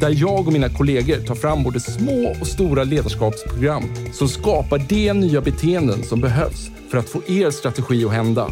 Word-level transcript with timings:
där 0.00 0.14
jag 0.16 0.46
och 0.46 0.52
mina 0.52 0.68
kollegor 0.68 1.16
tar 1.16 1.34
fram 1.34 1.62
både 1.62 1.80
små 1.80 2.34
och 2.40 2.46
stora 2.46 2.84
ledarskapsprogram 2.84 3.82
som 4.12 4.28
skapar 4.28 4.78
de 4.78 5.12
nya 5.12 5.40
beteenden 5.40 6.02
som 6.02 6.20
behövs 6.20 6.70
för 6.90 6.98
att 6.98 7.08
få 7.08 7.22
er 7.26 7.50
strategi 7.50 8.04
att 8.04 8.12
hända. 8.12 8.50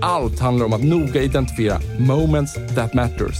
Allt 0.00 0.40
handlar 0.40 0.66
om 0.66 0.72
att 0.72 0.84
noga 0.84 1.22
identifiera 1.22 1.80
moments 1.98 2.54
that 2.54 2.94
matters. 2.94 3.36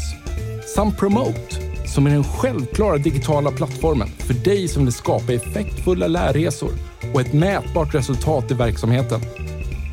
Samt 0.75 0.99
Promote, 0.99 1.57
som 1.87 2.07
är 2.07 2.11
den 2.11 2.25
självklara 2.25 2.99
digitala 2.99 3.51
plattformen 3.51 4.09
för 4.09 4.35
dig 4.35 4.69
som 4.69 4.85
vill 4.85 4.93
skapa 4.93 5.33
effektfulla 5.33 6.07
lärresor 6.07 6.73
och 7.15 7.21
ett 7.21 7.33
mätbart 7.33 7.95
resultat 7.95 8.51
i 8.51 8.55
verksamheten. 8.55 9.21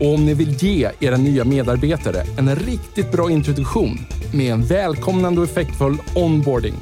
Och 0.01 0.13
om 0.13 0.25
ni 0.25 0.33
vill 0.33 0.63
ge 0.63 0.89
era 0.99 1.17
nya 1.17 1.45
medarbetare 1.45 2.23
en 2.37 2.55
riktigt 2.55 3.11
bra 3.11 3.31
introduktion 3.31 3.97
med 4.33 4.53
en 4.53 4.65
välkomnande 4.65 5.41
och 5.41 5.47
effektfull 5.47 5.97
onboarding 6.15 6.73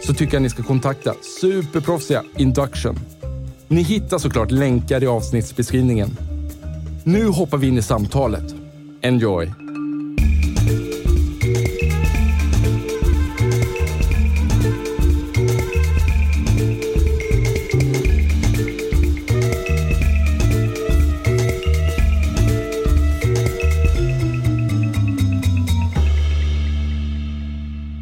så 0.00 0.14
tycker 0.14 0.34
jag 0.34 0.42
ni 0.42 0.48
ska 0.48 0.62
kontakta 0.62 1.14
superproffsiga 1.40 2.22
Induction. 2.36 2.98
Ni 3.68 3.82
hittar 3.82 4.18
såklart 4.18 4.50
länkar 4.50 5.02
i 5.02 5.06
avsnittsbeskrivningen. 5.06 6.16
Nu 7.04 7.26
hoppar 7.26 7.58
vi 7.58 7.68
in 7.68 7.78
i 7.78 7.82
samtalet. 7.82 8.54
Enjoy! 9.02 9.63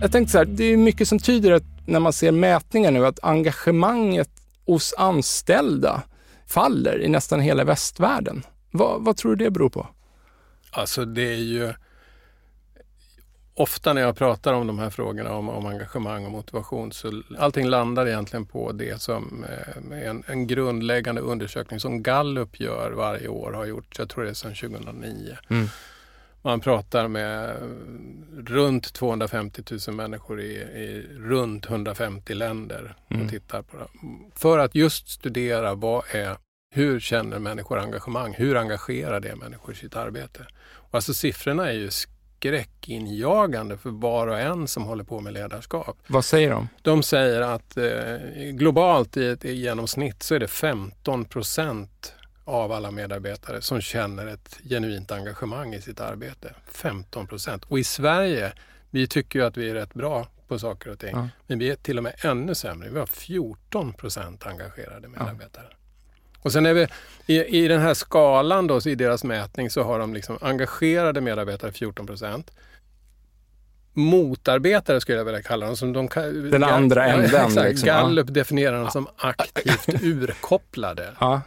Jag 0.02 0.12
tänkte 0.12 0.32
så 0.32 0.38
här, 0.38 0.44
det 0.44 0.64
är 0.64 0.76
mycket 0.76 1.08
som 1.08 1.18
tyder 1.18 1.52
att 1.52 1.62
när 1.86 2.00
man 2.00 2.12
ser 2.12 2.32
mätningar 2.32 2.90
nu 2.90 3.06
att 3.06 3.18
engagemanget 3.22 4.30
hos 4.66 4.94
anställda 4.98 6.02
faller 6.46 7.02
i 7.02 7.08
nästan 7.08 7.40
hela 7.40 7.64
västvärlden. 7.64 8.42
Vad, 8.70 9.04
vad 9.04 9.16
tror 9.16 9.36
du 9.36 9.44
det 9.44 9.50
beror 9.50 9.70
på? 9.70 9.86
Alltså 10.70 11.04
det 11.04 11.22
är 11.22 11.36
ju 11.36 11.72
ofta 13.54 13.92
när 13.92 14.02
jag 14.02 14.16
pratar 14.16 14.52
om 14.52 14.66
de 14.66 14.78
här 14.78 14.90
frågorna 14.90 15.34
om, 15.34 15.48
om 15.48 15.66
engagemang 15.66 16.26
och 16.26 16.32
motivation 16.32 16.92
så 16.92 17.22
allting 17.38 17.66
landar 17.68 18.06
egentligen 18.06 18.46
på 18.46 18.72
det 18.72 19.02
som 19.02 19.44
eh, 19.44 19.98
är 19.98 20.08
en, 20.08 20.24
en 20.26 20.46
grundläggande 20.46 21.20
undersökning 21.20 21.80
som 21.80 22.02
Gallup 22.02 22.60
gör 22.60 22.90
varje 22.90 23.28
år, 23.28 23.52
har 23.52 23.64
gjort, 23.64 23.98
jag 23.98 24.08
tror 24.08 24.24
det 24.24 24.30
är 24.30 24.34
sedan 24.34 24.54
2009. 24.54 25.36
Mm. 25.48 25.68
Man 26.44 26.60
pratar 26.60 27.08
med 27.08 27.56
runt 28.36 28.92
250 28.92 29.62
000 29.88 29.96
människor 29.96 30.40
i, 30.40 30.52
i 30.54 31.06
runt 31.18 31.66
150 31.66 32.34
länder 32.34 32.96
och 33.06 33.12
mm. 33.12 33.28
tittar 33.28 33.62
på 33.62 33.76
det. 33.76 33.86
För 34.34 34.58
att 34.58 34.74
just 34.74 35.08
studera 35.08 35.74
vad 35.74 36.04
är, 36.10 36.36
hur 36.74 37.00
känner 37.00 37.38
människor 37.38 37.78
engagemang? 37.78 38.34
Hur 38.34 38.56
engagerar 38.56 39.20
det 39.20 39.36
människor 39.36 39.72
i 39.74 39.76
sitt 39.76 39.96
arbete? 39.96 40.46
Och 40.74 40.94
alltså 40.94 41.14
siffrorna 41.14 41.68
är 41.68 41.72
ju 41.72 41.90
skräckinjagande 41.90 43.78
för 43.78 43.90
var 43.90 44.26
och 44.26 44.40
en 44.40 44.68
som 44.68 44.82
håller 44.82 45.04
på 45.04 45.20
med 45.20 45.32
ledarskap. 45.32 45.96
Vad 46.06 46.24
säger 46.24 46.50
de? 46.50 46.68
De 46.82 47.02
säger 47.02 47.40
att 47.40 47.76
eh, 47.76 48.16
globalt 48.52 49.16
i 49.16 49.26
ett 49.26 49.44
i 49.44 49.52
genomsnitt 49.52 50.22
så 50.22 50.34
är 50.34 50.40
det 50.40 50.48
15 50.48 51.24
procent 51.24 52.14
av 52.44 52.72
alla 52.72 52.90
medarbetare 52.90 53.62
som 53.62 53.80
känner 53.80 54.26
ett 54.26 54.60
genuint 54.64 55.12
engagemang 55.12 55.74
i 55.74 55.80
sitt 55.80 56.00
arbete. 56.00 56.54
15 56.68 57.26
procent. 57.26 57.64
Och 57.64 57.78
i 57.78 57.84
Sverige, 57.84 58.52
vi 58.90 59.06
tycker 59.06 59.38
ju 59.38 59.44
att 59.44 59.56
vi 59.56 59.70
är 59.70 59.74
rätt 59.74 59.94
bra 59.94 60.28
på 60.48 60.58
saker 60.58 60.90
och 60.90 60.98
ting. 60.98 61.16
Ja. 61.16 61.28
Men 61.46 61.58
vi 61.58 61.70
är 61.70 61.76
till 61.76 61.98
och 61.98 62.04
med 62.04 62.14
ännu 62.18 62.54
sämre. 62.54 62.88
Vi 62.90 62.98
har 62.98 63.06
14 63.06 63.92
procent 63.92 64.46
engagerade 64.46 65.08
medarbetare. 65.08 65.66
Ja. 65.70 65.76
Och 66.42 66.52
sen 66.52 66.66
är 66.66 66.74
vi 66.74 66.86
i, 67.26 67.64
i 67.64 67.68
den 67.68 67.80
här 67.80 67.94
skalan 67.94 68.66
då, 68.66 68.80
i 68.80 68.94
deras 68.94 69.24
mätning 69.24 69.70
så 69.70 69.82
har 69.82 69.98
de 69.98 70.14
liksom 70.14 70.38
engagerade 70.40 71.20
medarbetare 71.20 71.72
14 71.72 72.06
procent 72.06 72.50
motarbetare 73.94 75.00
skulle 75.00 75.18
jag 75.18 75.24
vilja 75.24 75.42
kalla 75.42 75.66
dem. 75.66 75.76
Som 75.76 75.92
de, 75.92 76.08
Den 76.50 76.64
andra 76.64 77.06
änden. 77.06 77.64
Liksom. 77.64 77.86
Gallup 77.86 78.34
definierar 78.34 78.80
dem 78.80 78.90
som 78.90 79.08
aktivt 79.16 80.02
urkopplade. 80.02 81.08
Ja. 81.20 81.40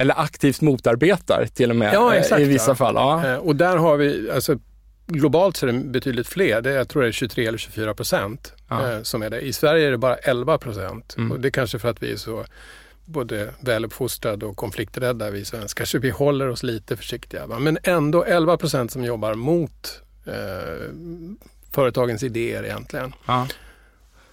Eller 0.00 0.20
aktivt 0.20 0.60
motarbetar 0.60 1.46
till 1.54 1.70
och 1.70 1.76
med 1.76 1.94
ja, 1.94 2.14
eh, 2.14 2.20
exakt, 2.20 2.40
i 2.40 2.44
vissa 2.44 2.70
ja. 2.70 2.74
fall. 2.74 2.94
Ja. 2.94 3.26
Eh, 3.26 3.36
och 3.36 3.56
där 3.56 3.76
har 3.76 3.96
vi, 3.96 4.30
alltså 4.30 4.58
globalt 5.06 5.56
så 5.56 5.66
är 5.66 5.72
det 5.72 5.78
betydligt 5.78 6.28
fler. 6.28 6.60
Det, 6.60 6.72
jag 6.72 6.88
tror 6.88 7.02
det 7.02 7.08
är 7.08 7.12
23 7.12 7.46
eller 7.46 7.58
24 7.58 7.94
procent 7.94 8.52
eh, 8.70 9.02
som 9.02 9.22
är 9.22 9.30
det. 9.30 9.40
I 9.40 9.52
Sverige 9.52 9.86
är 9.86 9.90
det 9.90 9.98
bara 9.98 10.16
11 10.16 10.58
procent. 10.58 11.14
Mm. 11.16 11.32
Och 11.32 11.40
det 11.40 11.48
är 11.48 11.50
kanske 11.50 11.78
för 11.78 11.88
att 11.88 12.02
vi 12.02 12.12
är 12.12 12.16
så 12.16 12.44
både 13.04 13.54
väluppfostrade 13.60 14.46
och 14.46 14.56
konflikträdda 14.56 15.30
vi 15.30 15.44
svenskar, 15.44 15.84
så 15.84 15.98
vi 15.98 16.10
håller 16.10 16.48
oss 16.48 16.62
lite 16.62 16.96
försiktiga. 16.96 17.46
Va? 17.46 17.58
Men 17.58 17.78
ändå 17.82 18.24
11 18.24 18.56
procent 18.56 18.92
som 18.92 19.04
jobbar 19.04 19.34
mot 19.34 20.02
eh, 20.26 20.32
företagens 21.72 22.22
idéer 22.22 22.64
egentligen. 22.64 23.12
Ja. 23.26 23.46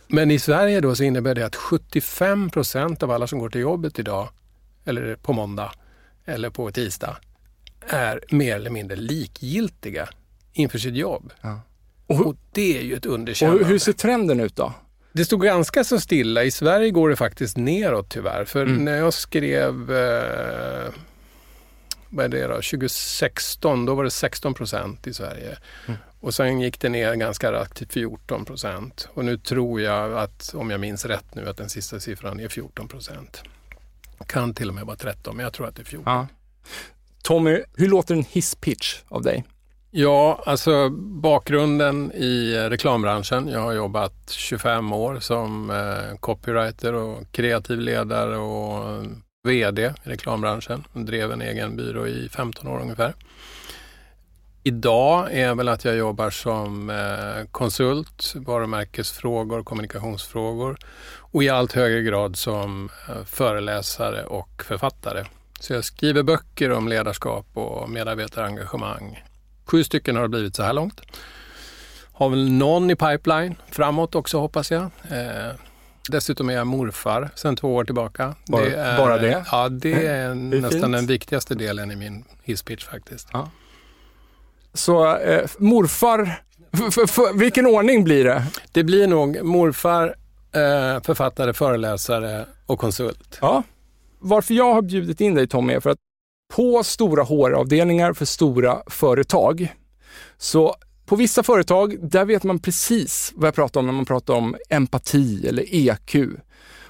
Men 0.07 0.31
i 0.31 0.39
Sverige 0.39 0.81
då 0.81 0.95
så 0.95 1.03
innebär 1.03 1.35
det 1.35 1.45
att 1.45 1.55
75 1.55 2.49
procent 2.49 3.03
av 3.03 3.11
alla 3.11 3.27
som 3.27 3.39
går 3.39 3.49
till 3.49 3.61
jobbet 3.61 3.99
idag 3.99 4.29
eller 4.87 5.15
på 5.15 5.33
måndag 5.33 5.71
eller 6.25 6.49
på 6.49 6.71
tisdag 6.71 7.17
är 7.87 8.23
mer 8.31 8.55
eller 8.55 8.69
mindre 8.69 8.97
likgiltiga 8.97 10.09
inför 10.53 10.77
sitt 10.77 10.95
jobb. 10.95 11.33
Ja. 11.41 11.61
Och, 12.07 12.25
och, 12.25 12.35
det 12.51 12.77
är 12.77 12.81
ju 12.81 12.95
ett 12.95 13.05
underkännande. 13.05 13.61
Och 13.61 13.67
hur 13.67 13.79
ser 13.79 13.93
trenden 13.93 14.39
ut 14.39 14.55
då? 14.55 14.73
Det 15.11 15.25
stod 15.25 15.43
ganska 15.43 15.83
så 15.83 15.99
stilla. 15.99 16.43
I 16.43 16.51
Sverige 16.51 16.89
går 16.89 17.09
det 17.09 17.15
faktiskt 17.15 17.57
neråt 17.57 18.09
tyvärr. 18.09 18.45
För 18.45 18.65
mm. 18.65 18.85
när 18.85 18.97
jag 18.97 19.13
skrev 19.13 19.91
eh, 19.91 20.93
vad 22.09 22.25
är 22.25 22.29
det 22.29 22.47
då, 22.47 22.53
2016, 22.53 23.85
då 23.85 23.95
var 23.95 24.03
det 24.03 24.11
16 24.11 24.53
procent 24.53 25.07
i 25.07 25.13
Sverige. 25.13 25.57
Mm. 25.87 25.99
Och 26.19 26.33
sen 26.33 26.59
gick 26.59 26.81
det 26.81 26.89
ner 26.89 27.15
ganska 27.15 27.51
raskt 27.51 27.77
till 27.77 27.87
14 27.87 28.45
procent. 28.45 29.09
Och 29.13 29.25
nu 29.25 29.37
tror 29.37 29.81
jag 29.81 30.17
att, 30.17 30.53
om 30.53 30.69
jag 30.69 30.79
minns 30.79 31.05
rätt 31.05 31.35
nu, 31.35 31.49
att 31.49 31.57
den 31.57 31.69
sista 31.69 31.99
siffran 31.99 32.39
är 32.39 32.47
14 32.47 32.87
procent. 32.87 33.43
Kan 34.25 34.53
till 34.53 34.69
och 34.69 34.75
med 34.75 34.85
vara 34.85 34.97
13, 34.97 35.35
men 35.35 35.43
jag 35.43 35.53
tror 35.53 35.67
att 35.67 35.75
det 35.75 35.81
är 35.81 35.85
14. 35.85 36.13
Ja. 36.13 36.27
Tommy, 37.23 37.63
hur 37.73 37.87
låter 37.87 38.15
en 38.15 38.23
hisspitch 38.23 39.01
av 39.07 39.21
dig? 39.21 39.45
Ja, 39.91 40.43
alltså 40.45 40.89
bakgrunden 41.21 42.11
i 42.11 42.55
reklambranschen. 42.69 43.47
Jag 43.47 43.59
har 43.59 43.73
jobbat 43.73 44.29
25 44.29 44.93
år 44.93 45.19
som 45.19 45.69
eh, 45.69 46.17
copywriter 46.19 46.93
och 46.93 47.31
kreativ 47.31 47.79
ledare 47.79 48.37
och 48.37 49.05
VD 49.47 49.93
i 50.03 50.09
reklambranschen. 50.09 50.83
Jag 50.93 51.05
drev 51.05 51.31
en 51.31 51.41
egen 51.41 51.75
byrå 51.75 52.07
i 52.07 52.29
15 52.29 52.67
år 52.67 52.79
ungefär. 52.81 53.13
Idag 54.63 55.33
är 55.33 55.55
väl 55.55 55.67
att 55.67 55.85
jag 55.85 55.95
jobbar 55.95 56.29
som 56.29 56.89
eh, 56.89 57.45
konsult, 57.51 58.33
varumärkesfrågor, 58.35 59.63
kommunikationsfrågor 59.63 60.77
och 61.37 61.43
i 61.43 61.49
allt 61.49 61.73
högre 61.73 62.01
grad 62.01 62.35
som 62.35 62.89
eh, 63.09 63.23
föreläsare 63.25 64.23
och 64.23 64.63
författare. 64.63 65.25
Så 65.59 65.73
jag 65.73 65.83
skriver 65.83 66.23
böcker 66.23 66.71
om 66.71 66.87
ledarskap 66.87 67.45
och 67.53 67.89
medarbetarengagemang. 67.89 69.23
Sju 69.65 69.83
stycken 69.83 70.15
har 70.15 70.23
det 70.23 70.29
blivit 70.29 70.55
så 70.55 70.63
här 70.63 70.73
långt. 70.73 71.01
Har 72.11 72.29
väl 72.29 72.51
någon 72.51 72.91
i 72.91 72.95
pipeline 72.95 73.55
framåt 73.71 74.15
också 74.15 74.39
hoppas 74.39 74.71
jag. 74.71 74.81
Eh, 74.81 75.51
dessutom 76.09 76.49
är 76.49 76.53
jag 76.53 76.67
morfar 76.67 77.29
sedan 77.35 77.55
två 77.55 77.75
år 77.75 77.83
tillbaka. 77.83 78.35
Bara 78.47 78.65
det? 78.65 78.75
Är, 78.75 78.97
bara 78.97 79.17
det? 79.17 79.45
Ja, 79.51 79.69
det 79.69 80.07
är, 80.07 80.35
det 80.35 80.57
är 80.57 80.61
nästan 80.61 80.81
fint. 80.81 80.93
den 80.93 81.05
viktigaste 81.05 81.55
delen 81.55 81.91
i 81.91 81.95
min 81.95 82.23
hisspitch 82.43 82.85
faktiskt. 82.85 83.27
Ja. 83.33 83.49
Så 84.73 85.17
eh, 85.17 85.49
morfar, 85.57 86.41
vilken 87.37 87.65
ordning 87.65 88.03
blir 88.03 88.25
det? 88.25 88.43
Det 88.71 88.83
blir 88.83 89.07
nog 89.07 89.43
morfar, 89.43 90.15
eh, 90.51 91.01
författare, 91.03 91.53
föreläsare 91.53 92.45
och 92.65 92.79
konsult. 92.79 93.37
Ja. 93.41 93.63
Varför 94.19 94.53
jag 94.53 94.73
har 94.73 94.81
bjudit 94.81 95.21
in 95.21 95.35
dig 95.35 95.47
Tommy 95.47 95.73
är 95.73 95.79
för 95.79 95.89
att 95.89 95.97
på 96.53 96.83
stora 96.83 97.23
HR-avdelningar 97.23 98.13
för 98.13 98.25
stora 98.25 98.81
företag 98.87 99.73
så 100.37 100.75
På 101.05 101.15
vissa 101.15 101.43
företag, 101.43 102.09
där 102.09 102.25
vet 102.25 102.43
man 102.43 102.59
precis 102.59 103.33
vad 103.35 103.47
jag 103.47 103.55
pratar 103.55 103.79
om 103.79 103.85
när 103.85 103.93
man 103.93 104.05
pratar 104.05 104.33
om 104.33 104.55
empati 104.69 105.47
eller 105.47 105.65
EQ. 105.67 106.15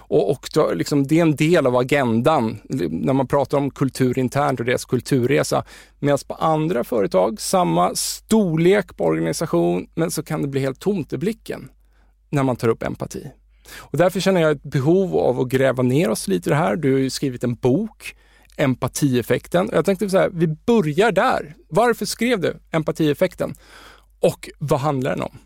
Och, 0.09 0.31
och 0.31 0.49
då, 0.53 0.73
liksom, 0.73 1.07
det 1.07 1.17
är 1.17 1.21
en 1.21 1.35
del 1.35 1.67
av 1.67 1.75
agendan 1.75 2.57
när 2.89 3.13
man 3.13 3.27
pratar 3.27 3.57
om 3.57 3.71
kultur 3.71 4.19
internt 4.19 4.59
och 4.59 4.65
deras 4.65 4.85
kulturresa. 4.85 5.65
Medan 5.99 6.17
på 6.27 6.33
andra 6.33 6.83
företag, 6.83 7.41
samma 7.41 7.95
storlek 7.95 8.97
på 8.97 9.03
organisation, 9.05 9.87
men 9.95 10.11
så 10.11 10.23
kan 10.23 10.41
det 10.41 10.47
bli 10.47 10.61
helt 10.61 10.79
tomt 10.79 11.13
i 11.13 11.17
blicken 11.17 11.69
när 12.29 12.43
man 12.43 12.55
tar 12.55 12.67
upp 12.67 12.83
empati. 12.83 13.31
Och 13.75 13.97
därför 13.97 14.19
känner 14.19 14.41
jag 14.41 14.51
ett 14.51 14.63
behov 14.63 15.17
av 15.17 15.39
att 15.39 15.47
gräva 15.47 15.83
ner 15.83 16.09
oss 16.09 16.27
lite 16.27 16.49
i 16.49 16.51
det 16.51 16.55
här. 16.55 16.75
Du 16.75 16.91
har 16.91 16.99
ju 16.99 17.09
skrivit 17.09 17.43
en 17.43 17.55
bok, 17.55 18.15
Empatieffekten. 18.57 19.69
Jag 19.73 19.85
tänkte 19.85 20.09
så 20.09 20.17
här, 20.17 20.29
vi 20.33 20.47
börjar 20.47 21.11
där. 21.11 21.55
Varför 21.69 22.05
skrev 22.05 22.39
du 22.39 22.59
Empatieffekten? 22.71 23.55
Och 24.19 24.49
vad 24.59 24.79
handlar 24.79 25.11
den 25.11 25.21
om? 25.21 25.37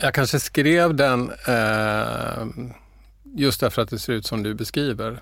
Jag 0.00 0.14
kanske 0.14 0.40
skrev 0.40 0.94
den 0.94 1.30
eh, 1.48 2.46
just 3.36 3.60
därför 3.60 3.82
att 3.82 3.90
det 3.90 3.98
ser 3.98 4.12
ut 4.12 4.26
som 4.26 4.42
du 4.42 4.54
beskriver. 4.54 5.20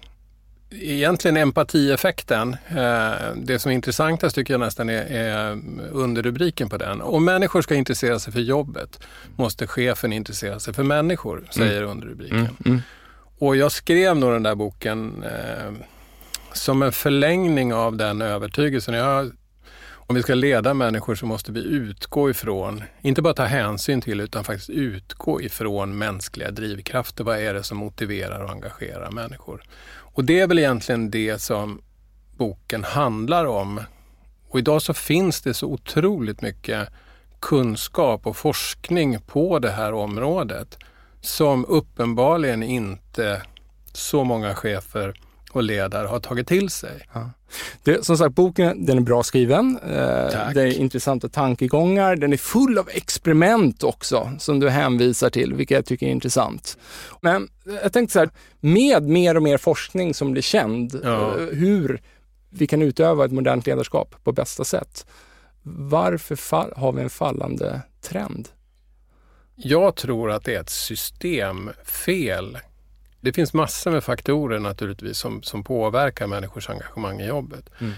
Egentligen 0.81 1.37
empatieffekten, 1.37 2.57
eh, 2.69 3.13
det 3.37 3.59
som 3.59 3.71
är 3.71 3.75
intressantast 3.75 4.35
tycker 4.35 4.55
jag 4.55 4.61
nästan 4.61 4.89
är, 4.89 5.03
är 5.03 5.61
underrubriken 5.93 6.69
på 6.69 6.77
den. 6.77 7.01
Om 7.01 7.25
människor 7.25 7.63
ska 7.63 7.75
intressera 7.75 8.19
sig 8.19 8.33
för 8.33 8.41
jobbet 8.41 9.01
måste 9.37 9.67
chefen 9.67 10.13
intressera 10.13 10.61
sig 10.61 10.75
för 10.75 10.83
människor, 10.83 11.45
säger 11.51 11.79
mm. 11.79 11.91
underrubriken. 11.91 12.39
Mm. 12.39 12.55
Mm. 12.65 12.81
Och 13.39 13.57
jag 13.57 13.73
skrev 13.73 14.17
nog 14.17 14.33
den 14.33 14.43
där 14.43 14.55
boken 14.55 15.23
eh, 15.23 15.73
som 16.53 16.83
en 16.83 16.93
förlängning 16.93 17.75
av 17.75 17.97
den 17.97 18.23
övertygelsen. 18.23 18.95
Jag 18.95 19.31
om 20.07 20.15
vi 20.15 20.23
ska 20.23 20.35
leda 20.35 20.75
människor 20.75 21.15
så 21.15 21.27
måste 21.27 21.53
vi 21.53 21.61
utgå 21.61 22.31
ifrån, 22.31 22.83
inte 23.03 23.23
bara 23.23 23.35
ta 23.35 23.45
hänsyn 23.45 24.01
till, 24.01 24.21
utan 24.21 24.45
faktiskt 24.45 24.71
utgå 24.71 25.43
ifrån 25.43 25.99
mänskliga 25.99 26.51
drivkrafter. 26.51 27.25
Vad 27.25 27.39
är 27.39 27.55
det 27.55 27.63
som 27.63 27.79
motiverar 27.79 28.45
och 28.45 28.51
engagerar 28.51 29.11
människor? 29.11 29.63
Och 30.15 30.25
det 30.25 30.41
är 30.41 30.47
väl 30.47 30.59
egentligen 30.59 31.11
det 31.11 31.39
som 31.39 31.83
boken 32.37 32.85
handlar 32.85 33.45
om. 33.45 33.81
Och 34.49 34.59
idag 34.59 34.83
så 34.83 34.95
finns 34.95 35.43
det 35.43 35.55
så 35.55 35.67
otroligt 35.67 36.43
mycket 36.43 36.89
kunskap 37.41 38.27
och 38.27 38.37
forskning 38.37 39.21
på 39.21 39.59
det 39.59 39.71
här 39.71 39.93
området 39.95 40.79
som 41.21 41.65
uppenbarligen 41.65 42.63
inte 42.63 43.43
så 43.93 44.25
många 44.25 44.55
chefer 44.55 45.15
och 45.57 45.63
ledare 45.63 46.07
har 46.07 46.21
tagit 46.21 46.49
till 46.49 46.71
sig. 46.71 47.07
Ja. 47.13 47.31
Det, 47.83 48.05
som 48.05 48.19
sagt, 48.19 48.35
boken 48.35 48.87
den 48.87 48.99
är 48.99 49.03
bra 49.03 49.23
skriven. 49.23 49.79
Eh, 49.83 50.53
det 50.55 50.63
är 50.63 50.79
intressanta 50.79 51.29
tankegångar. 51.29 52.17
Den 52.17 52.33
är 52.33 52.37
full 52.37 52.79
av 52.79 52.89
experiment 52.93 53.83
också 53.83 54.33
som 54.39 54.61
du 54.61 54.71
hänvisar 54.71 55.31
till, 55.31 55.55
vilket 55.55 55.75
jag 55.75 55.87
tycker 55.87 56.07
är 56.07 56.11
intressant. 56.11 56.79
Men 57.21 57.49
jag 57.83 57.93
tänkte 57.93 58.13
så 58.13 58.19
här, 58.19 58.31
med 58.61 59.03
mer 59.03 59.37
och 59.37 59.43
mer 59.43 59.59
forskning 59.59 60.15
som 60.15 60.33
blir 60.33 60.43
känd, 60.43 61.01
ja. 61.05 61.39
Eh, 61.39 61.47
hur 61.47 62.03
vi 62.51 62.67
kan 62.67 62.83
utöva 62.83 63.25
ett 63.25 63.33
modernt 63.33 63.67
ledarskap 63.67 64.15
på 64.25 64.33
bästa 64.33 64.65
sätt. 64.65 65.07
Varför 65.63 66.75
har 66.77 66.93
vi 66.93 67.03
en 67.03 67.11
fallande 67.11 67.81
trend? 68.01 68.49
Jag 69.57 69.97
tror 69.97 70.31
att 70.31 70.45
det 70.45 70.55
är 70.55 70.61
ett 70.61 70.71
systemfel 70.71 72.59
det 73.25 73.33
finns 73.33 73.53
massor 73.53 73.91
med 73.91 74.05
faktorer 74.05 74.59
naturligtvis 74.59 75.19
som, 75.19 75.43
som 75.43 75.65
påverkar 75.65 76.27
människors 76.27 76.71
engagemang 76.71 77.21
i 77.21 77.27
jobbet. 77.27 77.71
Mm. 77.81 77.93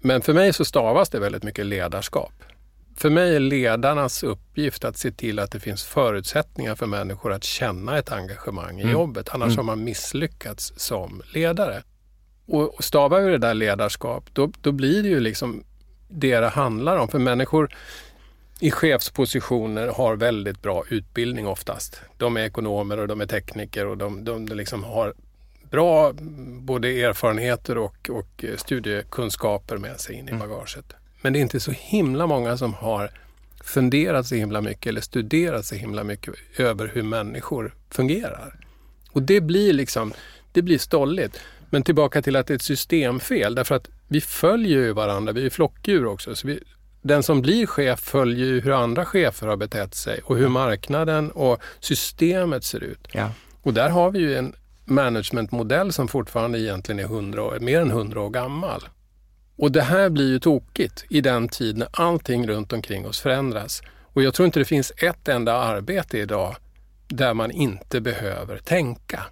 Men 0.00 0.22
för 0.22 0.32
mig 0.32 0.52
så 0.52 0.64
stavas 0.64 1.08
det 1.08 1.20
väldigt 1.20 1.42
mycket 1.42 1.66
ledarskap. 1.66 2.32
För 2.96 3.10
mig 3.10 3.36
är 3.36 3.40
ledarnas 3.40 4.22
uppgift 4.22 4.84
att 4.84 4.96
se 4.96 5.10
till 5.10 5.38
att 5.38 5.50
det 5.50 5.60
finns 5.60 5.84
förutsättningar 5.84 6.74
för 6.74 6.86
människor 6.86 7.32
att 7.32 7.44
känna 7.44 7.98
ett 7.98 8.12
engagemang 8.12 8.78
i 8.78 8.82
mm. 8.82 8.92
jobbet. 8.92 9.28
Annars 9.28 9.46
mm. 9.46 9.56
har 9.56 9.64
man 9.64 9.84
misslyckats 9.84 10.72
som 10.76 11.22
ledare. 11.34 11.82
Och 12.46 12.84
stavar 12.84 13.20
vi 13.20 13.30
det 13.30 13.38
där 13.38 13.54
ledarskap, 13.54 14.24
då, 14.32 14.52
då 14.60 14.72
blir 14.72 15.02
det 15.02 15.08
ju 15.08 15.20
liksom 15.20 15.64
det 16.08 16.40
det 16.40 16.48
handlar 16.48 16.96
om. 16.96 17.08
För 17.08 17.18
människor 17.18 17.74
i 18.60 18.70
chefspositioner 18.70 19.88
har 19.88 20.16
väldigt 20.16 20.62
bra 20.62 20.84
utbildning 20.88 21.46
oftast. 21.46 22.00
De 22.16 22.36
är 22.36 22.40
ekonomer 22.40 22.98
och 22.98 23.08
de 23.08 23.20
är 23.20 23.26
tekniker 23.26 23.86
och 23.86 23.98
de, 23.98 24.24
de, 24.24 24.46
de 24.46 24.54
liksom 24.54 24.84
har 24.84 25.14
bra 25.70 26.12
både 26.60 26.88
erfarenheter 26.88 27.78
och, 27.78 28.10
och 28.10 28.44
studiekunskaper 28.56 29.78
med 29.78 30.00
sig 30.00 30.14
in 30.14 30.28
i 30.28 30.30
mm. 30.30 30.48
bagaget. 30.48 30.92
Men 31.20 31.32
det 31.32 31.38
är 31.38 31.40
inte 31.40 31.60
så 31.60 31.70
himla 31.70 32.26
många 32.26 32.56
som 32.56 32.74
har 32.74 33.10
funderat 33.64 34.26
så 34.26 34.34
himla 34.34 34.60
mycket 34.60 34.86
eller 34.86 35.00
studerat 35.00 35.66
så 35.66 35.74
himla 35.74 36.04
mycket 36.04 36.34
över 36.56 36.90
hur 36.94 37.02
människor 37.02 37.74
fungerar. 37.90 38.54
Och 39.10 39.22
det 39.22 39.40
blir 39.40 39.72
liksom, 39.72 40.12
det 40.52 40.62
blir 40.62 40.78
stolligt. 40.78 41.40
Men 41.70 41.82
tillbaka 41.82 42.22
till 42.22 42.36
att 42.36 42.46
det 42.46 42.52
är 42.52 42.56
ett 42.56 42.62
systemfel 42.62 43.54
därför 43.54 43.74
att 43.74 43.88
vi 44.08 44.20
följer 44.20 44.78
ju 44.78 44.92
varandra, 44.92 45.32
vi 45.32 45.46
är 45.46 45.50
flockdjur 45.50 46.06
också. 46.06 46.34
Så 46.34 46.46
vi, 46.46 46.60
den 47.02 47.22
som 47.22 47.42
blir 47.42 47.66
chef 47.66 48.00
följer 48.00 48.46
ju 48.46 48.60
hur 48.60 48.72
andra 48.72 49.04
chefer 49.04 49.46
har 49.46 49.56
betett 49.56 49.94
sig 49.94 50.20
och 50.24 50.36
hur 50.36 50.48
marknaden 50.48 51.30
och 51.30 51.62
systemet 51.80 52.64
ser 52.64 52.82
ut. 52.82 53.08
Ja. 53.12 53.30
Och 53.62 53.74
där 53.74 53.88
har 53.88 54.10
vi 54.10 54.18
ju 54.18 54.36
en 54.36 54.54
managementmodell 54.84 55.92
som 55.92 56.08
fortfarande 56.08 56.60
egentligen 56.60 56.98
är 56.98 57.04
100 57.04 57.42
år, 57.42 57.58
mer 57.60 57.80
än 57.80 57.90
100 57.90 58.20
år 58.20 58.30
gammal. 58.30 58.84
Och 59.56 59.72
det 59.72 59.82
här 59.82 60.08
blir 60.08 60.28
ju 60.28 60.38
tokigt 60.38 61.04
i 61.10 61.20
den 61.20 61.48
tid 61.48 61.76
när 61.76 61.88
allting 61.92 62.48
runt 62.48 62.72
omkring 62.72 63.06
oss 63.06 63.20
förändras. 63.20 63.82
Och 64.12 64.22
jag 64.22 64.34
tror 64.34 64.46
inte 64.46 64.58
det 64.58 64.64
finns 64.64 64.92
ett 64.96 65.28
enda 65.28 65.54
arbete 65.54 66.18
idag 66.18 66.56
där 67.08 67.34
man 67.34 67.50
inte 67.50 68.00
behöver 68.00 68.58
tänka. 68.58 69.22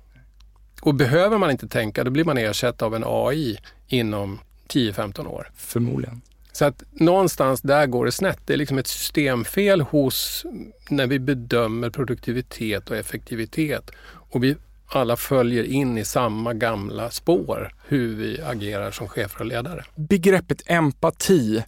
Och 0.80 0.94
behöver 0.94 1.38
man 1.38 1.50
inte 1.50 1.68
tänka, 1.68 2.04
då 2.04 2.10
blir 2.10 2.24
man 2.24 2.38
ersatt 2.38 2.82
av 2.82 2.94
en 2.94 3.04
AI 3.06 3.58
inom 3.86 4.40
10-15 4.68 5.26
år. 5.26 5.50
Förmodligen. 5.54 6.20
Så 6.58 6.64
att 6.64 6.82
någonstans 6.93 7.60
där 7.60 7.87
går 7.87 8.05
det 8.05 8.12
snett. 8.12 8.38
Det 8.44 8.52
är 8.52 8.56
liksom 8.56 8.78
ett 8.78 8.87
systemfel 8.87 9.81
hos 9.81 10.46
när 10.88 11.06
vi 11.06 11.19
bedömer 11.19 11.90
produktivitet 11.90 12.90
och 12.90 12.96
effektivitet. 12.96 13.90
Och 14.31 14.44
vi 14.44 14.56
alla 14.87 15.16
följer 15.16 15.64
in 15.64 15.99
i 15.99 16.05
samma 16.05 16.55
gamla 16.55 17.10
spår 17.10 17.75
hur 17.87 18.16
vi 18.16 18.40
agerar 18.40 18.90
som 18.90 19.08
chefer 19.08 19.40
och 19.40 19.46
ledare. 19.46 19.85
Begreppet 19.94 20.62
empati, 20.66 21.64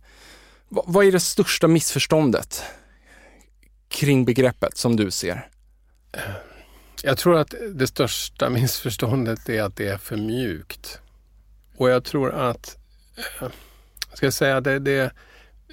vad 0.68 1.06
är 1.06 1.12
det 1.12 1.20
största 1.20 1.68
missförståndet 1.68 2.62
kring 3.88 4.24
begreppet 4.24 4.76
som 4.76 4.96
du 4.96 5.10
ser? 5.10 5.48
Jag 7.02 7.18
tror 7.18 7.38
att 7.38 7.54
det 7.74 7.86
största 7.86 8.50
missförståndet 8.50 9.48
är 9.48 9.62
att 9.62 9.76
det 9.76 9.88
är 9.88 9.98
för 9.98 10.16
mjukt. 10.16 11.00
Och 11.76 11.90
jag 11.90 12.04
tror 12.04 12.32
att 12.32 12.76
eh, 14.10 14.16
ska 14.16 14.26
jag 14.26 14.32
säga, 14.32 14.60
det, 14.60 14.78
det, 14.78 15.12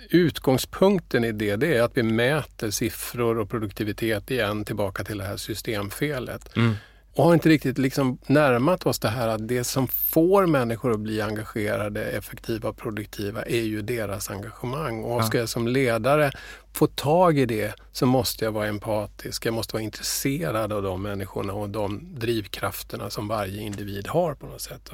utgångspunkten 0.09 1.23
i 1.23 1.31
det, 1.31 1.55
det 1.55 1.77
är 1.77 1.81
att 1.81 1.97
vi 1.97 2.03
mäter 2.03 2.71
siffror 2.71 3.37
och 3.37 3.49
produktivitet 3.49 4.31
igen 4.31 4.65
tillbaka 4.65 5.03
till 5.03 5.17
det 5.17 5.23
här 5.23 5.37
systemfelet. 5.37 6.57
Mm. 6.57 6.75
Och 7.17 7.23
har 7.23 7.33
inte 7.33 7.49
riktigt 7.49 7.77
liksom 7.77 8.17
närmat 8.27 8.85
oss 8.85 8.99
det 8.99 9.09
här 9.09 9.27
att 9.27 9.47
det 9.47 9.63
som 9.63 9.87
får 9.87 10.45
människor 10.45 10.91
att 10.91 10.99
bli 10.99 11.21
engagerade, 11.21 12.05
effektiva 12.05 12.69
och 12.69 12.77
produktiva 12.77 13.43
är 13.43 13.61
ju 13.61 13.81
deras 13.81 14.29
engagemang. 14.29 15.03
Och 15.03 15.25
ska 15.25 15.37
jag 15.37 15.49
som 15.49 15.67
ledare 15.67 16.31
få 16.73 16.87
tag 16.87 17.37
i 17.37 17.45
det 17.45 17.73
så 17.91 18.05
måste 18.05 18.45
jag 18.45 18.51
vara 18.51 18.67
empatisk. 18.67 19.45
Jag 19.45 19.53
måste 19.53 19.73
vara 19.73 19.83
intresserad 19.83 20.73
av 20.73 20.83
de 20.83 21.01
människorna 21.01 21.53
och 21.53 21.69
de 21.69 22.15
drivkrafterna 22.15 23.09
som 23.09 23.27
varje 23.27 23.61
individ 23.61 24.07
har 24.07 24.33
på 24.33 24.45
något 24.45 24.61
sätt. 24.61 24.91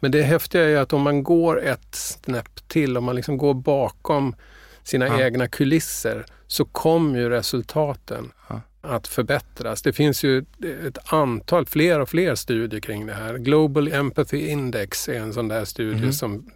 Men 0.00 0.10
det 0.10 0.22
häftiga 0.22 0.62
är 0.62 0.76
att 0.76 0.92
om 0.92 1.02
man 1.02 1.22
går 1.22 1.62
ett 1.62 1.94
snäpp 1.94 2.68
till, 2.68 2.96
om 2.96 3.04
man 3.04 3.16
liksom 3.16 3.36
går 3.36 3.54
bakom 3.54 4.34
sina 4.82 5.06
ja. 5.06 5.20
egna 5.20 5.48
kulisser, 5.48 6.26
så 6.46 6.64
kommer 6.64 7.18
ju 7.18 7.28
resultaten 7.28 8.32
ja. 8.48 8.60
Att 8.80 9.06
förbättras. 9.06 9.82
Det 9.82 9.92
finns 9.92 10.24
ju 10.24 10.44
ett 10.86 11.12
antal, 11.12 11.66
fler 11.66 12.00
och 12.00 12.08
fler 12.08 12.34
studier 12.34 12.80
kring 12.80 13.06
det 13.06 13.12
här. 13.12 13.38
Global 13.38 13.92
Empathy 13.92 14.46
Index 14.46 15.08
är 15.08 15.18
en 15.18 15.32
sån 15.32 15.48
där 15.48 15.64
studie 15.64 15.98
mm. 15.98 16.12
som 16.12 16.50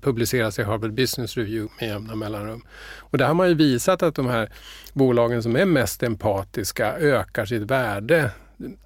publiceras 0.00 0.58
i 0.58 0.62
Harvard 0.62 0.94
Business 0.94 1.36
Review 1.36 1.74
med 1.80 1.88
jämna 1.88 2.14
mellanrum. 2.14 2.62
Och 2.98 3.18
där 3.18 3.26
har 3.26 3.34
man 3.34 3.48
ju 3.48 3.54
visat 3.54 4.02
att 4.02 4.14
de 4.14 4.26
här 4.26 4.52
bolagen 4.92 5.42
som 5.42 5.56
är 5.56 5.64
mest 5.64 6.02
empatiska 6.02 6.96
ökar 6.98 7.44
sitt 7.44 7.62
värde 7.62 8.30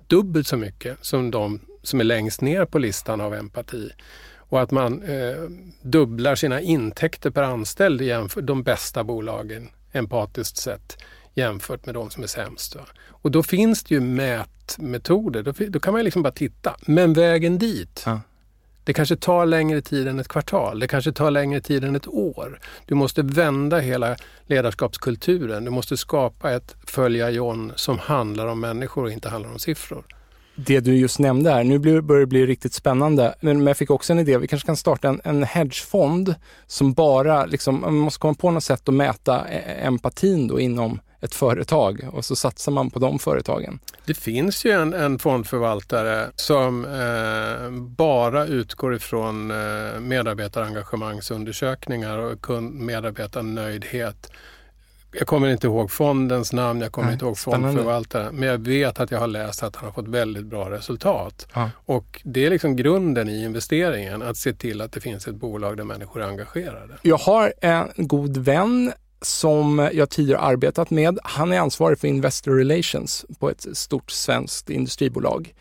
dubbelt 0.06 0.46
så 0.46 0.56
mycket 0.56 0.98
som 1.00 1.30
de 1.30 1.60
som 1.82 2.00
är 2.00 2.04
längst 2.04 2.40
ner 2.40 2.64
på 2.64 2.78
listan 2.78 3.20
av 3.20 3.34
empati. 3.34 3.90
Och 4.36 4.62
att 4.62 4.70
man 4.70 5.02
eh, 5.02 5.50
dubblar 5.82 6.34
sina 6.34 6.60
intäkter 6.60 7.30
per 7.30 7.42
anställd 7.42 8.02
jämför 8.02 8.42
de 8.42 8.62
bästa 8.62 9.04
bolagen 9.04 9.68
empatiskt 9.92 10.56
sett 10.56 10.98
jämfört 11.34 11.86
med 11.86 11.94
de 11.94 12.10
som 12.10 12.22
är 12.22 12.26
sämst. 12.26 12.76
Och 13.08 13.30
då 13.30 13.42
finns 13.42 13.82
det 13.82 13.94
ju 13.94 14.00
mätmetoder. 14.00 15.42
Då, 15.42 15.52
då 15.68 15.80
kan 15.80 15.92
man 15.92 16.04
liksom 16.04 16.22
bara 16.22 16.32
titta. 16.32 16.76
Men 16.86 17.12
vägen 17.12 17.58
dit, 17.58 18.02
ja. 18.06 18.20
Det 18.84 18.92
kanske 18.92 19.16
tar 19.16 19.46
längre 19.46 19.82
tid 19.82 20.08
än 20.08 20.20
ett 20.20 20.28
kvartal. 20.28 20.78
Det 20.78 20.88
kanske 20.88 21.12
tar 21.12 21.30
längre 21.30 21.60
tid 21.60 21.84
än 21.84 21.96
ett 21.96 22.08
år. 22.08 22.60
Du 22.86 22.94
måste 22.94 23.22
vända 23.22 23.78
hela 23.78 24.16
ledarskapskulturen. 24.46 25.64
Du 25.64 25.70
måste 25.70 25.96
skapa 25.96 26.52
ett 26.52 26.76
följa 26.86 27.30
John 27.30 27.72
som 27.76 27.98
handlar 27.98 28.46
om 28.46 28.60
människor 28.60 29.04
och 29.04 29.10
inte 29.10 29.28
handlar 29.28 29.50
om 29.50 29.58
siffror. 29.58 30.04
Det 30.56 30.80
du 30.80 30.96
just 30.96 31.18
nämnde 31.18 31.50
här, 31.50 31.64
nu 31.64 31.78
börjar 31.78 32.20
det 32.20 32.26
bli 32.26 32.46
riktigt 32.46 32.72
spännande. 32.72 33.34
Men 33.40 33.66
jag 33.66 33.76
fick 33.76 33.90
också 33.90 34.12
en 34.12 34.18
idé, 34.18 34.38
vi 34.38 34.46
kanske 34.46 34.66
kan 34.66 34.76
starta 34.76 35.08
en, 35.08 35.20
en 35.24 35.42
hedgefond 35.42 36.34
som 36.66 36.92
bara, 36.92 37.46
liksom, 37.46 37.80
man 37.80 37.94
måste 37.94 38.20
komma 38.20 38.34
på 38.34 38.50
något 38.50 38.64
sätt 38.64 38.88
att 38.88 38.94
mäta 38.94 39.48
e-, 39.48 39.86
empatin 39.86 40.48
då 40.48 40.60
inom 40.60 41.00
ett 41.24 41.34
företag 41.34 42.08
och 42.12 42.24
så 42.24 42.36
satsar 42.36 42.72
man 42.72 42.90
på 42.90 42.98
de 42.98 43.18
företagen. 43.18 43.78
Det 44.04 44.14
finns 44.14 44.64
ju 44.64 44.70
en, 44.70 44.92
en 44.92 45.18
fondförvaltare 45.18 46.30
som 46.36 46.84
eh, 46.84 47.70
bara 47.80 48.46
utgår 48.46 48.94
ifrån 48.94 49.50
eh, 49.50 49.56
medarbetarengagemangsundersökningar 50.00 52.18
och 52.18 52.40
kund, 52.40 52.74
medarbetarnöjdhet. 52.74 54.30
Jag 55.18 55.26
kommer 55.26 55.48
inte 55.48 55.66
ihåg 55.66 55.90
fondens 55.90 56.52
namn, 56.52 56.80
jag 56.80 56.92
kommer 56.92 57.06
Nej, 57.06 57.12
inte 57.12 57.24
ihåg 57.24 57.38
fondförvaltaren, 57.38 58.34
men 58.34 58.48
jag 58.48 58.58
vet 58.58 59.00
att 59.00 59.10
jag 59.10 59.18
har 59.18 59.26
läst 59.26 59.62
att 59.62 59.76
han 59.76 59.84
har 59.84 59.92
fått 59.92 60.08
väldigt 60.08 60.44
bra 60.44 60.70
resultat. 60.70 61.48
Ja. 61.54 61.70
Och 61.84 62.20
det 62.24 62.46
är 62.46 62.50
liksom 62.50 62.76
grunden 62.76 63.28
i 63.28 63.44
investeringen, 63.44 64.22
att 64.22 64.36
se 64.36 64.52
till 64.52 64.80
att 64.80 64.92
det 64.92 65.00
finns 65.00 65.28
ett 65.28 65.34
bolag 65.34 65.76
där 65.76 65.84
människor 65.84 66.22
är 66.22 66.26
engagerade. 66.26 66.94
Jag 67.02 67.16
har 67.16 67.52
en 67.60 67.88
god 67.96 68.36
vän 68.36 68.92
som 69.26 69.90
jag 69.92 70.10
tidigare 70.10 70.40
arbetat 70.40 70.90
med. 70.90 71.18
Han 71.24 71.52
är 71.52 71.60
ansvarig 71.60 71.98
för 71.98 72.08
Investor 72.08 72.56
Relations 72.56 73.26
på 73.38 73.50
ett 73.50 73.66
stort 73.72 74.10
svenskt 74.10 74.70
industribolag. 74.70 75.54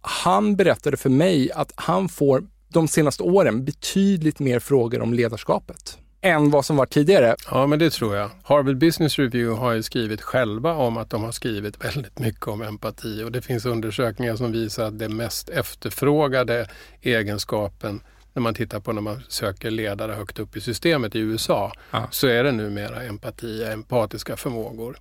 Han 0.00 0.56
berättade 0.56 0.96
för 0.96 1.10
mig 1.10 1.52
att 1.52 1.72
han 1.74 2.08
får 2.08 2.46
de 2.68 2.88
senaste 2.88 3.22
åren 3.22 3.64
betydligt 3.64 4.38
mer 4.38 4.58
frågor 4.58 5.02
om 5.02 5.14
ledarskapet 5.14 5.98
än 6.20 6.50
vad 6.50 6.64
som 6.64 6.76
var 6.76 6.86
tidigare. 6.86 7.36
Ja, 7.50 7.66
men 7.66 7.78
det 7.78 7.90
tror 7.90 8.16
jag. 8.16 8.30
Harvard 8.42 8.78
Business 8.78 9.18
Review 9.18 9.60
har 9.60 9.72
ju 9.72 9.82
skrivit 9.82 10.22
själva 10.22 10.74
om 10.74 10.96
att 10.96 11.10
de 11.10 11.24
har 11.24 11.32
skrivit 11.32 11.84
väldigt 11.84 12.18
mycket 12.18 12.48
om 12.48 12.62
empati 12.62 13.22
och 13.24 13.32
det 13.32 13.42
finns 13.42 13.66
undersökningar 13.66 14.36
som 14.36 14.52
visar 14.52 14.84
att 14.84 14.98
det 14.98 15.08
mest 15.08 15.48
efterfrågade 15.48 16.68
egenskapen 17.02 18.00
när 18.32 18.42
man 18.42 18.54
tittar 18.54 18.80
på 18.80 18.92
när 18.92 19.00
man 19.00 19.22
söker 19.28 19.70
ledare 19.70 20.12
högt 20.12 20.38
upp 20.38 20.56
i 20.56 20.60
systemet 20.60 21.14
i 21.14 21.18
USA 21.18 21.72
ja. 21.90 22.08
så 22.10 22.26
är 22.26 22.44
det 22.44 22.52
numera 22.52 23.02
empati, 23.02 23.64
empatiska 23.64 24.36
förmågor. 24.36 24.98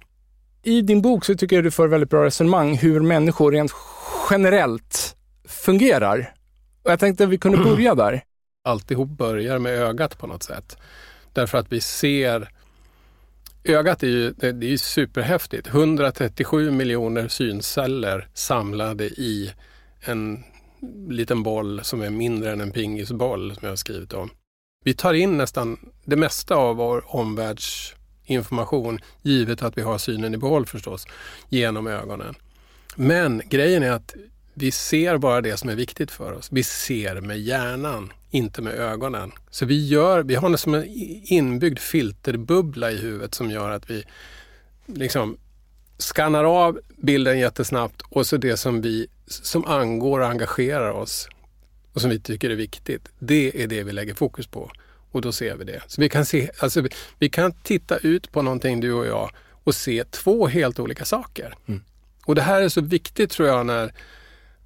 I 0.64 0.82
din 0.82 1.02
bok 1.02 1.26
så 1.26 1.36
tycker 1.36 1.56
jag 1.56 1.66
du 1.66 1.72
för 1.72 1.88
väldigt 1.88 2.10
bra 2.10 2.26
resonemang 2.26 2.76
hur 2.76 3.00
människor 3.00 3.52
rent 3.52 3.72
generellt 4.30 5.16
fungerar. 5.46 6.34
Och 6.84 6.92
jag 6.92 7.00
tänkte 7.00 7.24
att 7.24 7.30
vi 7.30 7.38
kunde 7.38 7.58
börja 7.58 7.96
där. 7.96 8.24
Alltihop 8.64 9.10
börjar 9.10 9.60
med 9.60 9.74
ögat 9.74 10.18
på 10.18 10.28
något 10.28 10.44
sätt. 10.44 10.78
Därför 11.34 11.58
att 11.58 11.72
vi 11.72 11.82
ser 11.82 12.50
Ögat 13.64 14.04
är 14.04 14.08
ju, 14.08 14.32
det 14.32 14.48
är 14.48 14.64
ju 14.64 14.78
superhäftigt. 14.78 15.68
137 15.68 16.72
miljoner 16.72 17.28
synceller 17.28 18.28
samlade 18.34 19.06
i 19.06 19.54
en 20.02 20.44
liten 21.10 21.44
boll 21.44 21.84
som 21.84 22.02
är 22.02 22.10
mindre 22.10 22.52
än 22.52 22.62
en 22.62 22.72
pingisboll 22.72 23.56
som 23.56 23.60
jag 23.62 23.72
har 23.72 23.76
skrivit 23.76 24.14
om. 24.14 24.30
Vi 24.84 24.94
tar 24.94 25.14
in 25.14 25.38
nästan 25.38 25.78
det 26.06 26.16
mesta 26.16 26.56
av 26.56 26.76
vår 26.76 27.16
omvärldsinformation, 27.16 29.00
givet 29.22 29.64
att 29.64 29.78
vi 29.78 29.82
har 29.82 29.98
synen 29.98 30.34
i 30.34 30.38
behåll 30.38 30.66
förstås, 30.66 31.08
genom 31.50 31.88
ögonen. 31.88 32.36
Men 32.96 33.42
grejen 33.50 33.84
är 33.84 33.92
att 33.92 34.16
vi 34.54 34.72
ser 34.72 35.18
bara 35.18 35.42
det 35.42 35.58
som 35.58 35.70
är 35.70 35.76
viktigt 35.76 36.12
för 36.12 36.32
oss. 36.32 36.48
Vi 36.52 36.64
ser 36.64 37.22
med 37.22 37.40
hjärnan, 37.40 38.14
inte 38.30 38.62
med 38.62 38.74
ögonen. 38.74 39.32
Så 39.50 39.66
vi, 39.66 39.88
gör, 39.88 40.24
vi 40.24 40.36
har 40.36 40.58
som 40.58 40.74
en 40.74 40.86
inbyggd 41.24 41.80
filterbubbla 41.80 42.92
i 42.92 42.98
huvudet 42.98 43.36
som 43.36 43.52
gör 43.52 43.72
att 43.72 43.90
vi 43.90 44.04
liksom 44.86 45.38
skannar 45.98 46.44
av 46.44 46.80
bilden 46.98 47.40
jättesnabbt 47.40 48.02
och 48.10 48.28
så 48.28 48.38
det 48.38 48.58
som, 48.58 48.82
vi, 48.82 49.08
som 49.28 49.66
angår 49.66 50.20
och 50.20 50.28
engagerar 50.28 50.92
oss 50.92 51.30
och 51.94 52.02
som 52.02 52.10
vi 52.10 52.20
tycker 52.20 52.50
är 52.50 52.56
viktigt, 52.56 53.10
det 53.20 53.64
är 53.64 53.68
det 53.68 53.84
vi 53.84 53.92
lägger 53.92 54.14
fokus 54.14 54.48
på. 54.48 54.72
Och 55.12 55.22
då 55.22 55.32
ser 55.32 55.56
vi 55.56 55.64
det. 55.64 55.82
Så 55.88 56.02
vi 56.02 56.10
kan, 56.10 56.26
se, 56.26 56.50
alltså, 56.60 56.88
vi 57.20 57.30
kan 57.30 57.52
titta 57.52 57.98
ut 57.98 58.32
på 58.32 58.42
någonting 58.42 58.80
du 58.80 58.94
och 58.94 59.06
jag 59.06 59.32
och 59.64 59.76
se 59.76 60.04
två 60.04 60.48
helt 60.48 60.80
olika 60.80 61.06
saker. 61.06 61.56
Mm. 61.68 61.84
Och 62.26 62.36
det 62.36 62.42
här 62.42 62.62
är 62.62 62.70
så 62.70 62.82
viktigt 62.82 63.32
tror 63.32 63.48
jag 63.48 63.66
när 63.66 63.94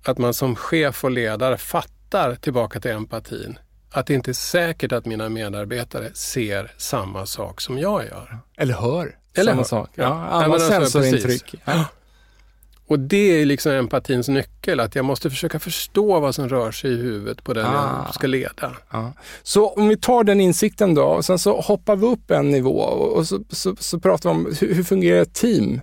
att 0.03 0.17
man 0.17 0.33
som 0.33 0.55
chef 0.55 1.03
och 1.03 1.11
ledare 1.11 1.57
fattar 1.57 2.35
tillbaka 2.35 2.79
till 2.79 2.91
empatin. 2.91 3.59
Att 3.91 4.07
det 4.07 4.13
inte 4.13 4.31
är 4.31 4.33
säkert 4.33 4.91
att 4.91 5.05
mina 5.05 5.29
medarbetare 5.29 6.13
ser 6.13 6.71
samma 6.77 7.25
sak 7.25 7.61
som 7.61 7.77
jag 7.77 8.05
gör. 8.05 8.39
Eller 8.57 8.73
hör. 8.73 9.17
Eller 9.35 9.51
samma 9.51 9.63
sak. 9.63 9.89
Ja, 9.95 10.03
ja 10.03 10.09
alla 10.09 10.53
alltså, 10.53 10.69
sensorintryck. 10.69 11.55
Ja. 11.65 11.85
Och 12.87 12.99
det 12.99 13.41
är 13.41 13.45
liksom 13.45 13.71
empatins 13.71 14.27
nyckel, 14.27 14.79
att 14.79 14.95
jag 14.95 15.05
måste 15.05 15.29
försöka 15.29 15.59
förstå 15.59 16.19
vad 16.19 16.35
som 16.35 16.49
rör 16.49 16.71
sig 16.71 16.91
i 16.91 16.95
huvudet 16.95 17.43
på 17.43 17.53
den 17.53 17.65
ah. 17.65 18.03
jag 18.05 18.15
ska 18.15 18.27
leda. 18.27 18.75
Ah. 18.89 19.07
Så 19.43 19.69
om 19.69 19.87
vi 19.87 19.97
tar 19.97 20.23
den 20.23 20.41
insikten 20.41 20.93
då, 20.93 21.03
och 21.03 21.25
sen 21.25 21.39
så 21.39 21.61
hoppar 21.61 21.95
vi 21.95 22.07
upp 22.07 22.31
en 22.31 22.51
nivå 22.51 22.79
och 22.79 23.27
så, 23.27 23.39
så, 23.49 23.75
så 23.79 23.99
pratar 23.99 24.29
vi 24.29 24.35
om 24.35 24.55
hur, 24.59 24.73
hur 24.73 24.83
fungerar 24.83 25.21
ett 25.21 25.33
team? 25.33 25.81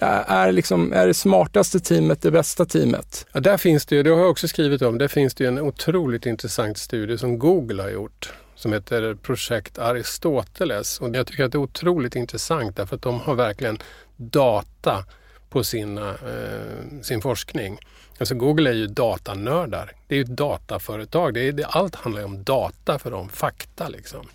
Är, 0.00 0.52
liksom, 0.52 0.92
är 0.92 1.06
det 1.06 1.14
smartaste 1.14 1.80
teamet 1.80 2.22
det 2.22 2.30
bästa 2.30 2.64
teamet? 2.64 3.26
Ja, 3.32 3.40
där 3.40 3.56
finns 3.56 3.86
det 3.86 3.96
ju, 3.96 4.02
det 4.02 4.10
har 4.10 4.18
jag 4.18 4.30
också 4.30 4.48
skrivit 4.48 4.82
om, 4.82 4.98
där 4.98 5.08
finns 5.08 5.34
det 5.34 5.46
en 5.46 5.58
otroligt 5.58 6.26
intressant 6.26 6.78
studie 6.78 7.18
som 7.18 7.38
Google 7.38 7.82
har 7.82 7.90
gjort 7.90 8.32
som 8.58 8.72
heter 8.72 9.14
Projekt 9.14 9.78
Aristoteles. 9.78 11.00
Och 11.00 11.16
jag 11.16 11.26
tycker 11.26 11.44
att 11.44 11.52
det 11.52 11.56
är 11.56 11.60
otroligt 11.60 12.16
intressant 12.16 12.76
därför 12.76 12.96
att 12.96 13.02
de 13.02 13.20
har 13.20 13.34
verkligen 13.34 13.78
data 14.16 15.04
på 15.50 15.64
sina, 15.64 16.10
eh, 16.10 17.00
sin 17.02 17.20
forskning. 17.20 17.78
Alltså 18.18 18.34
Google 18.34 18.70
är 18.70 18.74
ju 18.74 18.86
datanördar. 18.86 19.92
Det 20.06 20.14
är 20.14 20.16
ju 20.16 20.24
ett 20.24 20.36
dataföretag. 20.36 21.34
Det 21.34 21.40
är, 21.40 21.52
det, 21.52 21.64
allt 21.64 21.94
handlar 21.94 22.24
om 22.24 22.44
data 22.44 22.98
för 22.98 23.10
dem, 23.10 23.28
fakta 23.28 23.88
liksom. 23.88 24.28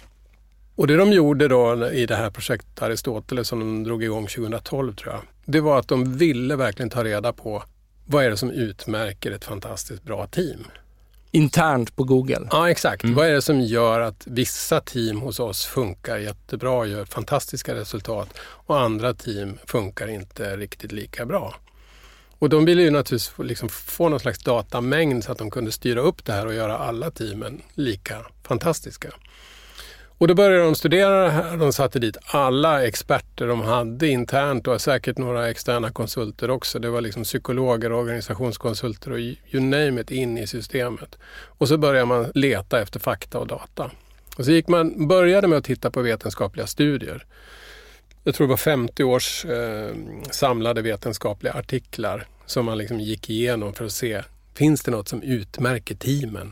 Och 0.76 0.88
det 0.88 0.98
de 0.98 1.12
gjorde 1.12 1.48
då 1.48 1.90
i 1.92 2.06
det 2.06 2.16
här 2.16 2.30
projektet 2.30 2.82
Aristoteles 2.82 3.48
som 3.48 3.60
de 3.60 3.84
drog 3.84 4.04
igång 4.04 4.28
2012 4.28 4.96
tror 4.96 5.14
jag. 5.14 5.22
Det 5.46 5.60
var 5.60 5.80
att 5.80 5.88
de 5.88 6.18
ville 6.18 6.56
verkligen 6.56 6.90
ta 6.90 7.04
reda 7.04 7.34
på 7.34 7.64
vad 8.06 8.26
är 8.26 8.30
det 8.30 8.38
som 8.38 8.52
utmärker 8.52 9.32
ett 9.32 9.46
fantastiskt 9.46 10.04
bra 10.04 10.28
team 10.28 10.66
internt 11.36 11.96
på 11.96 12.04
Google. 12.04 12.48
Ja, 12.52 12.70
exakt. 12.70 13.04
Mm. 13.04 13.16
Vad 13.16 13.28
är 13.28 13.34
det 13.34 13.42
som 13.42 13.62
gör 13.62 14.00
att 14.00 14.24
vissa 14.26 14.82
team 14.82 15.22
hos 15.22 15.40
oss 15.40 15.66
funkar 15.66 16.18
jättebra 16.18 16.72
och 16.72 16.88
gör 16.88 17.06
fantastiska 17.06 17.76
resultat 17.76 18.30
och 18.40 18.82
andra 18.82 19.14
team 19.14 19.60
funkar 19.66 20.08
inte 20.08 20.58
riktigt 20.58 20.92
lika 20.92 21.26
bra? 21.26 21.56
Och 22.40 22.50
de 22.50 22.66
ville 22.66 22.82
ju 22.82 22.90
naturligtvis 22.90 23.34
liksom 23.38 23.70
få 23.70 24.10
någon 24.10 24.20
slags 24.20 24.40
datamängd 24.40 25.24
så 25.24 25.32
att 25.32 25.38
de 25.38 25.52
kunde 25.52 25.72
styra 25.72 26.02
upp 26.02 26.26
det 26.26 26.34
här 26.34 26.46
och 26.46 26.54
göra 26.54 26.78
alla 26.78 27.12
teamen 27.12 27.62
lika 27.74 28.26
fantastiska. 28.44 29.10
Och 30.24 30.28
då 30.28 30.34
började 30.34 30.64
de 30.64 30.76
studera 30.76 31.24
det 31.24 31.30
här. 31.30 31.58
De 31.58 31.74
satte 31.74 32.00
dit 32.00 32.18
alla 32.26 32.88
experter 32.88 33.48
de 33.48 33.62
hade 33.62 34.08
internt 34.08 34.68
och 34.68 34.82
säkert 34.82 35.18
några 35.18 35.50
externa 35.50 35.92
konsulter 35.92 36.50
också. 36.50 36.80
Det 36.80 36.90
var 36.90 37.02
liksom 37.02 37.24
psykologer, 37.24 37.92
organisationskonsulter 37.92 39.12
och 39.12 39.20
you 39.20 39.60
name 39.60 40.02
it 40.02 40.12
in 40.12 40.38
i 40.38 40.48
systemet. 40.48 41.18
Och 41.46 41.68
så 41.68 41.78
började 41.78 42.06
man 42.06 42.32
leta 42.36 42.82
efter 42.82 43.00
fakta 43.00 43.40
och 43.40 43.48
data. 43.48 43.92
Och 44.38 44.46
så 44.46 44.52
gick 44.52 44.68
man, 44.68 45.08
började 45.08 45.48
med 45.48 45.58
att 45.58 45.66
titta 45.66 45.92
på 45.92 46.02
vetenskapliga 46.02 46.68
studier. 46.68 47.26
Jag 48.24 48.36
tror 48.36 48.48
det 48.48 48.52
var 48.52 48.58
50 48.58 49.04
års 49.04 49.46
eh, 49.46 49.96
samlade 50.32 50.82
vetenskapliga 50.82 51.54
artiklar 51.54 52.28
som 52.46 52.66
man 52.66 52.78
liksom 52.78 53.00
gick 53.00 53.30
igenom 53.30 53.74
för 53.74 53.86
att 53.86 53.92
se, 53.92 54.22
finns 54.56 54.84
det 54.84 54.92
något 54.92 55.08
som 55.08 55.22
utmärker 55.22 55.96
teamen? 55.96 56.52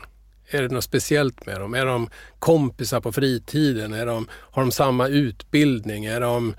Är 0.54 0.62
det 0.62 0.68
något 0.68 0.84
speciellt 0.84 1.46
med 1.46 1.60
dem? 1.60 1.74
Är 1.74 1.86
de 1.86 2.08
kompisar 2.38 3.00
på 3.00 3.12
fritiden? 3.12 3.92
Är 3.92 4.06
de, 4.06 4.28
har 4.30 4.62
de 4.62 4.72
samma 4.72 5.08
utbildning? 5.08 6.04
Är 6.04 6.20
de, 6.20 6.54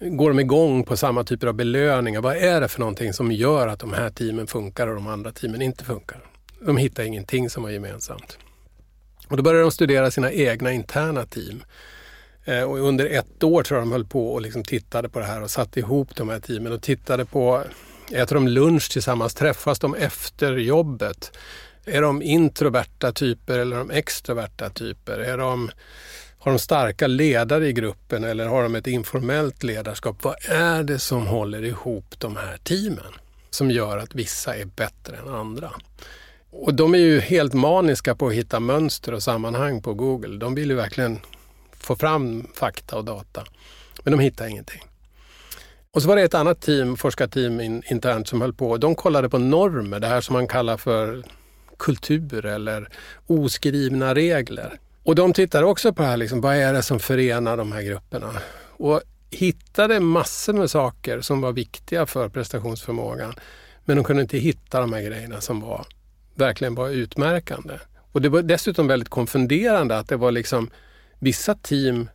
går 0.00 0.30
de 0.30 0.40
igång 0.40 0.84
på 0.84 0.96
samma 0.96 1.24
typer 1.24 1.46
av 1.46 1.54
belöningar? 1.54 2.20
Vad 2.20 2.36
är 2.36 2.60
det 2.60 2.68
för 2.68 2.80
någonting 2.80 3.12
som 3.12 3.32
gör 3.32 3.68
att 3.68 3.80
de 3.80 3.92
här 3.92 4.10
teamen 4.10 4.46
funkar 4.46 4.86
och 4.86 4.94
de 4.94 5.06
andra 5.06 5.32
teamen 5.32 5.62
inte 5.62 5.84
funkar? 5.84 6.24
De 6.60 6.76
hittar 6.76 7.02
ingenting 7.02 7.50
som 7.50 7.62
var 7.62 7.70
gemensamt. 7.70 8.38
Och 9.28 9.36
då 9.36 9.42
började 9.42 9.62
de 9.62 9.70
studera 9.70 10.10
sina 10.10 10.32
egna 10.32 10.72
interna 10.72 11.26
team. 11.26 11.64
Eh, 12.44 12.62
och 12.62 12.78
under 12.78 13.06
ett 13.06 13.42
år 13.42 13.62
tror 13.62 13.78
jag 13.78 13.86
de 13.88 13.92
höll 13.92 14.04
på 14.04 14.32
och 14.32 14.40
liksom 14.40 14.64
tittade 14.64 15.08
på 15.08 15.18
det 15.18 15.24
här 15.24 15.42
och 15.42 15.50
satte 15.50 15.80
ihop 15.80 16.16
de 16.16 16.28
här 16.28 16.40
teamen 16.40 16.72
och 16.72 16.82
tittade 16.82 17.24
på, 17.24 17.62
äter 18.12 18.34
de 18.34 18.48
lunch 18.48 18.90
tillsammans, 18.92 19.34
träffas 19.34 19.78
de 19.78 19.94
efter 19.94 20.56
jobbet? 20.56 21.32
Är 21.88 22.02
de 22.02 22.22
introverta 22.22 23.12
typer 23.12 23.58
eller 23.58 23.76
är 23.76 23.78
de 23.78 23.90
extroverta 23.90 24.70
typer? 24.70 25.18
Är 25.18 25.38
de, 25.38 25.70
har 26.38 26.52
de 26.52 26.58
starka 26.58 27.06
ledare 27.06 27.68
i 27.68 27.72
gruppen 27.72 28.24
eller 28.24 28.46
har 28.46 28.62
de 28.62 28.74
ett 28.74 28.86
informellt 28.86 29.62
ledarskap? 29.62 30.24
Vad 30.24 30.36
är 30.48 30.82
det 30.82 30.98
som 30.98 31.26
håller 31.26 31.64
ihop 31.64 32.14
de 32.18 32.36
här 32.36 32.56
teamen? 32.56 33.12
Som 33.50 33.70
gör 33.70 33.98
att 33.98 34.14
vissa 34.14 34.56
är 34.56 34.64
bättre 34.64 35.16
än 35.16 35.28
andra. 35.28 35.70
Och 36.50 36.74
de 36.74 36.94
är 36.94 36.98
ju 36.98 37.20
helt 37.20 37.54
maniska 37.54 38.14
på 38.14 38.26
att 38.28 38.34
hitta 38.34 38.60
mönster 38.60 39.14
och 39.14 39.22
sammanhang 39.22 39.82
på 39.82 39.94
Google. 39.94 40.38
De 40.38 40.54
vill 40.54 40.70
ju 40.70 40.76
verkligen 40.76 41.20
få 41.72 41.96
fram 41.96 42.46
fakta 42.54 42.96
och 42.96 43.04
data. 43.04 43.44
Men 44.02 44.12
de 44.12 44.20
hittar 44.20 44.46
ingenting. 44.46 44.82
Och 45.90 46.02
så 46.02 46.08
var 46.08 46.16
det 46.16 46.22
ett 46.22 46.34
annat 46.34 46.60
team, 46.60 46.96
forskarteam 46.96 47.60
in, 47.60 47.82
internt 47.90 48.28
som 48.28 48.40
höll 48.40 48.54
på. 48.54 48.76
De 48.76 48.94
kollade 48.94 49.28
på 49.28 49.38
normer, 49.38 50.00
det 50.00 50.06
här 50.06 50.20
som 50.20 50.32
man 50.32 50.46
kallar 50.46 50.76
för 50.76 51.24
kultur 51.78 52.46
eller 52.46 52.88
oskrivna 53.26 54.14
regler. 54.14 54.78
Och 55.02 55.14
de 55.14 55.32
tittade 55.32 55.66
också 55.66 55.92
på 55.92 56.02
det 56.02 56.08
här, 56.08 56.16
liksom, 56.16 56.40
vad 56.40 56.56
är 56.56 56.72
det 56.72 56.82
som 56.82 57.00
förenar 57.00 57.56
de 57.56 57.72
här 57.72 57.82
grupperna? 57.82 58.32
Och 58.76 59.02
hittade 59.30 60.00
massor 60.00 60.52
med 60.52 60.70
saker 60.70 61.20
som 61.20 61.40
var 61.40 61.52
viktiga 61.52 62.06
för 62.06 62.28
prestationsförmågan. 62.28 63.34
Men 63.84 63.96
de 63.96 64.04
kunde 64.04 64.22
inte 64.22 64.38
hitta 64.38 64.80
de 64.80 64.92
här 64.92 65.02
grejerna 65.02 65.40
som 65.40 65.60
var, 65.60 65.86
verkligen 66.34 66.74
var 66.74 66.88
utmärkande. 66.88 67.74
Och 68.12 68.22
det 68.22 68.28
var 68.28 68.42
dessutom 68.42 68.86
väldigt 68.86 69.08
konfunderande 69.08 69.98
att 69.98 70.08
det 70.08 70.16
var 70.16 70.32
liksom 70.32 70.70
vissa 71.18 71.54
team 71.54 72.08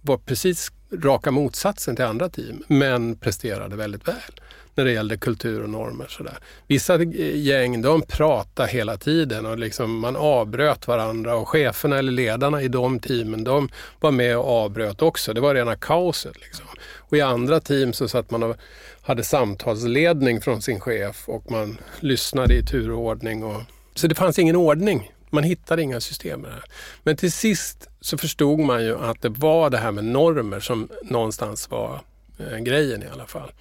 var 0.00 0.18
precis 0.18 0.72
raka 0.92 1.30
motsatsen 1.30 1.96
till 1.96 2.04
andra 2.04 2.28
team, 2.28 2.62
men 2.68 3.16
presterade 3.16 3.76
väldigt 3.76 4.08
väl 4.08 4.40
när 4.78 4.84
det 4.84 4.92
gällde 4.92 5.16
kultur 5.16 5.62
och 5.62 5.70
normer. 5.70 6.06
Sådär. 6.08 6.38
Vissa 6.66 7.02
gäng 7.34 7.82
de 7.82 8.02
pratade 8.02 8.68
hela 8.68 8.96
tiden 8.96 9.46
och 9.46 9.58
liksom 9.58 9.98
man 9.98 10.16
avbröt 10.16 10.86
varandra 10.86 11.36
och 11.36 11.48
cheferna 11.48 11.98
eller 11.98 12.12
ledarna 12.12 12.62
i 12.62 12.68
de 12.68 13.00
teamen 13.00 13.44
de 13.44 13.68
var 14.00 14.10
med 14.10 14.38
och 14.38 14.48
avbröt 14.48 15.02
också. 15.02 15.32
Det 15.32 15.40
var 15.40 15.54
rena 15.54 15.76
kaoset. 15.76 16.40
Liksom. 16.40 16.66
Och 16.96 17.16
i 17.16 17.20
andra 17.20 17.60
team 17.60 17.92
så 17.92 18.08
satt 18.08 18.30
man 18.30 18.42
och 18.42 18.56
hade 19.02 19.24
samtalsledning 19.24 20.40
från 20.40 20.62
sin 20.62 20.80
chef 20.80 21.28
och 21.28 21.50
man 21.50 21.78
lyssnade 22.00 22.54
i 22.54 22.62
turordning. 22.62 23.44
Och... 23.44 23.62
Så 23.94 24.06
det 24.06 24.14
fanns 24.14 24.38
ingen 24.38 24.56
ordning 24.56 25.10
man 25.32 25.44
hittade 25.44 25.82
inga 25.82 26.00
system 26.00 26.40
med 26.40 26.50
det 26.50 26.54
här. 26.54 26.64
Men 27.02 27.16
till 27.16 27.32
sist 27.32 27.88
så 28.00 28.18
förstod 28.18 28.58
man 28.58 28.84
ju 28.84 28.98
att 28.98 29.22
det 29.22 29.28
var 29.28 29.70
det 29.70 29.78
här 29.78 29.92
med 29.92 30.04
normer 30.04 30.60
som 30.60 30.88
någonstans 31.02 31.70
var 31.70 32.00
eh, 32.38 32.58
grejen 32.58 33.02
i 33.02 33.06
alla 33.12 33.26
fall. 33.26 33.52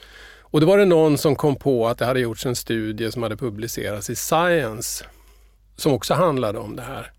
Och 0.41 0.61
då 0.61 0.67
var 0.67 0.77
det 0.77 0.85
någon 0.85 1.17
som 1.17 1.35
kom 1.35 1.55
på 1.55 1.87
att 1.87 1.97
det 1.97 2.05
hade 2.05 2.19
gjorts 2.19 2.45
en 2.45 2.55
studie 2.55 3.11
som 3.11 3.23
hade 3.23 3.37
publicerats 3.37 4.09
i 4.09 4.15
Science 4.15 5.05
som 5.75 5.93
också 5.93 6.13
handlade 6.13 6.59
om 6.59 6.75
det 6.75 6.81
här 6.81 7.11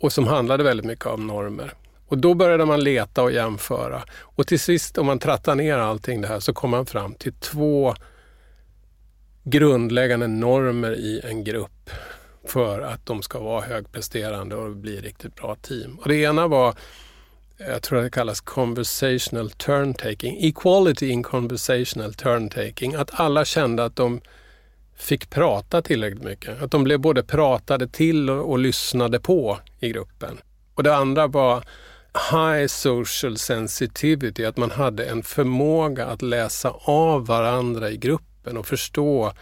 och 0.00 0.12
som 0.12 0.26
handlade 0.26 0.64
väldigt 0.64 0.86
mycket 0.86 1.06
om 1.06 1.26
normer. 1.26 1.74
Och 2.06 2.18
då 2.18 2.34
började 2.34 2.64
man 2.64 2.84
leta 2.84 3.22
och 3.22 3.32
jämföra 3.32 4.02
och 4.20 4.46
till 4.46 4.60
sist 4.60 4.98
om 4.98 5.06
man 5.06 5.18
trattar 5.18 5.54
ner 5.54 5.78
allting 5.78 6.20
det 6.20 6.28
här 6.28 6.40
så 6.40 6.52
kom 6.52 6.70
man 6.70 6.86
fram 6.86 7.14
till 7.14 7.32
två 7.32 7.94
grundläggande 9.44 10.26
normer 10.26 10.92
i 10.92 11.20
en 11.24 11.44
grupp 11.44 11.90
för 12.44 12.80
att 12.80 13.06
de 13.06 13.22
ska 13.22 13.38
vara 13.38 13.60
högpresterande 13.64 14.56
och 14.56 14.76
bli 14.76 15.00
riktigt 15.00 15.34
bra 15.34 15.54
team. 15.54 15.98
Och 15.98 16.08
det 16.08 16.16
ena 16.16 16.46
var, 16.46 16.74
jag 17.56 17.82
tror 17.82 18.02
det 18.02 18.10
kallas 18.10 18.40
conversational 18.40 19.50
turn-taking, 19.50 20.36
equality 20.40 21.08
in 21.08 21.22
conversational 21.22 22.14
turn-taking. 22.14 22.94
Att 22.94 23.20
alla 23.20 23.44
kände 23.44 23.84
att 23.84 23.96
de 23.96 24.20
fick 24.96 25.30
prata 25.30 25.82
tillräckligt 25.82 26.24
mycket. 26.24 26.62
Att 26.62 26.70
de 26.70 26.84
blev 26.84 27.00
både 27.00 27.22
pratade 27.22 27.88
till 27.88 28.30
och, 28.30 28.50
och 28.50 28.58
lyssnade 28.58 29.20
på 29.20 29.58
i 29.80 29.88
gruppen. 29.88 30.38
Och 30.74 30.82
det 30.82 30.96
andra 30.96 31.26
var 31.26 31.64
high 32.32 32.66
social 32.66 33.38
sensitivity, 33.38 34.44
att 34.44 34.56
man 34.56 34.70
hade 34.70 35.04
en 35.04 35.22
förmåga 35.22 36.06
att 36.06 36.22
läsa 36.22 36.70
av 36.84 37.26
varandra 37.26 37.90
i 37.90 37.96
gruppen 37.96 38.56
och 38.56 38.66
förstå 38.66 39.32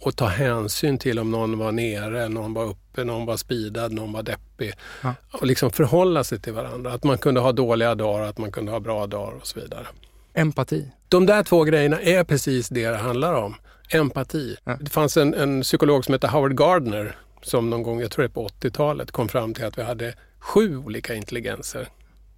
och 0.00 0.16
ta 0.16 0.26
hänsyn 0.26 0.98
till 0.98 1.18
om 1.18 1.30
någon 1.30 1.58
var 1.58 1.72
nere, 1.72 2.28
någon 2.28 2.54
var 2.54 2.64
uppe, 2.64 3.04
någon 3.04 3.26
var 3.26 3.36
speedad, 3.36 3.92
någon 3.92 4.12
var 4.12 4.22
deppig. 4.22 4.72
Ja. 5.02 5.14
Och 5.32 5.46
liksom 5.46 5.70
förhålla 5.70 6.24
sig 6.24 6.40
till 6.40 6.52
varandra. 6.52 6.92
Att 6.92 7.04
man 7.04 7.18
kunde 7.18 7.40
ha 7.40 7.52
dåliga 7.52 7.94
dagar, 7.94 8.24
att 8.24 8.38
man 8.38 8.52
kunde 8.52 8.72
ha 8.72 8.80
bra 8.80 9.06
dagar 9.06 9.32
och 9.32 9.46
så 9.46 9.60
vidare. 9.60 9.86
Empati. 10.34 10.90
De 11.08 11.26
där 11.26 11.42
två 11.42 11.64
grejerna 11.64 12.00
är 12.00 12.24
precis 12.24 12.68
det 12.68 12.88
det 12.88 12.96
handlar 12.96 13.34
om. 13.34 13.54
Empati. 13.90 14.56
Ja. 14.64 14.76
Det 14.80 14.90
fanns 14.90 15.16
en, 15.16 15.34
en 15.34 15.62
psykolog 15.62 16.04
som 16.04 16.12
hette 16.12 16.28
Howard 16.28 16.56
Gardner 16.56 17.16
som 17.42 17.70
någon 17.70 17.82
gång, 17.82 18.00
jag 18.00 18.10
tror 18.10 18.22
det 18.22 18.26
är 18.26 18.32
på 18.32 18.48
80-talet, 18.48 19.10
kom 19.10 19.28
fram 19.28 19.54
till 19.54 19.64
att 19.64 19.78
vi 19.78 19.82
hade 19.82 20.14
sju 20.38 20.76
olika 20.76 21.14
intelligenser. 21.14 21.88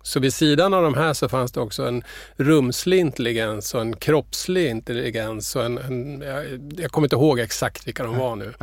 Så 0.02 0.20
vid 0.20 0.34
sidan 0.34 0.74
av 0.74 0.82
de 0.82 0.94
här 0.94 1.12
så 1.12 1.28
fanns 1.28 1.52
det 1.52 1.60
också 1.60 1.86
en 1.86 2.04
rumslig 2.36 2.98
intelligens 2.98 3.74
och 3.74 3.80
en 3.80 3.96
kroppslig 3.96 4.70
intelligens. 4.70 5.56
Och 5.56 5.64
en, 5.64 5.78
en 5.78 6.20
jag, 6.20 6.44
jag, 6.76 6.90
kommer 6.90 7.06
inte 7.06 7.16
ihåg 7.16 7.40
exakt 7.40 7.86
vilka 7.86 8.04
de 8.04 8.18
var 8.18 8.36
nu. 8.36 8.54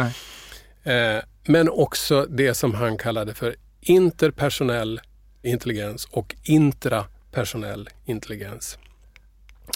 Eh, 0.84 1.24
men 1.46 1.70
också 1.70 2.26
det 2.30 2.54
som 2.54 2.74
han 2.74 2.98
kallade 2.98 3.34
för 3.34 3.56
interpersonell 3.82 5.02
intelligens 5.42 6.06
och 6.06 6.36
intrapersonell 6.44 7.90
intelligens. 8.06 8.78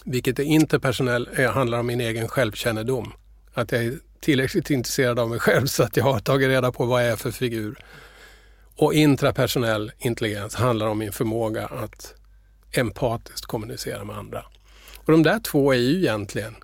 Vilket 0.06 0.39
är 0.39 0.43
interpersonell 0.43 1.30
är, 1.34 1.47
handlar 1.47 1.80
om 1.80 1.88
min 1.88 2.02
egen 2.02 2.28
självkännedom. 2.28 3.13
Att 3.54 3.71
jag 3.71 3.84
är 3.84 3.93
tillräckligt 4.19 4.69
intresserad 4.69 5.19
av 5.19 5.30
mig 5.30 5.39
själv 5.39 5.65
så 5.65 5.84
att 5.84 5.97
jag 5.97 6.04
har 6.04 6.19
tagit 6.19 6.47
reda 6.47 6.71
på 6.71 6.86
vad 6.86 7.06
jag 7.06 7.12
är 7.12 7.15
för 7.15 7.32
figur. 7.32 7.80
Och 8.76 8.94
intrapersonell 8.94 9.92
intelligens 10.00 10.56
handlar 10.56 10.88
om 10.88 10.98
min 10.98 11.12
förmåga 11.12 11.66
att 11.66 12.14
empatiskt 12.72 13.46
kommunicera 13.46 14.04
med 14.04 14.18
andra. 14.18 14.46
Och 14.98 15.12
de 15.12 15.24
där 15.24 15.40
två 15.40 15.74
är 15.74 15.78
ju 15.78 15.98
egentligen 15.98 16.56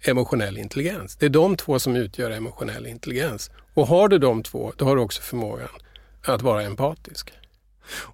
emotionell 0.00 0.58
intelligens. 0.58 1.16
Det 1.16 1.26
är 1.26 1.30
de 1.30 1.56
två 1.56 1.78
som 1.78 1.96
utgör 1.96 2.30
emotionell 2.30 2.86
intelligens. 2.86 3.50
Och 3.74 3.86
har 3.86 4.08
du 4.08 4.18
de 4.18 4.42
två, 4.42 4.72
då 4.76 4.84
har 4.84 4.96
du 4.96 5.02
också 5.02 5.22
förmågan 5.22 5.68
att 6.24 6.42
vara 6.42 6.62
empatisk. 6.62 7.32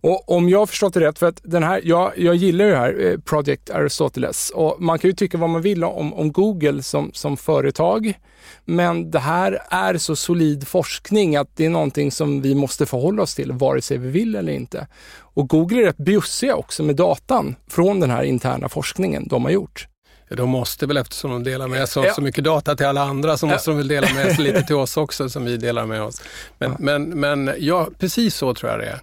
Och 0.00 0.36
om 0.36 0.48
jag 0.48 0.58
har 0.58 0.66
förstått 0.66 0.94
det 0.94 1.00
rätt, 1.00 1.18
för 1.18 1.26
att 1.26 1.40
den 1.44 1.62
här, 1.62 1.80
jag, 1.84 2.12
jag 2.16 2.34
gillar 2.34 2.64
ju 2.64 2.70
det 2.70 2.76
här 2.76 3.06
eh, 3.06 3.18
Project 3.18 3.70
Aristoteles 3.70 4.50
och 4.50 4.76
man 4.78 4.98
kan 4.98 5.10
ju 5.10 5.14
tycka 5.14 5.38
vad 5.38 5.50
man 5.50 5.62
vill 5.62 5.84
om, 5.84 6.14
om 6.14 6.32
Google 6.32 6.82
som, 6.82 7.10
som 7.14 7.36
företag. 7.36 8.18
Men 8.64 9.10
det 9.10 9.18
här 9.18 9.58
är 9.70 9.98
så 9.98 10.16
solid 10.16 10.68
forskning 10.68 11.36
att 11.36 11.56
det 11.56 11.64
är 11.64 11.70
någonting 11.70 12.12
som 12.12 12.42
vi 12.42 12.54
måste 12.54 12.86
förhålla 12.86 13.22
oss 13.22 13.34
till 13.34 13.52
vare 13.52 13.82
sig 13.82 13.98
vi 13.98 14.08
vill 14.08 14.34
eller 14.34 14.52
inte. 14.52 14.86
Och 15.18 15.48
Google 15.48 15.80
är 15.80 15.84
rätt 15.84 15.96
bjussiga 15.96 16.56
också 16.56 16.82
med 16.82 16.96
datan 16.96 17.56
från 17.70 18.00
den 18.00 18.10
här 18.10 18.22
interna 18.22 18.68
forskningen 18.68 19.28
de 19.28 19.44
har 19.44 19.50
gjort. 19.50 19.88
De 20.30 20.50
måste 20.50 20.86
väl 20.86 20.96
eftersom 20.96 21.30
de 21.30 21.44
delar 21.44 21.68
med 21.68 21.88
sig 21.88 22.00
av 22.00 22.06
ja. 22.06 22.14
så 22.14 22.20
mycket 22.20 22.44
data 22.44 22.76
till 22.76 22.86
alla 22.86 23.02
andra 23.02 23.36
så 23.36 23.46
måste 23.46 23.70
ja. 23.70 23.72
de 23.72 23.78
väl 23.78 23.88
dela 23.88 24.14
med 24.14 24.36
sig 24.36 24.44
lite 24.44 24.62
till 24.62 24.76
oss 24.76 24.96
också 24.96 25.28
som 25.28 25.44
vi 25.44 25.56
delar 25.56 25.86
med 25.86 26.02
oss. 26.02 26.22
Men, 26.58 26.70
ja. 26.70 26.76
men, 26.78 27.20
men 27.20 27.54
ja, 27.58 27.88
precis 27.98 28.36
så 28.36 28.54
tror 28.54 28.70
jag 28.70 28.80
det 28.80 28.86
är. 28.86 29.00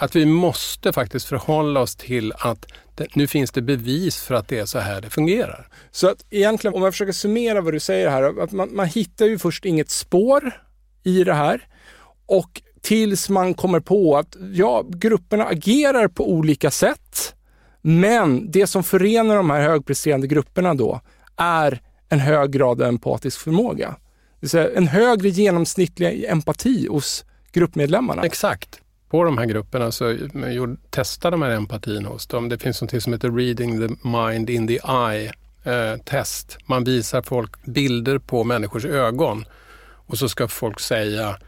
Att 0.00 0.16
vi 0.16 0.26
måste 0.26 0.92
faktiskt 0.92 1.26
förhålla 1.26 1.80
oss 1.80 1.96
till 1.96 2.32
att 2.38 2.66
det, 2.94 3.16
nu 3.16 3.26
finns 3.26 3.50
det 3.50 3.62
bevis 3.62 4.22
för 4.22 4.34
att 4.34 4.48
det 4.48 4.58
är 4.58 4.66
så 4.66 4.78
här 4.78 5.00
det 5.00 5.10
fungerar. 5.10 5.68
Så 5.90 6.08
att 6.08 6.24
egentligen, 6.30 6.74
om 6.74 6.82
jag 6.82 6.92
försöker 6.92 7.12
summera 7.12 7.60
vad 7.60 7.72
du 7.72 7.80
säger 7.80 8.10
här, 8.10 8.42
att 8.42 8.52
man, 8.52 8.74
man 8.74 8.86
hittar 8.86 9.26
ju 9.26 9.38
först 9.38 9.64
inget 9.64 9.90
spår 9.90 10.62
i 11.02 11.24
det 11.24 11.34
här 11.34 11.66
och 12.26 12.62
tills 12.80 13.28
man 13.28 13.54
kommer 13.54 13.80
på 13.80 14.16
att 14.16 14.36
ja, 14.52 14.84
grupperna 14.88 15.44
agerar 15.44 16.08
på 16.08 16.30
olika 16.30 16.70
sätt. 16.70 17.34
Men 17.82 18.50
det 18.50 18.66
som 18.66 18.84
förenar 18.84 19.36
de 19.36 19.50
här 19.50 19.60
högpresterande 19.60 20.26
grupperna 20.26 20.74
då 20.74 21.00
är 21.36 21.80
en 22.08 22.20
hög 22.20 22.50
grad 22.52 22.82
av 22.82 22.88
empatisk 22.88 23.40
förmåga. 23.40 23.88
Det 23.88 24.40
vill 24.40 24.50
säga 24.50 24.70
en 24.76 24.88
högre 24.88 25.28
genomsnittlig 25.28 26.24
empati 26.24 26.86
hos 26.90 27.24
gruppmedlemmarna. 27.52 28.22
Exakt 28.22 28.80
på 29.08 29.24
de 29.24 29.38
här 29.38 29.46
grupperna 29.46 29.92
så 29.92 30.16
testade 30.90 31.34
de 31.34 31.42
här 31.42 31.50
empatin 31.50 32.04
hos 32.04 32.26
dem. 32.26 32.48
Det 32.48 32.58
finns 32.58 32.82
något 32.82 33.02
som 33.02 33.12
heter 33.12 33.30
Reading 33.30 33.88
the 33.88 34.08
Mind 34.08 34.50
in 34.50 34.66
the 34.66 34.78
Eye 34.88 35.32
eh, 35.64 35.96
test. 36.04 36.58
Man 36.66 36.84
visar 36.84 37.22
folk 37.22 37.64
bilder 37.64 38.18
på 38.18 38.44
människors 38.44 38.84
ögon 38.84 39.44
och 40.06 40.18
så 40.18 40.28
ska 40.28 40.48
folk 40.48 40.80
säga 40.80 41.38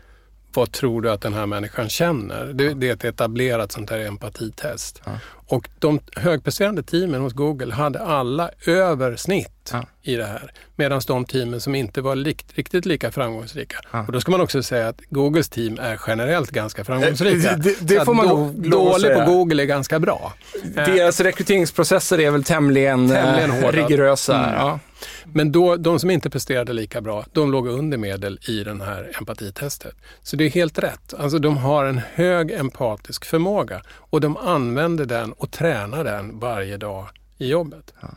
vad 0.54 0.72
tror 0.72 1.02
du 1.02 1.10
att 1.10 1.20
den 1.20 1.34
här 1.34 1.46
människan 1.46 1.88
känner? 1.88 2.46
Det, 2.46 2.74
det 2.74 2.88
är 2.88 2.92
ett 2.92 3.04
etablerat 3.04 3.72
sånt 3.72 3.90
här 3.90 3.98
empatitest. 3.98 5.02
Ja. 5.04 5.12
Och 5.46 5.68
de 5.78 6.00
högpresterande 6.16 6.82
teamen 6.82 7.20
hos 7.20 7.32
Google 7.32 7.74
hade 7.74 7.98
alla 7.98 8.50
över 8.66 9.16
snitt 9.16 9.70
ja. 9.72 9.86
i 10.02 10.16
det 10.16 10.26
här. 10.26 10.52
Medan 10.76 11.00
de 11.06 11.24
teamen 11.24 11.60
som 11.60 11.74
inte 11.74 12.00
var 12.00 12.16
likt, 12.16 12.46
riktigt 12.54 12.86
lika 12.86 13.12
framgångsrika. 13.12 13.76
Ja. 13.92 14.04
Och 14.06 14.12
då 14.12 14.20
ska 14.20 14.30
man 14.30 14.40
också 14.40 14.62
säga 14.62 14.88
att 14.88 15.00
Googles 15.10 15.48
team 15.48 15.78
är 15.80 16.00
generellt 16.06 16.50
ganska 16.50 16.84
framgångsrika. 16.84 17.56
Det, 17.56 17.80
det, 17.80 17.94
det 17.98 18.04
får 18.04 18.14
man 18.14 18.28
då, 18.28 18.52
Dålig 18.56 19.14
på 19.14 19.24
Google 19.24 19.62
är 19.62 19.66
ganska 19.66 19.98
bra. 19.98 20.32
Deras 20.74 21.20
rekryteringsprocesser 21.20 22.20
är 22.20 22.30
väl 22.30 22.44
tämligen, 22.44 23.08
tämligen 23.08 23.50
eh, 23.50 23.72
rigorösa. 23.72 24.48
Mm. 24.48 24.78
Men 25.24 25.52
då, 25.52 25.76
de 25.76 26.00
som 26.00 26.10
inte 26.10 26.30
presterade 26.30 26.72
lika 26.72 27.00
bra, 27.00 27.24
de 27.32 27.50
låg 27.50 27.68
under 27.68 27.98
medel 27.98 28.38
i 28.48 28.64
den 28.64 28.80
här 28.80 29.12
empatitestet. 29.18 29.94
Så 30.22 30.36
det 30.36 30.44
är 30.44 30.50
helt 30.50 30.78
rätt. 30.78 31.14
Alltså 31.14 31.38
de 31.38 31.56
har 31.56 31.84
en 31.84 32.00
hög 32.14 32.50
empatisk 32.50 33.24
förmåga 33.24 33.82
och 33.90 34.20
de 34.20 34.36
använder 34.36 35.04
den 35.04 35.32
och 35.32 35.50
tränar 35.50 36.04
den 36.04 36.38
varje 36.38 36.76
dag 36.76 37.08
i 37.38 37.48
jobbet. 37.48 37.94
Ja. 38.00 38.08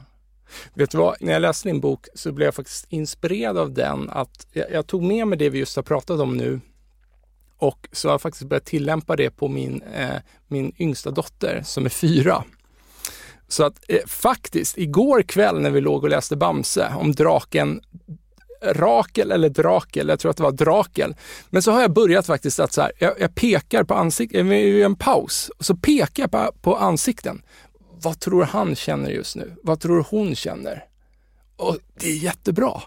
Vet 0.74 0.92
du 0.92 0.98
vad, 0.98 1.16
när 1.20 1.34
jag 1.34 1.42
läste 1.42 1.70
din 1.70 1.80
bok 1.80 2.08
så 2.14 2.32
blev 2.32 2.46
jag 2.46 2.56
faktiskt 2.56 2.86
inspirerad 2.90 3.58
av 3.58 3.74
den. 3.74 4.10
att 4.10 4.48
Jag, 4.52 4.72
jag 4.72 4.88
tog 4.88 5.04
med 5.04 5.28
mig 5.28 5.38
det 5.38 5.50
vi 5.50 5.60
just 5.60 5.76
har 5.76 5.84
pratat 5.84 6.20
om 6.20 6.38
nu 6.38 6.62
och 7.58 7.88
så 7.92 8.08
har 8.08 8.14
jag 8.14 8.22
faktiskt 8.22 8.44
börjat 8.50 8.66
tillämpa 8.66 9.16
det 9.16 9.30
på 9.30 9.48
min, 9.48 9.82
eh, 9.82 10.16
min 10.48 10.74
yngsta 10.80 11.12
dotter 11.12 11.62
som 11.66 11.86
är 11.86 11.90
fyra. 11.90 12.44
Så 13.54 13.64
att 13.64 13.84
eh, 13.88 14.00
faktiskt, 14.08 14.78
igår 14.78 15.22
kväll 15.22 15.60
när 15.60 15.70
vi 15.70 15.82
låg 15.82 16.04
och 16.04 16.10
läste 16.10 16.36
Bamse 16.36 16.94
om 17.00 17.12
draken 17.12 17.82
Rakel 18.66 19.32
eller 19.32 19.50
Drakel, 19.50 20.08
jag 20.08 20.20
tror 20.20 20.32
att 20.32 20.38
det 20.38 20.44
var 20.44 20.52
Drakel. 20.52 21.16
Men 21.50 21.62
så 21.62 21.72
har 21.72 21.82
jag 21.82 21.94
börjat 21.94 22.26
faktiskt 22.26 22.60
att 22.60 22.74
så 22.74 22.82
här, 22.82 22.92
jag, 23.00 23.14
jag 23.20 23.36
pekar 23.36 23.84
på 23.84 23.94
ansikten, 23.94 24.52
en 24.52 24.96
paus, 24.96 25.52
och 25.58 25.66
så 25.66 25.76
pekar 25.76 26.24
jag 26.24 26.32
på, 26.32 26.52
på 26.62 26.78
ansikten. 26.78 27.42
Vad 28.02 28.20
tror 28.20 28.44
han 28.44 28.76
känner 28.76 29.10
just 29.10 29.36
nu? 29.36 29.56
Vad 29.64 29.80
tror 29.80 30.06
hon 30.10 30.36
känner? 30.36 30.86
Och 31.58 31.78
det 32.00 32.10
är 32.10 32.16
jättebra. 32.16 32.82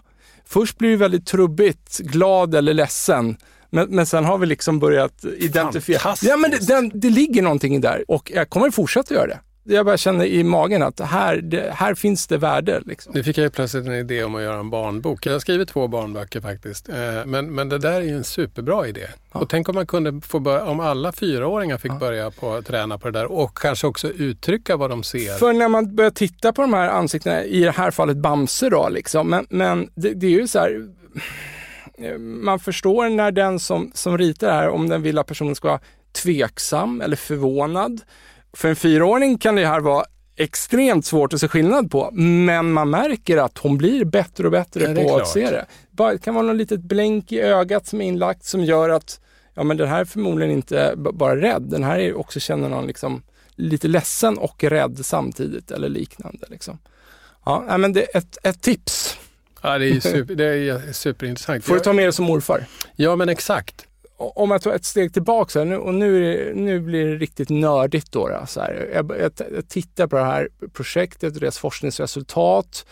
Först 0.45 0.77
blir 0.77 0.89
det 0.89 0.97
väldigt 0.97 1.25
trubbigt, 1.25 1.97
glad 1.97 2.55
eller 2.55 2.73
ledsen. 2.73 3.37
Men, 3.69 3.89
men 3.89 4.05
sen 4.05 4.25
har 4.25 4.37
vi 4.37 4.45
liksom 4.45 4.79
börjat 4.79 5.25
identifiera. 5.25 6.15
Ja, 6.21 6.37
men 6.37 6.51
det, 6.51 6.67
det, 6.67 6.91
det 6.93 7.09
ligger 7.09 7.41
någonting 7.41 7.81
där 7.81 8.11
och 8.11 8.31
jag 8.35 8.49
kommer 8.49 8.71
fortsätta 8.71 9.13
göra 9.13 9.27
det 9.27 9.39
jag 9.67 9.85
bara 9.85 9.97
känner 9.97 10.25
i 10.25 10.43
magen 10.43 10.83
att 10.83 10.99
här, 10.99 11.37
det, 11.37 11.71
här 11.73 11.95
finns 11.95 12.27
det 12.27 12.37
värde. 12.37 12.81
Liksom. 12.85 13.11
Nu 13.15 13.23
fick 13.23 13.37
jag 13.37 13.53
plötsligt 13.53 13.85
en 13.85 13.93
idé 13.93 14.23
om 14.23 14.35
att 14.35 14.41
göra 14.41 14.59
en 14.59 14.69
barnbok. 14.69 15.25
Jag 15.25 15.33
har 15.33 15.39
skrivit 15.39 15.69
två 15.69 15.87
barnböcker 15.87 16.41
faktiskt. 16.41 16.89
Eh, 16.89 16.95
men, 17.25 17.55
men 17.55 17.69
det 17.69 17.77
där 17.77 17.93
är 17.93 18.01
ju 18.01 18.15
en 18.15 18.23
superbra 18.23 18.87
idé. 18.87 19.07
Ja. 19.31 19.39
Och 19.39 19.49
tänk 19.49 19.69
om 19.69 19.75
man 19.75 19.87
kunde 19.87 20.21
få 20.27 20.39
börja, 20.39 20.63
om 20.63 20.79
alla 20.79 21.11
fyraåringar 21.11 21.77
fick 21.77 21.91
ja. 21.91 21.95
börja 21.99 22.31
på 22.31 22.61
träna 22.61 22.97
på 22.97 23.07
det 23.07 23.19
där 23.19 23.31
och 23.31 23.57
kanske 23.57 23.87
också 23.87 24.09
uttrycka 24.09 24.77
vad 24.77 24.89
de 24.89 25.03
ser. 25.03 25.37
För 25.37 25.53
när 25.53 25.67
man 25.67 25.95
börjar 25.95 26.11
titta 26.11 26.53
på 26.53 26.61
de 26.61 26.73
här 26.73 26.89
ansiktena, 26.89 27.43
i 27.43 27.59
det 27.59 27.71
här 27.71 27.91
fallet 27.91 28.17
Bamse 28.17 28.69
då, 28.69 28.89
liksom, 28.89 29.29
men, 29.29 29.47
men 29.49 29.89
det, 29.95 30.13
det 30.13 30.27
är 30.27 30.31
ju 30.31 30.47
så 30.47 30.59
här 30.59 30.87
man 32.17 32.59
förstår 32.59 33.09
när 33.09 33.31
den 33.31 33.59
som, 33.59 33.91
som 33.93 34.17
ritar 34.17 34.47
det 34.47 34.53
här, 34.53 34.69
om 34.69 34.89
den 34.89 35.01
vill 35.01 35.17
att 35.17 35.27
personen 35.27 35.55
ska 35.55 35.67
vara 35.67 35.79
tveksam 36.11 37.01
eller 37.01 37.15
förvånad 37.15 38.01
för 38.53 38.69
en 38.69 38.75
fyraåring 38.75 39.37
kan 39.37 39.55
det 39.55 39.65
här 39.65 39.79
vara 39.79 40.05
extremt 40.35 41.05
svårt 41.05 41.33
att 41.33 41.39
se 41.39 41.47
skillnad 41.47 41.91
på, 41.91 42.09
men 42.13 42.71
man 42.71 42.89
märker 42.89 43.37
att 43.37 43.57
hon 43.57 43.77
blir 43.77 44.05
bättre 44.05 44.45
och 44.45 44.51
bättre 44.51 44.95
på 44.95 45.17
att 45.17 45.27
se 45.27 45.49
det. 45.49 45.65
Det 45.91 46.17
kan 46.23 46.35
vara 46.35 46.45
något 46.45 46.55
litet 46.55 46.79
blänk 46.79 47.31
i 47.31 47.39
ögat 47.39 47.87
som 47.87 48.01
är 48.01 48.05
inlagt 48.05 48.45
som 48.45 48.63
gör 48.63 48.89
att 48.89 49.19
ja, 49.53 49.63
men 49.63 49.77
den 49.77 49.87
här 49.87 50.01
är 50.01 50.05
förmodligen 50.05 50.53
inte 50.53 50.93
bara 50.95 51.35
rädd, 51.35 51.61
den 51.61 51.83
här 51.83 51.99
är 51.99 52.17
också 52.17 52.39
känner 52.39 52.69
någon 52.69 52.87
liksom 52.87 53.23
lite 53.55 53.87
ledsen 53.87 54.37
och 54.37 54.63
rädd 54.63 55.05
samtidigt 55.05 55.71
eller 55.71 55.89
liknande. 55.89 56.47
Liksom. 56.49 56.79
Ja, 57.45 57.77
men 57.77 57.93
det 57.93 58.01
är 58.01 58.17
ett, 58.17 58.37
ett 58.43 58.61
tips. 58.61 59.17
Ja, 59.61 59.77
det 59.77 59.89
är, 59.89 59.99
super, 59.99 60.35
det 60.35 60.45
är 60.45 60.93
superintressant. 60.93 61.65
Får 61.65 61.73
du 61.73 61.79
ta 61.79 61.93
med 61.93 62.07
det 62.07 62.11
som 62.11 62.25
morfar? 62.25 62.65
Ja, 62.95 63.15
men 63.15 63.29
exakt 63.29 63.86
om 64.17 64.51
jag 64.51 64.61
tar 64.61 64.71
ett 64.71 64.85
steg 64.85 65.13
tillbaka 65.13 65.63
nu, 65.63 65.77
och 65.77 65.93
nu, 65.93 66.51
nu 66.55 66.79
blir 66.79 67.05
det 67.05 67.15
riktigt 67.15 67.49
nördigt 67.49 68.11
då. 68.11 68.27
då 68.27 68.45
så 68.47 68.59
här. 68.59 68.89
Jag, 68.93 69.11
jag, 69.19 69.31
jag, 69.55 69.69
tittar 69.69 70.07
på 70.07 70.15
det 70.15 70.23
här 70.23 70.49
projektet 70.73 71.33
och 71.35 71.39
deras 71.39 71.57
forskningsresultat 71.57 72.85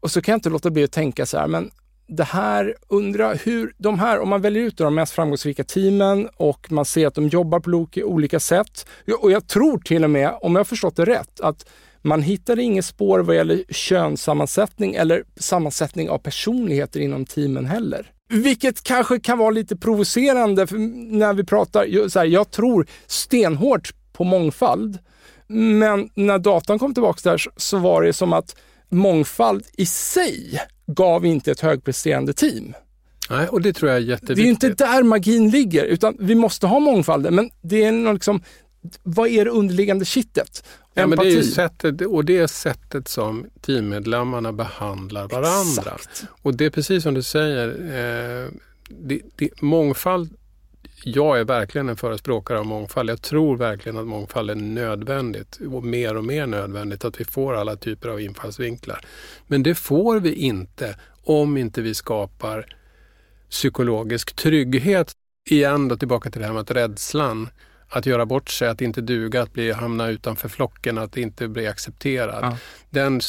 och 0.00 0.10
så 0.10 0.22
kan 0.22 0.32
jag 0.32 0.36
inte 0.36 0.50
låta 0.50 0.70
bli 0.70 0.84
att 0.84 0.92
tänka 0.92 1.26
så 1.26 1.38
här, 1.38 1.46
men 1.46 1.70
det 2.08 2.24
här, 2.24 2.76
undra 2.88 3.34
hur 3.34 3.74
de 3.78 3.98
här, 3.98 4.20
om 4.20 4.28
man 4.28 4.40
väljer 4.40 4.62
ut 4.62 4.76
de 4.78 4.94
mest 4.94 5.12
framgångsrika 5.12 5.64
teamen 5.64 6.28
och 6.36 6.72
man 6.72 6.84
ser 6.84 7.06
att 7.06 7.14
de 7.14 7.28
jobbar 7.28 7.60
på 7.60 7.88
olika 8.04 8.40
sätt. 8.40 8.86
Och 9.20 9.30
jag 9.30 9.48
tror 9.48 9.78
till 9.78 10.04
och 10.04 10.10
med, 10.10 10.38
om 10.40 10.52
jag 10.52 10.60
har 10.60 10.64
förstått 10.64 10.96
det 10.96 11.04
rätt, 11.04 11.40
att 11.40 11.66
man 12.02 12.22
hittade 12.22 12.62
inget 12.62 12.84
spår 12.84 13.18
vad 13.18 13.36
gäller 13.36 13.64
könssammansättning 13.68 14.94
eller 14.94 15.24
sammansättning 15.36 16.10
av 16.10 16.18
personligheter 16.18 17.00
inom 17.00 17.26
teamen 17.26 17.66
heller. 17.66 18.12
Vilket 18.28 18.82
kanske 18.82 19.20
kan 19.20 19.38
vara 19.38 19.50
lite 19.50 19.76
provocerande 19.76 20.66
när 21.10 21.34
vi 21.34 21.44
pratar, 21.44 22.08
så 22.08 22.18
här, 22.18 22.26
jag 22.26 22.50
tror 22.50 22.86
stenhårt 23.06 23.92
på 24.12 24.24
mångfald. 24.24 24.98
Men 25.46 26.10
när 26.14 26.38
datan 26.38 26.78
kom 26.78 26.94
tillbaka 26.94 27.30
där 27.30 27.42
så 27.56 27.78
var 27.78 28.02
det 28.02 28.12
som 28.12 28.32
att 28.32 28.56
mångfald 28.88 29.64
i 29.76 29.86
sig 29.86 30.60
gav 30.86 31.26
inte 31.26 31.50
ett 31.50 31.60
högpresterande 31.60 32.32
team. 32.32 32.74
Nej, 33.30 33.48
och 33.48 33.62
det 33.62 33.72
tror 33.72 33.90
jag 33.90 33.96
är 33.96 34.04
jätteviktigt. 34.04 34.36
Det 34.36 34.66
är 34.66 34.70
inte 34.70 34.84
där 34.84 35.02
magin 35.02 35.50
ligger, 35.50 35.84
utan 35.84 36.16
vi 36.18 36.34
måste 36.34 36.66
ha 36.66 36.80
mångfalden, 36.80 37.34
men 37.34 37.50
det 37.62 37.84
är 37.84 38.12
liksom, 38.12 38.42
vad 39.02 39.28
är 39.28 39.44
det 39.44 39.50
underliggande 39.50 40.04
kittet? 40.04 40.64
Ja, 40.96 41.06
men 41.06 41.18
det 41.18 41.32
är 41.32 41.42
sättet, 41.42 42.00
och 42.00 42.24
det 42.24 42.36
är 42.38 42.46
sättet 42.46 43.08
som 43.08 43.46
teammedlemmarna 43.60 44.52
behandlar 44.52 45.28
varandra. 45.28 45.92
Exakt. 45.94 46.24
Och 46.42 46.54
det 46.54 46.64
är 46.64 46.70
precis 46.70 47.02
som 47.02 47.14
du 47.14 47.22
säger, 47.22 47.68
eh, 47.68 48.50
det, 48.88 49.20
det, 49.36 49.62
mångfald 49.62 50.36
jag 51.04 51.40
är 51.40 51.44
verkligen 51.44 51.88
en 51.88 51.96
förespråkare 51.96 52.58
av 52.58 52.66
mångfald. 52.66 53.10
Jag 53.10 53.22
tror 53.22 53.56
verkligen 53.56 53.98
att 53.98 54.06
mångfald 54.06 54.50
är 54.50 54.54
nödvändigt 54.54 55.58
och 55.70 55.84
mer 55.84 56.16
och 56.16 56.24
mer 56.24 56.46
nödvändigt 56.46 57.04
att 57.04 57.20
vi 57.20 57.24
får 57.24 57.54
alla 57.54 57.76
typer 57.76 58.08
av 58.08 58.20
infallsvinklar. 58.20 59.00
Men 59.46 59.62
det 59.62 59.74
får 59.74 60.20
vi 60.20 60.32
inte 60.32 60.96
om 61.24 61.56
inte 61.56 61.82
vi 61.82 61.94
skapar 61.94 62.76
psykologisk 63.50 64.36
trygghet. 64.36 65.12
Igen 65.50 65.88
då 65.88 65.96
tillbaka 65.96 66.30
till 66.30 66.40
det 66.40 66.46
här 66.46 66.52
med 66.52 66.62
att 66.62 66.70
rädslan 66.70 67.48
att 67.88 68.06
göra 68.06 68.26
bort 68.26 68.50
sig, 68.50 68.68
att 68.68 68.80
inte 68.80 69.00
duga, 69.00 69.42
att 69.42 69.52
bli, 69.52 69.72
hamna 69.72 70.08
utanför 70.08 70.48
flocken, 70.48 70.98
att 70.98 71.16
inte 71.16 71.48
bli 71.48 71.66
accepterad. 71.66 72.44
Ja. 72.44 72.58
Den 72.90 73.20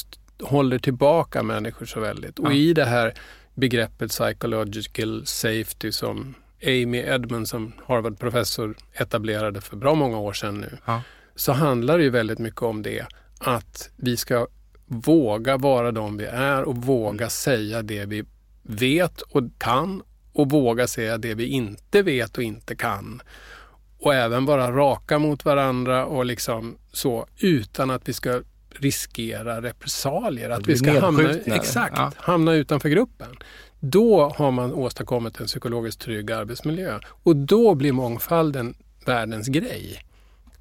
håller 0.44 0.80
tillbaka 0.80 1.44
människor 1.44 1.86
så 1.86 2.00
väldigt. 2.00 2.40
Och 2.40 2.54
i 2.54 2.74
det 2.74 2.86
här 2.86 3.14
begreppet 3.54 4.12
psychological 4.12 5.26
safety 5.26 5.92
som 5.92 6.36
Amy 6.64 6.98
Edmond 6.98 7.48
som 7.48 7.74
Harvard-professor 7.88 8.76
etablerade 8.94 9.62
för 9.62 9.76
bra 9.76 9.96
många 9.96 10.20
år 10.20 10.34
sedan 10.34 10.58
nu, 10.58 10.78
ja. 10.86 11.02
så 11.36 11.52
handlar 11.52 11.98
det 11.98 12.04
ju 12.04 12.10
väldigt 12.10 12.40
mycket 12.40 12.62
om 12.62 12.84
det. 12.84 13.06
Att 13.40 13.90
vi 13.96 14.18
ska 14.18 14.48
våga 14.86 15.58
vara 15.58 15.92
de 15.92 16.18
vi 16.18 16.26
är 16.26 16.64
och 16.64 16.78
våga 16.78 17.18
mm. 17.18 17.30
säga 17.30 17.82
det 17.82 18.06
vi 18.06 18.26
vet 18.64 19.22
och 19.22 19.44
kan 19.58 20.02
och 20.34 20.50
våga 20.50 20.88
säga 20.88 21.18
det 21.18 21.34
vi 21.34 21.46
inte 21.46 22.02
vet 22.02 22.38
och 22.38 22.44
inte 22.44 22.76
kan 22.76 23.22
och 24.00 24.16
även 24.16 24.46
vara 24.46 24.72
raka 24.72 25.20
mot 25.20 25.46
varandra 25.46 26.06
och 26.06 26.26
liksom 26.26 26.78
så 26.92 27.28
utan 27.38 27.90
att 27.90 28.10
vi 28.10 28.14
ska 28.14 28.42
riskera 28.70 29.62
repressalier. 29.62 30.50
Att 30.50 30.68
vi 30.68 30.78
ska 30.78 31.00
hamna, 31.00 31.34
exakt, 31.46 31.98
ja. 31.98 32.12
hamna 32.18 32.54
utanför 32.54 32.90
gruppen. 32.90 33.36
Då 33.80 34.30
har 34.30 34.52
man 34.52 34.74
åstadkommit 34.74 35.40
en 35.40 35.48
psykologiskt 35.48 36.02
trygg 36.02 36.32
arbetsmiljö 36.32 37.00
och 37.24 37.36
då 37.36 37.76
blir 37.76 37.92
mångfalden 37.92 38.74
världens 39.06 39.48
grej. 39.48 40.04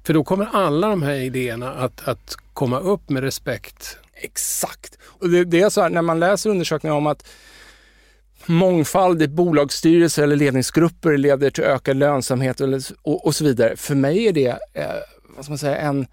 För 0.03 0.13
då 0.13 0.23
kommer 0.23 0.45
alla 0.45 0.87
de 0.87 1.01
här 1.01 1.15
idéerna 1.15 1.73
att, 1.73 2.07
att 2.07 2.37
komma 2.53 2.79
upp 2.79 3.09
med 3.09 3.23
respekt. 3.23 3.97
Exakt. 4.13 4.97
Och 5.03 5.29
det, 5.29 5.43
det 5.43 5.61
är 5.61 5.69
så 5.69 5.81
här, 5.81 5.89
när 5.89 6.01
man 6.01 6.19
läser 6.19 6.49
undersökningar 6.49 6.95
om 6.95 7.07
att 7.07 7.27
mångfald 8.47 9.21
i 9.21 9.27
bolagsstyrelser 9.27 10.23
eller 10.23 10.35
ledningsgrupper 10.35 11.17
leder 11.17 11.49
till 11.49 11.63
ökad 11.63 11.97
lönsamhet 11.97 12.61
och, 13.01 13.35
så 13.35 13.43
vidare. 13.43 13.75
För 13.77 13.95
mig 13.95 14.27
är 14.27 14.33
det, 14.33 14.47
eh, 14.73 14.85
vad 15.35 15.45
ska 15.45 15.51
man 15.51 15.57
säga, 15.57 15.77
en, 15.77 16.07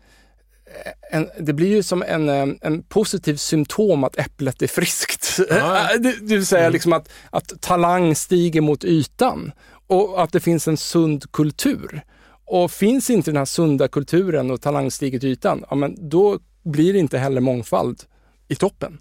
en, 1.10 1.30
det 1.40 1.52
blir 1.52 1.68
ju 1.68 1.82
som 1.82 2.02
en, 2.02 2.28
eh, 2.28 2.46
en 2.60 2.82
positiv 2.82 3.36
symptom 3.36 4.04
att 4.04 4.18
äpplet 4.18 4.62
är 4.62 4.66
friskt. 4.66 5.38
Ja. 5.50 5.88
det, 5.98 6.14
det 6.20 6.34
vill 6.34 6.46
säga 6.46 6.62
mm. 6.62 6.72
liksom 6.72 6.92
att, 6.92 7.08
att 7.30 7.60
talang 7.60 8.14
stiger 8.14 8.60
mot 8.60 8.84
ytan 8.84 9.52
och 9.86 10.22
att 10.22 10.32
det 10.32 10.40
finns 10.40 10.68
en 10.68 10.76
sund 10.76 11.32
kultur. 11.32 12.02
Och 12.46 12.70
finns 12.70 13.10
inte 13.10 13.30
den 13.30 13.38
här 13.38 13.44
sunda 13.44 13.88
kulturen 13.88 14.50
och 14.50 14.62
talang 14.62 14.90
stiger 14.90 15.18
till 15.18 15.28
ytan, 15.28 15.64
ja, 15.70 15.76
men 15.76 16.08
då 16.08 16.38
blir 16.64 16.92
det 16.92 16.98
inte 16.98 17.18
heller 17.18 17.40
mångfald 17.40 18.02
i 18.48 18.54
toppen. 18.54 18.98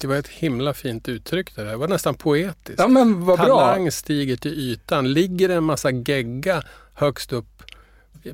Det 0.00 0.06
var 0.06 0.16
ett 0.16 0.28
himla 0.28 0.74
fint 0.74 1.08
uttryck 1.08 1.56
det 1.56 1.62
där. 1.64 1.70
Det 1.70 1.76
var 1.76 1.88
nästan 1.88 2.14
poetiskt. 2.14 2.78
Ja, 2.78 2.88
men 2.88 3.24
vad 3.24 3.38
Talang 3.38 3.82
bra. 3.82 3.90
stiger 3.90 4.36
till 4.36 4.52
ytan. 4.52 5.12
Ligger 5.12 5.48
det 5.48 5.54
en 5.54 5.64
massa 5.64 5.90
gegga 5.90 6.62
högst 6.94 7.32
upp 7.32 7.62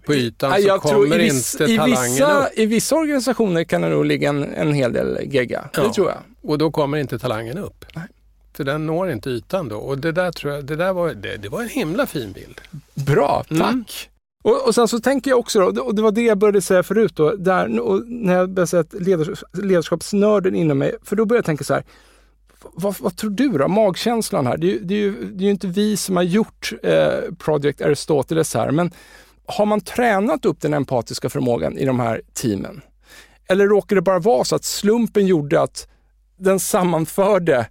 på 0.06 0.14
ytan 0.14 0.62
så 0.62 0.78
kommer 0.78 1.20
i 1.20 1.24
viss, 1.24 1.60
inte 1.60 1.76
talangen 1.76 2.06
i 2.06 2.12
vissa, 2.12 2.46
upp. 2.46 2.58
I 2.58 2.66
vissa 2.66 2.96
organisationer 2.96 3.64
kan 3.64 3.80
det 3.82 3.88
nog 3.88 4.04
ligga 4.04 4.28
en, 4.28 4.44
en 4.54 4.72
hel 4.72 4.92
del 4.92 5.18
gegga. 5.22 5.68
Ja, 5.72 5.82
det 5.82 5.92
tror 5.92 6.08
jag. 6.08 6.18
Och 6.42 6.58
då 6.58 6.70
kommer 6.70 6.98
inte 6.98 7.18
talangen 7.18 7.58
upp. 7.58 7.84
Nej. 7.94 8.04
För 8.56 8.64
den 8.64 8.86
når 8.86 9.10
inte 9.10 9.30
ytan 9.30 9.68
då. 9.68 9.76
Och 9.76 9.98
det 9.98 10.12
där, 10.12 10.32
tror 10.32 10.52
jag, 10.52 10.64
det 10.64 10.76
där 10.76 10.92
var, 10.92 11.14
det, 11.14 11.36
det 11.36 11.48
var 11.48 11.62
en 11.62 11.68
himla 11.68 12.06
fin 12.06 12.32
bild. 12.32 12.60
Bra, 12.94 13.44
tack. 13.48 13.60
Mm. 13.60 13.84
Och, 14.44 14.66
och 14.66 14.74
sen 14.74 14.88
så 14.88 15.00
tänker 15.00 15.30
jag 15.30 15.38
också, 15.38 15.70
då, 15.70 15.82
och 15.82 15.94
det 15.94 16.02
var 16.02 16.12
det 16.12 16.22
jag 16.22 16.38
började 16.38 16.62
säga 16.62 16.82
förut, 16.82 17.16
då, 17.16 17.30
där, 17.30 17.68
när 18.06 18.34
jag 18.34 18.50
började 18.50 18.66
säga 18.66 18.80
att 18.80 18.92
leders, 18.92 19.44
ledarskapsnörden 19.52 20.54
inom 20.54 20.78
mig, 20.78 20.94
för 21.02 21.16
då 21.16 21.24
började 21.24 21.38
jag 21.38 21.44
tänka 21.44 21.64
så 21.64 21.74
här, 21.74 21.84
vad, 22.72 22.96
vad, 23.00 23.16
tror 23.16 23.30
du 23.30 23.48
då? 23.48 23.68
Magkänslan 23.68 24.46
här. 24.46 24.56
Det, 24.56 24.78
det, 24.78 24.94
är 24.94 24.98
ju, 24.98 25.24
det 25.24 25.42
är 25.42 25.46
ju 25.46 25.50
inte 25.50 25.66
vi 25.66 25.96
som 25.96 26.16
har 26.16 26.22
gjort 26.22 26.72
eh, 26.82 27.34
Project 27.38 27.80
Aristoteles 27.80 28.54
här, 28.54 28.70
men 28.70 28.90
har 29.46 29.66
man 29.66 29.80
tränat 29.80 30.44
upp 30.44 30.60
den 30.60 30.74
empatiska 30.74 31.28
förmågan 31.28 31.78
i 31.78 31.84
de 31.84 32.00
här 32.00 32.22
teamen? 32.32 32.80
Eller 33.48 33.66
råkar 33.66 33.96
det 33.96 34.02
bara 34.02 34.18
vara 34.18 34.44
så 34.44 34.56
att 34.56 34.64
slumpen 34.64 35.26
gjorde 35.26 35.60
att 35.60 35.88
den 36.36 36.60
sammanförde 36.60 37.66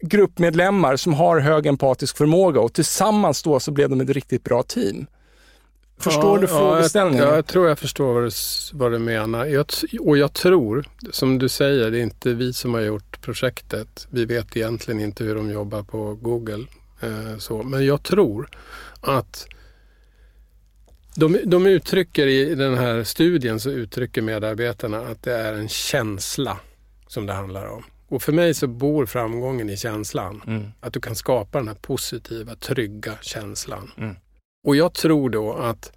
gruppmedlemmar 0.00 0.96
som 0.96 1.14
har 1.14 1.38
hög 1.40 1.66
empatisk 1.66 2.16
förmåga 2.16 2.60
och 2.60 2.72
tillsammans 2.72 3.42
då 3.42 3.60
så 3.60 3.70
blev 3.70 3.90
de 3.90 4.00
ett 4.00 4.08
riktigt 4.08 4.44
bra 4.44 4.62
team. 4.62 5.06
Förstår 5.98 6.36
ja, 6.36 6.40
du 6.40 6.46
frågeställningen? 6.46 7.24
Ja, 7.24 7.28
jag, 7.28 7.38
jag, 7.38 7.46
tror 7.46 7.68
jag 7.68 7.78
förstår 7.78 8.14
vad 8.14 8.24
du, 8.24 8.30
vad 8.72 8.92
du 8.92 8.98
menar. 8.98 9.46
Jag, 9.46 9.66
och 10.00 10.18
jag 10.18 10.32
tror, 10.32 10.84
som 11.10 11.38
du 11.38 11.48
säger, 11.48 11.90
det 11.90 11.98
är 11.98 12.02
inte 12.02 12.34
vi 12.34 12.52
som 12.52 12.74
har 12.74 12.80
gjort 12.80 13.20
projektet. 13.20 14.06
Vi 14.10 14.24
vet 14.24 14.56
egentligen 14.56 15.00
inte 15.00 15.24
hur 15.24 15.34
de 15.34 15.50
jobbar 15.50 15.82
på 15.82 16.14
Google. 16.14 16.66
Eh, 17.00 17.38
så. 17.38 17.62
Men 17.62 17.86
jag 17.86 18.02
tror 18.02 18.48
att 19.00 19.46
de, 21.14 21.38
de 21.44 21.66
uttrycker 21.66 22.26
i 22.26 22.54
den 22.54 22.78
här 22.78 23.04
studien 23.04 23.60
så 23.60 23.70
uttrycker 23.70 24.22
medarbetarna 24.22 24.98
att 24.98 25.22
det 25.22 25.34
är 25.34 25.54
en 25.54 25.68
känsla 25.68 26.58
som 27.06 27.26
det 27.26 27.32
handlar 27.32 27.66
om. 27.66 27.84
Och 28.08 28.22
för 28.22 28.32
mig 28.32 28.54
så 28.54 28.66
bor 28.66 29.06
framgången 29.06 29.70
i 29.70 29.76
känslan. 29.76 30.42
Mm. 30.46 30.64
Att 30.80 30.92
du 30.92 31.00
kan 31.00 31.14
skapa 31.14 31.58
den 31.58 31.68
här 31.68 31.74
positiva, 31.74 32.54
trygga 32.54 33.12
känslan. 33.20 33.90
Mm. 33.98 34.16
Och 34.64 34.76
jag 34.76 34.94
tror 34.94 35.30
då 35.30 35.52
att 35.52 35.92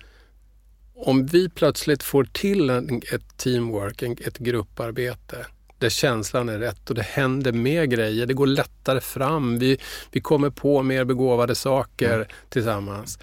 om 0.95 1.25
vi 1.25 1.49
plötsligt 1.49 2.03
får 2.03 2.23
till 2.23 2.69
en, 2.69 3.01
ett 3.13 3.37
teamwork, 3.37 4.01
en, 4.01 4.11
ett 4.11 4.37
grupparbete 4.37 5.45
där 5.77 5.89
känslan 5.89 6.49
är 6.49 6.59
rätt 6.59 6.89
och 6.89 6.95
det 6.95 7.01
händer 7.01 7.51
mer 7.51 7.85
grejer, 7.85 8.25
det 8.25 8.33
går 8.33 8.47
lättare 8.47 9.01
fram, 9.01 9.59
vi, 9.59 9.77
vi 10.11 10.21
kommer 10.21 10.49
på 10.49 10.83
mer 10.83 11.05
begåvade 11.05 11.55
saker 11.55 12.15
mm. 12.15 12.27
tillsammans. 12.49 13.19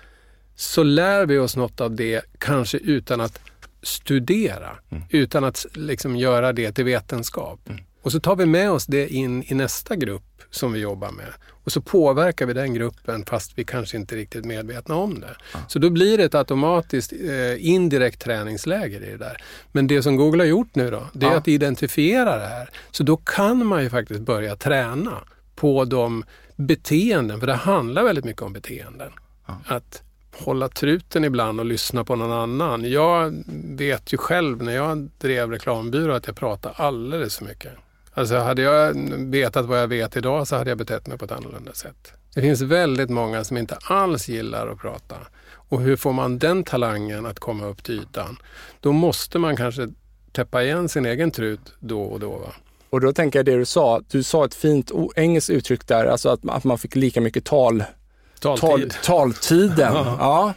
Så 0.55 0.83
lär 0.83 1.27
vi 1.27 1.39
oss 1.39 1.57
något 1.57 1.81
av 1.81 1.95
det, 1.95 2.25
kanske 2.39 2.79
utan 2.79 3.21
att 3.21 3.41
studera, 3.83 4.79
mm. 4.91 5.05
utan 5.11 5.45
att 5.45 5.67
liksom 5.75 6.17
göra 6.17 6.53
det 6.53 6.73
till 6.73 6.85
vetenskap. 6.85 7.69
Mm. 7.69 7.85
Och 8.03 8.13
så 8.13 8.21
tar 8.21 8.37
vi 8.37 8.47
med 8.47 8.71
oss 8.71 8.87
det 8.87 9.09
in 9.09 9.45
i 9.47 9.55
nästa 9.55 9.97
grupp 9.97 10.28
som 10.51 10.73
vi 10.73 10.81
jobbar 10.81 11.11
med. 11.11 11.33
Och 11.65 11.73
så 11.73 11.81
påverkar 11.81 12.47
vi 12.47 12.53
den 12.53 12.75
gruppen 12.75 13.25
fast 13.25 13.59
vi 13.59 13.65
kanske 13.65 13.97
inte 13.97 14.15
är 14.15 14.17
riktigt 14.17 14.45
medvetna 14.45 14.95
om 14.95 15.21
det. 15.21 15.37
Ja. 15.53 15.59
Så 15.69 15.79
då 15.79 15.91
blir 15.91 16.19
det 16.19 16.25
ett 16.25 16.35
automatiskt 16.35 17.13
eh, 17.13 17.67
indirekt 17.69 18.21
träningsläger 18.23 19.03
i 19.03 19.11
det 19.11 19.17
där. 19.17 19.43
Men 19.73 19.87
det 19.87 20.03
som 20.03 20.17
Google 20.17 20.43
har 20.43 20.49
gjort 20.49 20.75
nu 20.75 20.91
då, 20.91 21.07
det 21.13 21.27
är 21.27 21.31
ja. 21.31 21.37
att 21.37 21.49
identifiera 21.49 22.37
det 22.37 22.47
här. 22.47 22.71
Så 22.91 23.03
då 23.03 23.17
kan 23.17 23.67
man 23.67 23.83
ju 23.83 23.91
faktiskt 23.91 24.21
börja 24.21 24.57
träna 24.57 25.25
på 25.55 25.85
de 25.85 26.25
beteenden, 26.57 27.41
för 27.41 27.47
det 27.47 27.55
handlar 27.55 28.05
väldigt 28.05 28.25
mycket 28.25 28.43
om 28.43 28.53
beteenden. 28.53 29.11
Ja. 29.47 29.55
Att 29.67 30.03
hålla 30.33 30.69
truten 30.69 31.25
ibland 31.25 31.61
och 31.61 31.67
lyssna 31.67 32.05
på 32.05 32.17
någon 32.17 32.33
annan. 32.33 32.91
Jag 32.91 33.45
vet 33.77 34.13
ju 34.13 34.17
själv 34.17 34.63
när 34.63 34.73
jag 34.73 35.11
drev 35.19 35.51
reklambyrå 35.51 36.13
att 36.13 36.27
jag 36.27 36.37
pratade 36.37 36.75
alldeles 36.75 37.39
för 37.39 37.45
mycket. 37.45 37.73
Alltså 38.19 38.37
hade 38.37 38.63
jag 38.63 38.95
vetat 39.31 39.67
vad 39.67 39.81
jag 39.81 39.89
vet 39.89 40.17
idag 40.17 40.49
så 40.49 40.57
hade 40.57 40.71
jag 40.71 40.79
betett 40.79 41.07
mig 41.07 41.19
på 41.19 41.25
ett 41.25 41.33
annorlunda 41.33 41.73
sätt. 41.73 42.13
Det 42.35 42.41
finns 42.41 42.61
väldigt 42.61 43.11
många 43.11 43.45
som 43.45 43.57
inte 43.57 43.79
alls 43.83 44.29
gillar 44.29 44.69
att 44.69 44.79
prata. 44.79 45.17
Och 45.51 45.81
hur 45.81 45.97
får 45.97 46.13
man 46.13 46.39
den 46.39 46.65
talangen 46.65 47.27
att 47.27 47.39
komma 47.39 47.67
upp 47.67 47.85
till 47.85 47.95
ytan? 47.95 48.39
Då 48.81 48.93
måste 48.93 49.39
man 49.39 49.57
kanske 49.57 49.89
täppa 50.33 50.63
igen 50.63 50.89
sin 50.89 51.07
egen 51.07 51.31
trut 51.31 51.61
då 51.81 52.03
och 52.03 52.21
då. 52.21 52.31
Va? 52.31 52.53
Och 52.91 53.01
då 53.01 53.13
tänker 53.13 53.39
jag 53.39 53.47
det 53.47 53.57
du 53.57 53.65
sa, 53.65 54.01
du 54.11 54.23
sa 54.23 54.45
ett 54.45 54.55
fint 54.55 54.91
engelskt 55.17 55.51
uttryck 55.51 55.87
där, 55.87 56.07
alltså 56.07 56.29
att, 56.29 56.49
att 56.49 56.65
man 56.65 56.79
fick 56.79 56.97
lika 56.97 57.21
mycket 57.21 57.45
tal, 57.45 57.85
taltid. 58.41 58.95
Tal, 59.03 59.33
taltiden. 59.33 59.95
ja. 60.19 60.55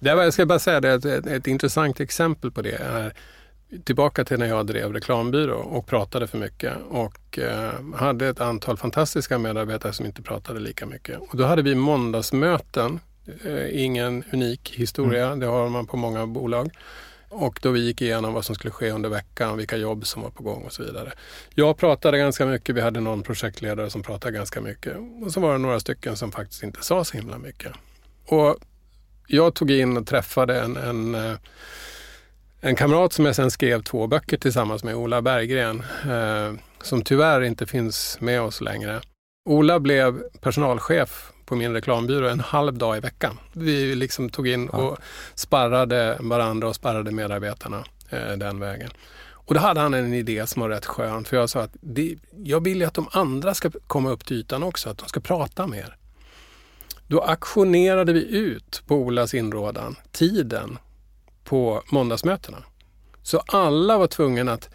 Det 0.00 0.14
var, 0.14 0.22
jag 0.22 0.32
ska 0.32 0.46
bara 0.46 0.58
säga 0.58 0.80
det, 0.80 0.92
ett, 0.92 1.04
ett, 1.04 1.26
ett 1.26 1.46
intressant 1.46 2.00
exempel 2.00 2.50
på 2.50 2.62
det 2.62 2.76
är 2.76 3.12
tillbaka 3.84 4.24
till 4.24 4.38
när 4.38 4.46
jag 4.46 4.66
drev 4.66 4.92
reklambyrå 4.92 5.56
och 5.56 5.86
pratade 5.86 6.26
för 6.26 6.38
mycket 6.38 6.72
och 6.88 7.38
eh, 7.38 7.72
hade 7.94 8.28
ett 8.28 8.40
antal 8.40 8.76
fantastiska 8.76 9.38
medarbetare 9.38 9.92
som 9.92 10.06
inte 10.06 10.22
pratade 10.22 10.60
lika 10.60 10.86
mycket. 10.86 11.18
Och 11.20 11.36
då 11.36 11.44
hade 11.44 11.62
vi 11.62 11.74
måndagsmöten, 11.74 13.00
eh, 13.44 13.84
ingen 13.84 14.24
unik 14.32 14.74
historia, 14.76 15.26
mm. 15.26 15.40
det 15.40 15.46
har 15.46 15.68
man 15.68 15.86
på 15.86 15.96
många 15.96 16.26
bolag. 16.26 16.70
Och 17.28 17.58
då 17.62 17.70
vi 17.70 17.80
gick 17.80 18.02
igenom 18.02 18.34
vad 18.34 18.44
som 18.44 18.54
skulle 18.54 18.70
ske 18.70 18.90
under 18.90 19.08
veckan, 19.08 19.56
vilka 19.56 19.76
jobb 19.76 20.06
som 20.06 20.22
var 20.22 20.30
på 20.30 20.42
gång 20.42 20.62
och 20.62 20.72
så 20.72 20.82
vidare. 20.82 21.12
Jag 21.54 21.76
pratade 21.76 22.18
ganska 22.18 22.46
mycket, 22.46 22.74
vi 22.74 22.80
hade 22.80 23.00
någon 23.00 23.22
projektledare 23.22 23.90
som 23.90 24.02
pratade 24.02 24.32
ganska 24.32 24.60
mycket 24.60 24.96
och 25.24 25.32
så 25.32 25.40
var 25.40 25.52
det 25.52 25.58
några 25.58 25.80
stycken 25.80 26.16
som 26.16 26.32
faktiskt 26.32 26.62
inte 26.62 26.84
sa 26.84 27.04
så 27.04 27.16
himla 27.16 27.38
mycket. 27.38 27.72
Och 28.26 28.56
jag 29.26 29.54
tog 29.54 29.70
in 29.70 29.96
och 29.96 30.06
träffade 30.06 30.60
en, 30.60 30.76
en 30.76 31.14
eh, 31.14 31.36
en 32.66 32.76
kamrat 32.76 33.12
som 33.12 33.24
jag 33.24 33.36
sen 33.36 33.50
skrev 33.50 33.82
två 33.82 34.06
böcker 34.06 34.36
tillsammans 34.36 34.84
med, 34.84 34.94
Ola 34.94 35.22
Berggren, 35.22 35.82
eh, 36.10 36.60
som 36.82 37.02
tyvärr 37.02 37.42
inte 37.42 37.66
finns 37.66 38.18
med 38.20 38.40
oss 38.40 38.60
längre. 38.60 39.00
Ola 39.48 39.80
blev 39.80 40.22
personalchef 40.40 41.32
på 41.44 41.56
min 41.56 41.72
reklambyrå 41.72 42.28
en 42.28 42.40
halv 42.40 42.78
dag 42.78 42.96
i 42.96 43.00
veckan. 43.00 43.38
Vi 43.52 43.94
liksom 43.94 44.30
tog 44.30 44.48
in 44.48 44.68
och 44.68 44.98
sparrade 45.34 46.16
varandra 46.20 46.68
och 46.68 46.74
sparrade 46.74 47.10
medarbetarna 47.10 47.84
eh, 48.10 48.32
den 48.36 48.60
vägen. 48.60 48.90
Och 49.30 49.54
då 49.54 49.60
hade 49.60 49.80
han 49.80 49.94
en 49.94 50.14
idé 50.14 50.46
som 50.46 50.62
var 50.62 50.68
rätt 50.68 50.86
skön, 50.86 51.24
för 51.24 51.36
jag 51.36 51.50
sa 51.50 51.60
att 51.60 51.76
det, 51.80 52.16
jag 52.36 52.64
vill 52.64 52.80
ju 52.80 52.84
att 52.84 52.94
de 52.94 53.08
andra 53.12 53.54
ska 53.54 53.70
komma 53.86 54.10
upp 54.10 54.26
till 54.26 54.36
ytan 54.36 54.62
också, 54.62 54.90
att 54.90 54.98
de 54.98 55.08
ska 55.08 55.20
prata 55.20 55.66
mer. 55.66 55.96
Då 57.06 57.20
aktionerade 57.20 58.12
vi 58.12 58.36
ut 58.36 58.82
på 58.86 58.94
Olas 58.94 59.34
inrådan 59.34 59.96
tiden 60.12 60.78
på 61.46 61.82
måndagsmötena. 61.90 62.64
Så 63.22 63.38
alla 63.38 63.98
var 63.98 64.06
tvungna 64.06 64.52
att 64.52 64.68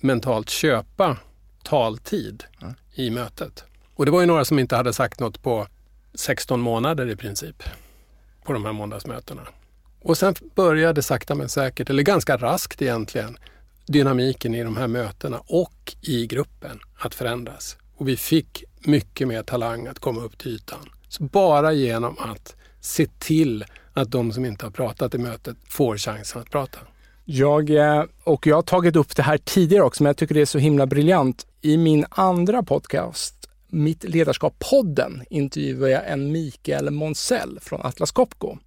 mentalt 0.00 0.50
köpa 0.50 1.16
taltid 1.62 2.44
mm. 2.62 2.74
i 2.94 3.10
mötet. 3.10 3.64
Och 3.94 4.04
det 4.04 4.10
var 4.10 4.20
ju 4.20 4.26
några 4.26 4.44
som 4.44 4.58
inte 4.58 4.76
hade 4.76 4.92
sagt 4.92 5.20
något 5.20 5.42
på 5.42 5.66
16 6.14 6.60
månader 6.60 7.10
i 7.10 7.16
princip 7.16 7.62
på 8.44 8.52
de 8.52 8.64
här 8.64 8.72
måndagsmötena. 8.72 9.42
Och 10.00 10.18
sen 10.18 10.34
började 10.54 11.02
sakta 11.02 11.34
men 11.34 11.48
säkert, 11.48 11.90
eller 11.90 12.02
ganska 12.02 12.36
raskt 12.36 12.82
egentligen, 12.82 13.38
dynamiken 13.86 14.54
i 14.54 14.64
de 14.64 14.76
här 14.76 14.88
mötena 14.88 15.42
och 15.46 15.96
i 16.00 16.26
gruppen 16.26 16.80
att 16.98 17.14
förändras. 17.14 17.76
Och 17.96 18.08
vi 18.08 18.16
fick 18.16 18.64
mycket 18.78 19.28
mer 19.28 19.42
talang 19.42 19.86
att 19.86 19.98
komma 19.98 20.20
upp 20.20 20.38
till 20.38 20.50
ytan. 20.54 20.90
Så 21.08 21.22
bara 21.22 21.72
genom 21.72 22.18
att 22.18 22.56
se 22.80 23.06
till 23.18 23.64
att 23.94 24.10
de 24.10 24.32
som 24.32 24.44
inte 24.44 24.66
har 24.66 24.70
pratat 24.70 25.14
i 25.14 25.18
mötet 25.18 25.56
får 25.68 25.96
chansen 25.96 26.42
att 26.42 26.50
prata. 26.50 26.78
Jag, 27.24 27.70
eh, 27.70 28.04
och 28.24 28.46
jag 28.46 28.56
har 28.56 28.62
tagit 28.62 28.96
upp 28.96 29.16
det 29.16 29.22
här 29.22 29.38
tidigare 29.38 29.84
också, 29.84 30.02
men 30.02 30.08
jag 30.08 30.16
tycker 30.16 30.34
det 30.34 30.40
är 30.40 30.46
så 30.46 30.58
himla 30.58 30.86
briljant. 30.86 31.46
I 31.60 31.76
min 31.76 32.06
andra 32.10 32.62
podcast, 32.62 33.34
Mitt 33.68 34.04
ledarskap-podden, 34.04 35.22
intervjuar 35.30 35.88
jag 35.88 36.10
en 36.10 36.32
Mikael 36.32 36.90
Monsell 36.90 37.58
från 37.62 37.80
Atlas 37.82 38.10
Copco. 38.12 38.58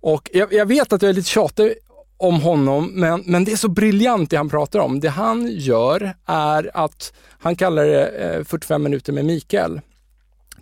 Och 0.00 0.30
jag, 0.32 0.52
jag, 0.52 0.66
vet 0.66 0.92
att 0.92 1.02
jag 1.02 1.08
är 1.08 1.12
lite 1.12 1.28
tjatig 1.28 1.74
om 2.16 2.40
honom, 2.40 2.90
men, 2.94 3.22
men 3.26 3.44
det 3.44 3.52
är 3.52 3.56
så 3.56 3.68
briljant 3.68 4.30
det 4.30 4.36
han 4.36 4.48
pratar 4.48 4.78
om. 4.78 5.00
Det 5.00 5.08
han 5.08 5.48
gör 5.50 6.14
är 6.26 6.70
att 6.74 7.12
han 7.38 7.56
kallar 7.56 7.84
det 7.84 8.06
eh, 8.06 8.44
45 8.44 8.82
minuter 8.82 9.12
med 9.12 9.24
Mikael. 9.24 9.80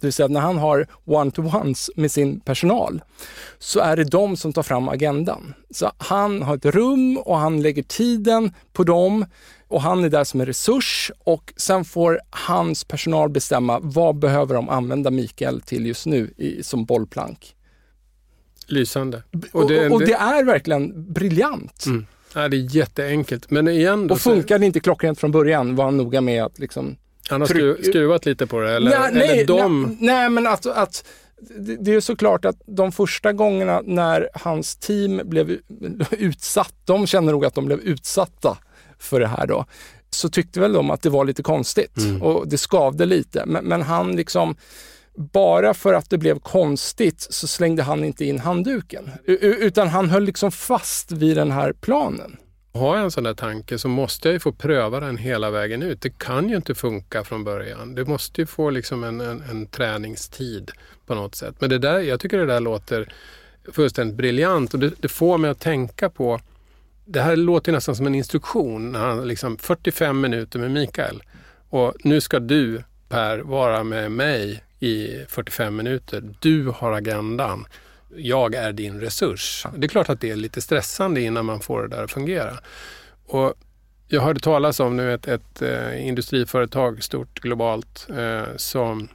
Det 0.01 0.07
vill 0.07 0.13
säga 0.13 0.25
att 0.25 0.33
när 0.33 0.41
han 0.41 0.59
har 0.59 0.87
one-to-ones 1.05 1.91
med 1.97 2.13
sin 2.13 2.41
personal 2.41 3.03
så 3.59 3.81
är 3.81 3.97
det 3.97 4.05
de 4.05 4.37
som 4.37 4.53
tar 4.53 4.63
fram 4.63 4.89
agendan. 4.89 5.55
Så 5.71 5.93
han 5.99 6.43
har 6.43 6.57
ett 6.57 6.65
rum 6.65 7.19
och 7.19 7.37
han 7.37 7.63
lägger 7.63 7.83
tiden 7.83 8.53
på 8.73 8.85
dem 8.85 9.27
och 9.69 9.83
han 9.83 10.05
är 10.05 10.09
där 10.09 10.25
som 10.25 10.41
en 10.41 10.47
resurs 10.47 11.13
och 11.19 11.53
sen 11.57 11.85
får 11.85 12.21
hans 12.31 12.85
personal 12.85 13.31
bestämma 13.31 13.79
vad 13.83 14.19
behöver 14.19 14.55
de 14.55 14.69
använda 14.69 15.11
Mikael 15.11 15.61
till 15.61 15.87
just 15.87 16.07
nu 16.07 16.35
i, 16.37 16.63
som 16.63 16.85
bollplank. 16.85 17.55
Lysande. 18.67 19.23
Och 19.53 19.69
det, 19.69 19.87
och, 19.87 19.93
och 19.93 20.01
det 20.01 20.13
är 20.13 20.45
verkligen 20.45 21.13
briljant. 21.13 21.87
Mm. 21.87 22.07
Ja, 22.35 22.49
det 22.49 22.57
är 22.57 22.77
jätteenkelt. 22.77 23.51
Men 23.51 23.69
igen 23.69 24.11
och 24.11 24.21
funkar 24.21 24.59
det 24.59 24.67
inte 24.67 24.81
klockrent 24.81 25.21
från 25.21 25.33
början 25.33 25.77
var 25.77 25.85
han 25.85 25.97
noga 25.97 26.21
med 26.21 26.45
att 26.45 26.59
liksom 26.59 26.97
han 27.31 27.41
har 27.41 27.49
skru 27.49 27.83
skruvat 27.83 28.27
lite 28.27 28.47
på 28.47 28.61
det? 28.61 28.77
Eller, 28.77 28.91
nej, 28.91 29.09
eller 29.09 29.35
nej, 29.35 29.45
de... 29.45 29.83
nej, 29.83 29.97
nej, 30.01 30.31
men 30.31 30.47
att, 30.47 30.67
att 30.67 31.05
det 31.79 31.95
är 31.95 32.01
såklart 32.01 32.45
att 32.45 32.57
de 32.67 32.93
första 32.93 33.33
gångerna 33.33 33.83
när 33.85 34.29
hans 34.35 34.77
team 34.77 35.21
blev 35.25 35.51
utsatt, 36.11 36.75
de 36.85 37.07
känner 37.07 37.33
nog 37.33 37.45
att 37.45 37.55
de 37.55 37.67
blev 37.67 37.81
utsatta 37.81 38.59
för 38.99 39.21
det 39.21 39.27
här 39.27 39.47
då, 39.47 39.65
så 40.11 40.29
tyckte 40.29 40.61
väl 40.61 40.73
de 40.73 40.91
att 40.91 41.03
det 41.03 41.11
var 41.11 41.25
lite 41.25 41.43
konstigt 41.43 41.97
mm. 41.97 42.23
och 42.23 42.49
det 42.49 42.59
skavde 42.59 43.07
lite. 43.07 43.47
Men, 43.47 43.65
men, 43.65 43.83
han 43.83 44.17
liksom, 44.17 44.57
bara 45.15 45.75
för 45.75 45.95
att 45.95 46.11
det 46.11 46.19
blev 46.19 46.39
konstigt 46.39 47.27
så 47.31 47.47
slängde 47.47 47.83
han 47.83 48.05
inte 48.05 48.25
in 48.25 48.39
handduken. 48.39 49.11
Utan 49.25 49.89
han 49.89 50.11
höll 50.11 50.25
liksom 50.25 50.53
fast 50.53 51.13
vid 51.13 51.37
den 51.37 51.51
här 51.51 51.73
planen. 51.73 52.37
Har 52.73 52.97
jag 52.97 53.05
en 53.05 53.11
sån 53.11 53.25
där 53.25 53.35
tanke 53.35 53.79
så 53.79 53.89
måste 53.89 54.29
jag 54.29 54.33
ju 54.33 54.41
få 54.41 54.53
pröva 54.53 55.01
den 55.01 55.17
hela 55.17 55.51
vägen 55.51 55.83
ut. 55.83 56.01
Det 56.01 56.19
kan 56.19 56.49
ju 56.49 56.57
inte 56.57 56.75
funka 56.75 57.25
från 57.25 57.45
början. 57.45 57.95
Du 57.95 58.05
måste 58.05 58.41
ju 58.41 58.47
få 58.47 58.71
liksom 58.71 59.05
en, 59.05 59.21
en, 59.21 59.43
en 59.51 59.67
träningstid 59.67 60.71
på 61.07 61.15
något 61.15 61.35
sätt. 61.35 61.55
Men 61.59 61.71
det 61.71 61.79
där, 61.79 62.01
jag 62.01 62.21
tycker 62.21 62.39
det 62.39 62.47
där 62.47 62.61
låter 62.61 63.13
fullständigt 63.73 64.17
briljant 64.17 64.75
och 64.75 64.81
det, 64.81 64.93
det 64.99 65.09
får 65.09 65.39
mig 65.39 65.51
att 65.51 65.61
tänka 65.61 66.11
på 66.11 66.41
det 67.05 67.21
här 67.21 67.37
låter 67.37 67.73
nästan 67.73 67.97
som 67.97 68.07
en 68.07 68.15
instruktion. 68.15 68.93
När 68.93 68.99
han 69.01 69.29
liksom 69.29 69.59
45 69.59 70.21
minuter 70.21 70.59
med 70.59 70.71
Mikael. 70.71 71.23
Och 71.71 71.95
nu 72.05 72.21
ska 72.21 72.39
du 72.39 72.83
Per 73.09 73.39
vara 73.39 73.85
med 73.85 74.13
mig 74.13 74.63
i 74.81 75.25
45 75.29 75.77
minuter. 75.77 76.35
Du 76.41 76.67
har 76.69 76.93
agendan. 76.93 77.67
Jag 78.17 78.55
är 78.55 78.73
din 78.73 79.01
resurs. 79.01 79.67
Det 79.77 79.87
är 79.87 79.89
klart 79.89 80.09
att 80.09 80.21
det 80.21 80.31
är 80.31 80.37
lite 80.37 80.61
stressande 80.61 81.21
innan 81.21 81.45
man 81.45 81.61
får 81.61 81.83
det 81.83 81.89
där 81.89 82.05
att 82.05 82.11
fungera. 82.11 82.59
Och 83.27 83.55
jag 84.09 84.21
hörde 84.21 84.41
talas 84.41 84.81
om 84.81 84.97
nu 84.97 85.15
ett, 85.15 85.29
ett 85.29 85.63
eh, 85.63 86.07
industriföretag, 86.07 87.03
stort 87.03 87.41
globalt, 87.41 88.07
eh, 88.17 88.57
som 88.57 89.09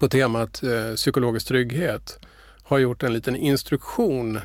på 0.00 0.08
temat 0.08 0.62
eh, 0.62 0.94
psykologisk 0.94 1.48
trygghet 1.48 2.18
har 2.62 2.78
gjort 2.78 3.02
en 3.02 3.12
liten 3.12 3.36
instruktion 3.36 4.40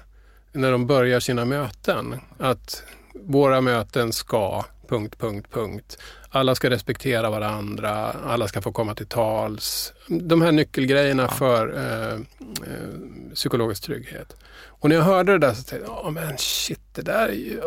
när 0.51 0.71
de 0.71 0.87
börjar 0.87 1.19
sina 1.19 1.45
möten. 1.45 2.15
Att 2.37 2.83
våra 3.13 3.61
möten 3.61 4.13
ska... 4.13 4.63
Punkt, 4.87 5.19
punkt, 5.19 5.47
punkt. 5.51 5.97
Alla 6.31 6.55
ska 6.55 6.69
respektera 6.69 7.29
varandra, 7.29 7.91
alla 8.25 8.47
ska 8.47 8.61
få 8.61 8.71
komma 8.71 8.95
till 8.95 9.07
tals. 9.07 9.93
De 10.07 10.41
här 10.41 10.51
nyckelgrejerna 10.51 11.23
ja. 11.23 11.35
för 11.35 11.77
eh, 11.77 12.13
eh, 12.13 13.33
psykologisk 13.33 13.83
trygghet. 13.83 14.35
Och 14.79 14.89
när 14.89 14.95
jag 14.95 15.03
hörde 15.03 15.31
det 15.31 15.37
där 15.37 15.53
så 15.53 15.63
tänkte 15.63 15.91
jag, 15.91 16.05
oh, 16.05 16.11
men 16.11 16.37
shit, 16.37 16.79
det 16.93 17.01
där 17.01 17.27
är 17.27 17.33
ju... 17.33 17.61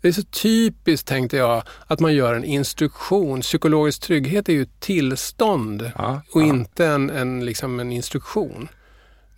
Det 0.00 0.08
är 0.08 0.12
så 0.12 0.22
typiskt, 0.22 1.08
tänkte 1.08 1.36
jag, 1.36 1.62
att 1.86 2.00
man 2.00 2.14
gör 2.14 2.34
en 2.34 2.44
instruktion. 2.44 3.40
Psykologisk 3.40 4.02
trygghet 4.02 4.48
är 4.48 4.52
ju 4.52 4.62
ett 4.62 4.80
tillstånd 4.80 5.90
ja, 5.96 6.22
och 6.32 6.42
ja. 6.42 6.46
inte 6.46 6.86
en, 6.86 7.10
en, 7.10 7.44
liksom 7.44 7.80
en 7.80 7.92
instruktion. 7.92 8.68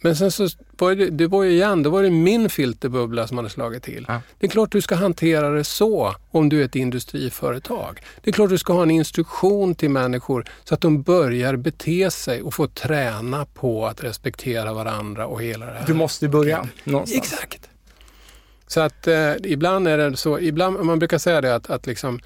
Men 0.03 0.17
sen 0.17 0.31
så 0.31 0.49
var 0.79 0.95
det, 0.95 1.11
det 1.11 1.27
var 1.27 1.43
ju 1.43 1.51
igen, 1.51 1.83
då 1.83 1.91
var 1.91 2.03
det 2.03 2.11
min 2.11 2.51
filterbubbla 2.51 3.27
som 3.27 3.37
hade 3.37 3.51
slagit 3.51 3.83
till. 3.83 4.05
Ja. 4.09 4.21
Det 4.39 4.47
är 4.47 4.51
klart 4.51 4.73
du 4.73 4.81
ska 4.81 4.95
hantera 4.95 5.51
det 5.51 5.65
så 5.65 6.15
om 6.31 6.49
du 6.49 6.61
är 6.61 6.65
ett 6.65 6.77
industriföretag. 6.77 8.01
Det 8.23 8.31
är 8.31 8.33
klart 8.33 8.51
du 8.51 8.59
ska 8.59 8.73
ha 8.73 8.83
en 8.83 8.91
instruktion 8.91 9.75
till 9.75 9.91
människor 9.91 10.45
så 10.65 10.75
att 10.75 10.81
de 10.81 11.03
börjar 11.03 11.57
bete 11.57 12.11
sig 12.11 12.43
och 12.43 12.55
få 12.55 12.67
träna 12.67 13.47
på 13.47 13.87
att 13.87 14.05
respektera 14.05 14.73
varandra 14.73 15.27
och 15.27 15.43
hela 15.43 15.67
det 15.67 15.73
här. 15.73 15.87
Du 15.87 15.95
måste 15.95 16.29
börja 16.29 16.69
någonstans. 16.85 17.33
Exakt. 17.33 17.71
Så 18.67 18.81
att 18.81 19.07
eh, 19.07 19.33
ibland 19.45 19.89
är 19.89 19.99
det 19.99 20.17
så, 20.17 20.39
ibland, 20.39 20.85
man 20.85 20.99
brukar 20.99 21.19
säga 21.19 21.41
det 21.41 21.55
att, 21.55 21.71
att 21.71 21.87
liksom, 21.87 22.21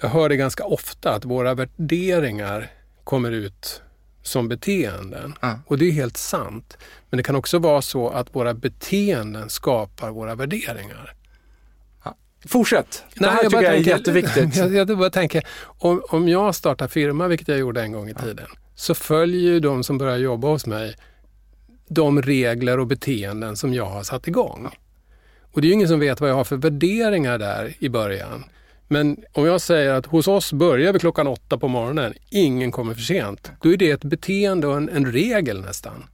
jag 0.00 0.08
hör 0.08 0.28
det 0.28 0.36
ganska 0.36 0.64
ofta 0.64 1.10
att 1.10 1.24
våra 1.24 1.54
värderingar 1.54 2.70
kommer 3.04 3.32
ut 3.32 3.82
som 4.26 4.48
beteenden. 4.48 5.34
Mm. 5.42 5.58
Och 5.66 5.78
det 5.78 5.84
är 5.88 5.92
helt 5.92 6.16
sant. 6.16 6.78
Men 7.10 7.16
det 7.16 7.22
kan 7.22 7.36
också 7.36 7.58
vara 7.58 7.82
så 7.82 8.08
att 8.08 8.34
våra 8.34 8.54
beteenden 8.54 9.50
skapar 9.50 10.10
våra 10.10 10.34
värderingar. 10.34 11.16
Fortsätt. 12.46 13.04
Det 13.14 13.26
här 13.26 13.42
jag 13.42 13.50
tycker 13.52 13.64
jag 13.64 13.74
är 13.74 13.78
jätteviktigt. 13.78 14.56
Jag, 14.56 14.74
jag 14.74 14.98
bara 14.98 15.10
tänker, 15.10 15.46
om, 15.60 16.02
om 16.08 16.28
jag 16.28 16.54
startar 16.54 16.88
firma, 16.88 17.28
vilket 17.28 17.48
jag 17.48 17.58
gjorde 17.58 17.82
en 17.82 17.92
gång 17.92 18.08
i 18.08 18.14
tiden, 18.14 18.46
så 18.74 18.94
följer 18.94 19.40
ju 19.40 19.60
de 19.60 19.84
som 19.84 19.98
börjar 19.98 20.16
jobba 20.16 20.48
hos 20.48 20.66
mig 20.66 20.96
de 21.88 22.22
regler 22.22 22.78
och 22.80 22.86
beteenden 22.86 23.56
som 23.56 23.74
jag 23.74 23.86
har 23.86 24.02
satt 24.02 24.28
igång. 24.28 24.68
Och 25.52 25.60
det 25.60 25.66
är 25.66 25.68
ju 25.68 25.74
ingen 25.74 25.88
som 25.88 26.00
vet 26.00 26.20
vad 26.20 26.30
jag 26.30 26.34
har 26.34 26.44
för 26.44 26.56
värderingar 26.56 27.38
där 27.38 27.74
i 27.78 27.88
början. 27.88 28.44
Men 28.88 29.16
om 29.32 29.46
jag 29.46 29.60
säger 29.60 29.92
att 29.92 30.06
hos 30.06 30.28
oss 30.28 30.52
börjar 30.52 30.92
vi 30.92 30.98
klockan 30.98 31.26
åtta 31.26 31.58
på 31.58 31.68
morgonen, 31.68 32.14
ingen 32.30 32.72
kommer 32.72 32.94
för 32.94 33.02
sent. 33.02 33.50
Då 33.60 33.72
är 33.72 33.76
det 33.76 33.90
ett 33.90 34.04
beteende 34.04 34.66
och 34.66 34.76
en, 34.76 34.88
en 34.88 35.12
regel 35.12 35.60
nästan. 35.60 36.04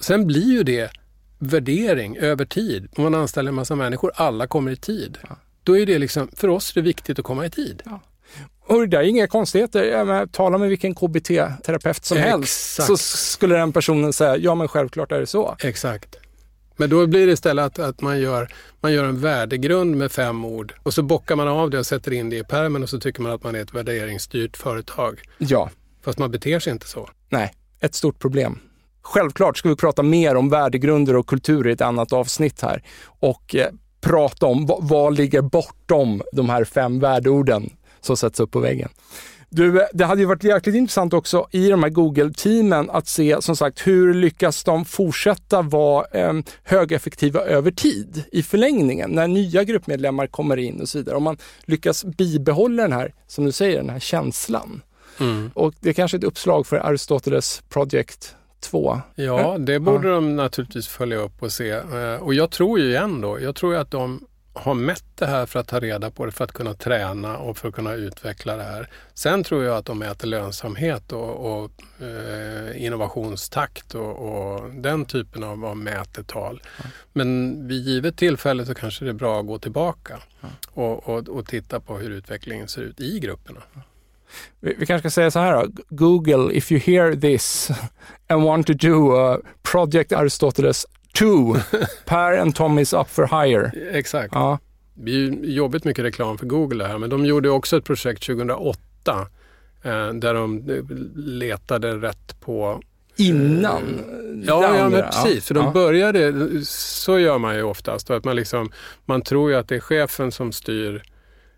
Sen 0.00 0.26
blir 0.26 0.52
ju 0.52 0.62
det 0.62 0.90
värdering 1.38 2.16
över 2.16 2.44
tid. 2.44 2.88
Om 2.96 3.04
man 3.04 3.14
anställer 3.14 3.48
en 3.48 3.54
massa 3.54 3.74
människor, 3.74 4.12
alla 4.14 4.46
kommer 4.46 4.70
i 4.70 4.76
tid. 4.76 5.18
Ja. 5.28 5.36
Då 5.62 5.78
är 5.78 5.86
det 5.86 5.98
liksom, 5.98 6.28
för 6.36 6.48
oss 6.48 6.70
är 6.70 6.74
det 6.74 6.80
viktigt 6.80 7.18
att 7.18 7.24
komma 7.24 7.46
i 7.46 7.50
tid. 7.50 7.82
Ja. 7.84 8.00
Och 8.66 8.80
det 8.80 8.86
där 8.86 8.98
är 8.98 9.04
inga 9.04 9.26
konstigheter. 9.26 10.04
Menar, 10.04 10.26
tala 10.26 10.58
med 10.58 10.68
vilken 10.68 10.94
KBT-terapeut 10.94 12.04
som 12.04 12.18
Exakt. 12.18 12.30
helst 12.30 12.82
så 12.82 12.96
skulle 12.96 13.54
den 13.56 13.72
personen 13.72 14.12
säga, 14.12 14.36
ja 14.36 14.54
men 14.54 14.68
självklart 14.68 15.12
är 15.12 15.20
det 15.20 15.26
så. 15.26 15.56
Exakt. 15.62 16.16
Men 16.76 16.90
då 16.90 17.06
blir 17.06 17.26
det 17.26 17.32
istället 17.32 17.64
att, 17.64 17.78
att 17.78 18.00
man, 18.00 18.20
gör, 18.20 18.48
man 18.80 18.92
gör 18.92 19.04
en 19.04 19.20
värdegrund 19.20 19.96
med 19.96 20.12
fem 20.12 20.44
ord 20.44 20.74
och 20.82 20.94
så 20.94 21.02
bockar 21.02 21.36
man 21.36 21.48
av 21.48 21.70
det 21.70 21.78
och 21.78 21.86
sätter 21.86 22.12
in 22.12 22.30
det 22.30 22.36
i 22.36 22.44
pärmen 22.44 22.82
och 22.82 22.88
så 22.88 23.00
tycker 23.00 23.22
man 23.22 23.32
att 23.32 23.44
man 23.44 23.54
är 23.54 23.60
ett 23.60 23.74
värderingsstyrt 23.74 24.56
företag. 24.56 25.20
Ja. 25.38 25.70
Fast 26.04 26.18
man 26.18 26.30
beter 26.30 26.60
sig 26.60 26.72
inte 26.72 26.88
så. 26.88 27.08
Nej, 27.28 27.54
ett 27.80 27.94
stort 27.94 28.18
problem. 28.18 28.58
Självklart 29.02 29.58
ska 29.58 29.68
vi 29.68 29.76
prata 29.76 30.02
mer 30.02 30.36
om 30.36 30.48
värdegrunder 30.50 31.16
och 31.16 31.26
kultur 31.26 31.68
i 31.68 31.72
ett 31.72 31.80
annat 31.80 32.12
avsnitt 32.12 32.62
här 32.62 32.82
och 33.04 33.54
eh, 33.54 33.66
prata 34.00 34.46
om 34.46 34.66
vad, 34.66 34.88
vad 34.88 35.16
ligger 35.16 35.40
bortom 35.40 36.22
de 36.32 36.48
här 36.48 36.64
fem 36.64 37.00
värdeorden 37.00 37.70
som 38.00 38.16
sätts 38.16 38.40
upp 38.40 38.50
på 38.50 38.58
väggen. 38.58 38.88
Du, 39.54 39.86
det 39.92 40.04
hade 40.04 40.20
ju 40.20 40.26
varit 40.26 40.44
jäkligt 40.44 40.76
intressant 40.76 41.12
också 41.12 41.46
i 41.50 41.68
de 41.68 41.82
här 41.82 41.90
Google-teamen 41.90 42.90
att 42.90 43.08
se 43.08 43.36
som 43.42 43.56
sagt 43.56 43.86
hur 43.86 44.14
lyckas 44.14 44.64
de 44.64 44.84
fortsätta 44.84 45.62
vara 45.62 46.06
eh, 46.12 46.32
högeffektiva 46.64 47.40
över 47.40 47.70
tid 47.70 48.24
i 48.32 48.42
förlängningen 48.42 49.10
när 49.10 49.28
nya 49.28 49.64
gruppmedlemmar 49.64 50.26
kommer 50.26 50.56
in 50.56 50.80
och 50.80 50.88
så 50.88 50.98
vidare. 50.98 51.16
Om 51.16 51.22
man 51.22 51.36
lyckas 51.64 52.04
bibehålla 52.04 52.82
den 52.82 52.92
här, 52.92 53.14
som 53.26 53.44
du 53.44 53.52
säger, 53.52 53.76
den 53.76 53.90
här 53.90 54.00
känslan. 54.00 54.82
Mm. 55.20 55.50
Och 55.54 55.74
det 55.80 55.88
är 55.88 55.92
kanske 55.92 56.16
är 56.16 56.18
ett 56.18 56.24
uppslag 56.24 56.66
för 56.66 56.76
Aristoteles 56.76 57.62
Project 57.68 58.34
2. 58.60 59.00
Ja, 59.14 59.56
det 59.58 59.80
borde 59.80 60.08
ja. 60.08 60.14
de 60.14 60.36
naturligtvis 60.36 60.88
följa 60.88 61.16
upp 61.16 61.42
och 61.42 61.52
se. 61.52 61.70
Eh, 61.70 62.14
och 62.20 62.34
jag 62.34 62.50
tror 62.50 62.78
ju 62.78 62.90
igen 62.90 63.20
då, 63.20 63.40
jag 63.40 63.54
tror 63.54 63.76
att 63.76 63.90
de 63.90 64.26
har 64.54 64.74
mätt 64.74 65.04
det 65.14 65.26
här 65.26 65.46
för 65.46 65.60
att 65.60 65.68
ta 65.68 65.80
reda 65.80 66.10
på 66.10 66.26
det, 66.26 66.32
för 66.32 66.44
att 66.44 66.52
kunna 66.52 66.74
träna 66.74 67.38
och 67.38 67.58
för 67.58 67.68
att 67.68 67.74
kunna 67.74 67.94
utveckla 67.94 68.56
det 68.56 68.62
här. 68.62 68.88
Sen 69.14 69.44
tror 69.44 69.64
jag 69.64 69.76
att 69.76 69.86
de 69.86 69.98
mäter 69.98 70.28
lönsamhet 70.28 71.12
och, 71.12 71.62
och 71.62 71.70
eh, 72.02 72.84
innovationstakt 72.84 73.94
och, 73.94 74.10
och, 74.10 74.70
den 74.70 75.04
typen 75.04 75.44
av, 75.44 75.64
av 75.64 75.76
mätetal. 75.76 76.62
Ja. 76.78 76.84
Men 77.12 77.58
vid 77.68 77.82
givet 77.82 78.16
tillfälle 78.16 78.66
så 78.66 78.74
kanske 78.74 79.04
det 79.04 79.10
är 79.10 79.14
bra 79.14 79.40
att 79.40 79.46
gå 79.46 79.58
tillbaka 79.58 80.18
ja. 80.40 80.48
och, 80.70 81.08
och, 81.08 81.28
och, 81.28 81.46
titta 81.46 81.80
på 81.80 81.98
hur 81.98 82.10
utvecklingen 82.10 82.68
ser 82.68 82.82
ut 82.82 83.00
i 83.00 83.20
grupperna. 83.20 83.60
Vi, 84.60 84.74
vi 84.78 84.86
kanske 84.86 85.10
ska 85.10 85.14
säga 85.14 85.30
så 85.30 85.38
här 85.38 85.52
då. 85.52 85.72
Google, 85.88 86.56
if 86.56 86.72
you 86.72 86.80
hear 86.80 87.16
this 87.16 87.70
and 88.26 88.42
want 88.42 88.66
to 88.66 88.72
do 88.72 89.16
a 89.16 89.38
project 89.62 90.12
Aristoteles 90.12 90.86
Two, 91.12 91.54
Per 92.04 92.38
and 92.38 92.54
Tom 92.54 92.78
is 92.78 92.92
up 92.92 93.08
for 93.08 93.44
hire. 93.44 93.72
Exakt. 93.90 94.34
Ja. 94.34 94.58
Det 94.94 95.10
är 95.10 95.44
jobbigt 95.44 95.84
mycket 95.84 96.04
reklam 96.04 96.38
för 96.38 96.46
Google 96.46 96.84
här, 96.84 96.98
men 96.98 97.10
de 97.10 97.26
gjorde 97.26 97.50
också 97.50 97.76
ett 97.76 97.84
projekt 97.84 98.26
2008 98.26 98.80
eh, 99.82 100.12
där 100.12 100.34
de 100.34 100.62
letade 101.14 101.96
rätt 101.96 102.40
på 102.40 102.82
Innan? 103.16 103.82
Eh, 103.82 104.46
ja, 104.46 104.76
ja 104.76 104.88
men 104.88 105.02
precis. 105.02 105.34
Ja. 105.34 105.40
För 105.40 105.54
de 105.54 105.72
började, 105.72 106.32
så 106.64 107.18
gör 107.18 107.38
man 107.38 107.54
ju 107.54 107.62
oftast. 107.62 108.10
Att 108.10 108.24
man, 108.24 108.36
liksom, 108.36 108.72
man 109.04 109.22
tror 109.22 109.50
ju 109.50 109.56
att 109.56 109.68
det 109.68 109.76
är 109.76 109.80
chefen 109.80 110.32
som 110.32 110.52
styr 110.52 111.02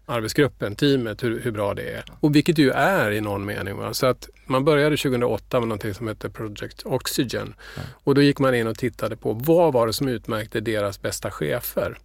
arbetsgruppen, 0.07 0.77
teamet, 0.77 1.23
hur, 1.23 1.41
hur 1.41 1.51
bra 1.51 1.75
det 1.75 1.83
är. 1.83 2.05
Och 2.21 2.35
vilket 2.35 2.57
det 2.57 2.63
ju 2.63 2.71
är 2.71 3.11
i 3.11 3.21
någon 3.21 3.45
mening. 3.45 3.77
Va? 3.77 3.95
Så 3.95 4.07
att 4.07 4.29
man 4.47 4.65
började 4.65 4.97
2008 4.97 5.61
med 5.61 5.69
någonting 5.69 5.95
som 5.95 6.09
hette 6.09 6.31
Project 6.31 6.83
Oxygen. 6.85 7.55
Ja. 7.77 7.83
Och 8.05 8.15
då 8.15 8.23
gick 8.23 8.39
man 8.39 8.55
in 8.55 8.67
och 8.67 8.79
tittade 8.79 9.17
på 9.17 9.33
vad 9.33 9.73
var 9.73 9.87
det 9.87 9.93
som 9.93 10.09
utmärkte 10.09 10.61
deras 10.61 11.03
bästa 11.03 11.31
chefer. 11.31 11.99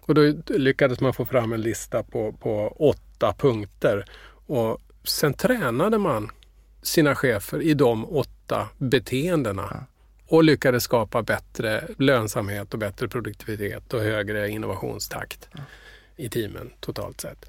Och 0.00 0.14
då 0.14 0.32
lyckades 0.46 1.00
man 1.00 1.14
få 1.14 1.24
fram 1.24 1.52
en 1.52 1.60
lista 1.60 2.02
på, 2.02 2.32
på 2.32 2.76
åtta 2.78 3.34
punkter. 3.38 4.04
Och 4.46 4.82
sen 5.04 5.34
tränade 5.34 5.98
man 5.98 6.30
sina 6.82 7.14
chefer 7.14 7.62
i 7.62 7.74
de 7.74 8.06
åtta 8.16 8.68
beteendena. 8.78 9.68
Ja. 9.70 9.86
Och 10.28 10.44
lyckades 10.44 10.82
skapa 10.82 11.22
bättre 11.22 11.84
lönsamhet 11.98 12.72
och 12.72 12.78
bättre 12.80 13.08
produktivitet 13.08 13.94
och 13.94 14.00
högre 14.00 14.48
innovationstakt. 14.48 15.48
Ja 15.52 15.60
i 16.16 16.28
teamen 16.28 16.70
totalt 16.80 17.20
sett. 17.20 17.46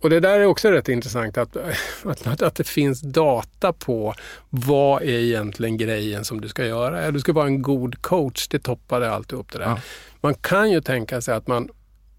Och 0.00 0.10
det 0.10 0.20
där 0.20 0.40
är 0.40 0.44
också 0.44 0.70
rätt 0.70 0.88
intressant 0.88 1.38
att, 1.38 1.56
att, 2.04 2.42
att 2.42 2.54
det 2.54 2.64
finns 2.64 3.00
data 3.00 3.72
på 3.72 4.14
vad 4.50 5.02
är 5.02 5.06
egentlin 5.06 5.76
grejen 5.76 6.24
som 6.24 6.40
du 6.40 6.48
ska 6.48 6.66
göra. 6.66 7.10
Du 7.10 7.20
ska 7.20 7.32
vara 7.32 7.46
en 7.46 7.62
god 7.62 8.02
coach, 8.02 8.48
det 8.48 8.58
toppade 8.58 9.10
alltihop 9.10 9.52
det 9.52 9.58
där. 9.58 9.64
Ja. 9.64 9.80
Man 10.20 10.34
kan 10.34 10.70
ju 10.70 10.80
tänka 10.80 11.20
sig 11.20 11.34
att 11.34 11.46
man, 11.46 11.68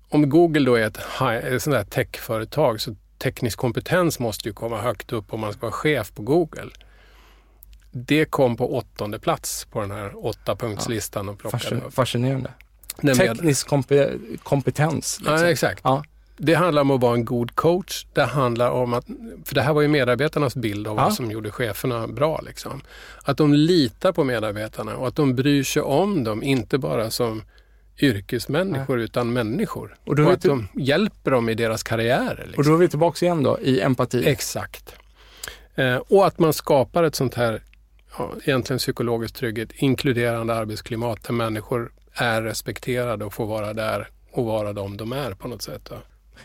om 0.09 0.29
Google 0.29 0.65
då 0.65 0.75
är 0.75 0.87
ett, 0.87 0.97
ett 1.43 1.63
sånt 1.63 1.73
där 1.73 1.83
techföretag 1.83 2.81
så 2.81 2.95
teknisk 3.17 3.57
kompetens 3.57 4.19
måste 4.19 4.49
ju 4.49 4.53
komma 4.53 4.81
högt 4.81 5.13
upp 5.13 5.33
om 5.33 5.39
man 5.39 5.53
ska 5.53 5.61
vara 5.61 5.71
chef 5.71 6.13
på 6.13 6.21
Google. 6.21 6.69
Det 7.91 8.25
kom 8.25 8.57
på 8.57 8.77
åttonde 8.77 9.19
plats 9.19 9.65
på 9.65 9.81
den 9.81 9.91
här 9.91 10.25
åttapunktslistan 10.25 11.25
ja. 11.25 11.31
och 11.31 11.39
plockade 11.39 11.91
Fascinerande. 11.91 12.49
Teknisk 12.97 13.67
kompe 13.67 14.13
kompetens. 14.43 15.17
Liksom. 15.19 15.35
Ja, 15.35 15.49
exakt. 15.49 15.81
Ja. 15.83 16.03
Det 16.37 16.53
handlar 16.53 16.81
om 16.81 16.91
att 16.91 17.01
vara 17.01 17.13
en 17.13 17.25
god 17.25 17.55
coach. 17.55 18.05
Det 18.13 18.23
handlar 18.23 18.71
om 18.71 18.93
att, 18.93 19.05
för 19.45 19.55
det 19.55 19.61
här 19.61 19.73
var 19.73 19.81
ju 19.81 19.87
medarbetarnas 19.87 20.55
bild 20.55 20.87
av 20.87 20.97
ja. 20.97 21.03
vad 21.03 21.13
som 21.13 21.31
gjorde 21.31 21.51
cheferna 21.51 22.07
bra. 22.07 22.41
Liksom. 22.45 22.81
Att 23.23 23.37
de 23.37 23.53
litar 23.53 24.11
på 24.11 24.23
medarbetarna 24.23 24.95
och 24.95 25.07
att 25.07 25.15
de 25.15 25.35
bryr 25.35 25.63
sig 25.63 25.81
om 25.81 26.23
dem, 26.23 26.43
inte 26.43 26.77
bara 26.77 27.09
som 27.09 27.43
yrkesmänniskor 27.99 28.99
ja. 28.99 29.03
utan 29.03 29.33
människor. 29.33 29.95
Och, 30.05 30.19
och 30.19 30.31
att 30.31 30.41
de 30.41 30.67
hjälper 30.73 31.31
dem 31.31 31.49
i 31.49 31.53
deras 31.53 31.83
karriärer. 31.83 32.43
Liksom. 32.45 32.57
Och 32.57 32.65
då 32.65 32.73
är 32.73 32.77
vi 32.77 32.87
tillbaka 32.87 33.25
igen 33.25 33.43
då 33.43 33.59
i 33.59 33.81
empati. 33.81 34.27
Exakt. 34.27 34.95
Eh, 35.75 35.95
och 35.95 36.27
att 36.27 36.39
man 36.39 36.53
skapar 36.53 37.03
ett 37.03 37.15
sånt 37.15 37.33
här, 37.33 37.63
ja, 38.17 38.31
egentligen 38.43 38.77
psykologiskt 38.77 39.35
trygghet, 39.35 39.69
inkluderande 39.71 40.55
arbetsklimat 40.55 41.23
där 41.23 41.33
människor 41.33 41.91
är 42.13 42.41
respekterade 42.41 43.25
och 43.25 43.33
får 43.33 43.45
vara 43.45 43.73
där 43.73 44.07
och 44.31 44.45
vara 44.45 44.73
de 44.73 44.97
de 44.97 45.11
är 45.11 45.33
på 45.33 45.47
något 45.47 45.61
sätt. 45.61 45.87
Ja. 45.89 45.97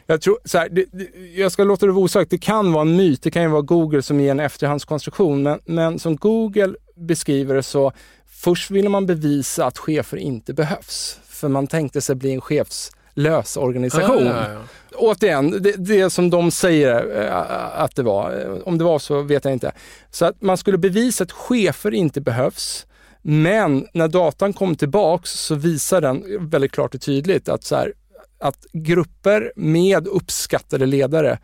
Jag, 0.06 0.20
tror, 0.20 0.38
så 0.44 0.58
här, 0.58 0.68
det, 0.68 0.84
det, 0.92 1.08
jag 1.34 1.52
ska 1.52 1.64
låta 1.64 1.86
det 1.86 1.92
vara 1.92 2.04
osagt. 2.04 2.30
Det 2.30 2.38
kan 2.38 2.72
vara 2.72 2.82
en 2.82 2.96
myt. 2.96 3.22
Det 3.22 3.30
kan 3.30 3.42
ju 3.42 3.48
vara 3.48 3.62
Google 3.62 4.02
som 4.02 4.20
ger 4.20 4.30
en 4.30 4.40
efterhandskonstruktion. 4.40 5.42
Men, 5.42 5.60
men 5.64 5.98
som 5.98 6.16
Google 6.16 6.74
beskriver 6.94 7.54
det 7.54 7.62
så 7.62 7.92
först 8.26 8.70
ville 8.70 8.88
man 8.88 9.06
bevisa 9.06 9.66
att 9.66 9.78
chefer 9.78 10.16
inte 10.16 10.54
behövs. 10.54 11.20
För 11.28 11.48
man 11.48 11.66
tänkte 11.66 12.00
sig 12.00 12.16
bli 12.16 12.32
en 12.32 12.40
chefslös 12.40 13.56
organisation. 13.56 14.28
Ah, 14.28 14.48
ja, 14.48 14.52
ja. 14.52 14.60
Återigen, 14.98 15.62
det, 15.62 15.72
det 15.72 16.10
som 16.10 16.30
de 16.30 16.50
säger 16.50 17.24
äh, 17.26 17.80
att 17.80 17.96
det 17.96 18.02
var. 18.02 18.68
Om 18.68 18.78
det 18.78 18.84
var 18.84 18.98
så 18.98 19.22
vet 19.22 19.44
jag 19.44 19.52
inte. 19.52 19.72
Så 20.10 20.24
att 20.24 20.42
man 20.42 20.56
skulle 20.56 20.78
bevisa 20.78 21.24
att 21.24 21.32
chefer 21.32 21.94
inte 21.94 22.20
behövs. 22.20 22.86
Men 23.28 23.86
när 23.92 24.08
datan 24.08 24.52
kom 24.52 24.76
tillbaks 24.76 25.30
så 25.30 25.54
visar 25.54 26.00
den 26.00 26.48
väldigt 26.50 26.72
klart 26.72 26.94
och 26.94 27.00
tydligt 27.00 27.48
att 27.48 27.64
så 27.64 27.76
här, 27.76 27.92
att 28.40 28.66
grupper 28.72 29.52
med 29.56 30.06
uppskattade 30.06 30.86
ledare 30.86 31.38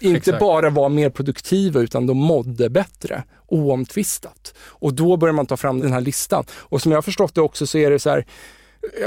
inte 0.00 0.16
Exakt. 0.16 0.40
bara 0.40 0.70
var 0.70 0.88
mer 0.88 1.10
produktiva 1.10 1.80
utan 1.80 2.06
de 2.06 2.16
mådde 2.16 2.70
bättre, 2.70 3.22
oomtvistat. 3.46 4.54
Och 4.60 4.94
då 4.94 5.16
börjar 5.16 5.32
man 5.32 5.46
ta 5.46 5.56
fram 5.56 5.80
den 5.80 5.92
här 5.92 6.00
listan. 6.00 6.44
Och 6.52 6.82
som 6.82 6.92
jag 6.92 6.96
har 6.96 7.02
förstått 7.02 7.34
det 7.34 7.40
också 7.40 7.66
så 7.66 7.78
är 7.78 7.90
det 7.90 7.98
så 7.98 8.10
här, 8.10 8.26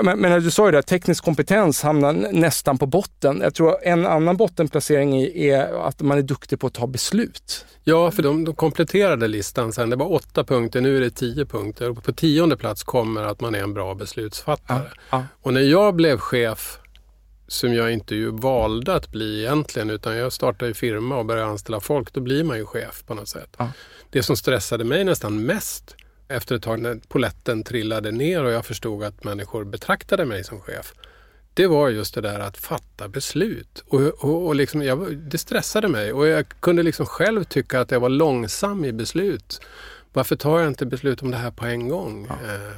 men, 0.03 0.19
men 0.19 0.43
du 0.43 0.51
sa 0.51 0.65
ju 0.65 0.71
det, 0.71 0.81
teknisk 0.81 1.23
kompetens 1.23 1.83
hamnar 1.83 2.13
nästan 2.13 2.77
på 2.77 2.85
botten. 2.85 3.41
Jag 3.41 3.53
tror 3.53 3.77
en 3.83 4.05
annan 4.05 4.37
bottenplacering 4.37 5.21
är 5.21 5.87
att 5.87 6.01
man 6.01 6.17
är 6.17 6.21
duktig 6.21 6.59
på 6.59 6.67
att 6.67 6.73
ta 6.73 6.87
beslut. 6.87 7.65
Ja, 7.83 8.11
för 8.11 8.23
de, 8.23 8.43
de 8.43 8.55
kompletterade 8.55 9.27
listan 9.27 9.73
sen. 9.73 9.89
Det 9.89 9.95
var 9.95 10.11
åtta 10.11 10.43
punkter, 10.43 10.81
nu 10.81 10.97
är 10.97 11.01
det 11.01 11.09
tio 11.09 11.45
punkter. 11.45 11.89
Och 11.89 12.03
på 12.03 12.11
tionde 12.11 12.57
plats 12.57 12.83
kommer 12.83 13.23
att 13.23 13.41
man 13.41 13.55
är 13.55 13.63
en 13.63 13.73
bra 13.73 13.95
beslutsfattare. 13.95 14.91
Ja, 15.09 15.17
ja. 15.17 15.25
Och 15.41 15.53
när 15.53 15.61
jag 15.61 15.95
blev 15.95 16.17
chef 16.17 16.77
som 17.47 17.73
jag 17.73 17.93
inte 17.93 18.15
ju 18.15 18.31
valde 18.31 18.95
att 18.95 19.11
bli 19.11 19.39
egentligen 19.39 19.89
utan 19.89 20.17
jag 20.17 20.33
startade 20.33 20.73
firma 20.73 21.17
och 21.17 21.25
började 21.25 21.49
anställa 21.49 21.79
folk, 21.79 22.13
då 22.13 22.21
blir 22.21 22.43
man 22.43 22.57
ju 22.57 22.65
chef 22.65 23.03
på 23.05 23.13
något 23.13 23.29
sätt. 23.29 23.55
Ja. 23.57 23.71
Det 24.09 24.23
som 24.23 24.37
stressade 24.37 24.83
mig 24.83 25.03
nästan 25.03 25.45
mest 25.45 25.95
efter 26.31 26.55
ett 26.55 26.63
tag 26.63 26.79
när 26.79 26.99
poletten 27.07 27.63
trillade 27.63 28.11
ner 28.11 28.43
och 28.43 28.51
jag 28.51 28.65
förstod 28.65 29.03
att 29.03 29.23
människor 29.23 29.63
betraktade 29.63 30.25
mig 30.25 30.43
som 30.43 30.59
chef. 30.59 30.93
Det 31.53 31.67
var 31.67 31.89
just 31.89 32.15
det 32.15 32.21
där 32.21 32.39
att 32.39 32.57
fatta 32.57 33.07
beslut. 33.07 33.83
Och, 33.87 34.01
och, 34.01 34.47
och 34.47 34.55
liksom 34.55 34.81
jag, 34.81 35.17
det 35.17 35.37
stressade 35.37 35.87
mig 35.87 36.13
och 36.13 36.27
jag 36.27 36.49
kunde 36.59 36.83
liksom 36.83 37.05
själv 37.05 37.43
tycka 37.43 37.79
att 37.79 37.91
jag 37.91 37.99
var 37.99 38.09
långsam 38.09 38.85
i 38.85 38.91
beslut. 38.91 39.61
Varför 40.13 40.35
tar 40.35 40.59
jag 40.59 40.67
inte 40.67 40.85
beslut 40.85 41.21
om 41.21 41.31
det 41.31 41.37
här 41.37 41.51
på 41.51 41.65
en 41.65 41.87
gång? 41.87 42.27
Ja. 42.29 42.53
Eh, 42.53 42.75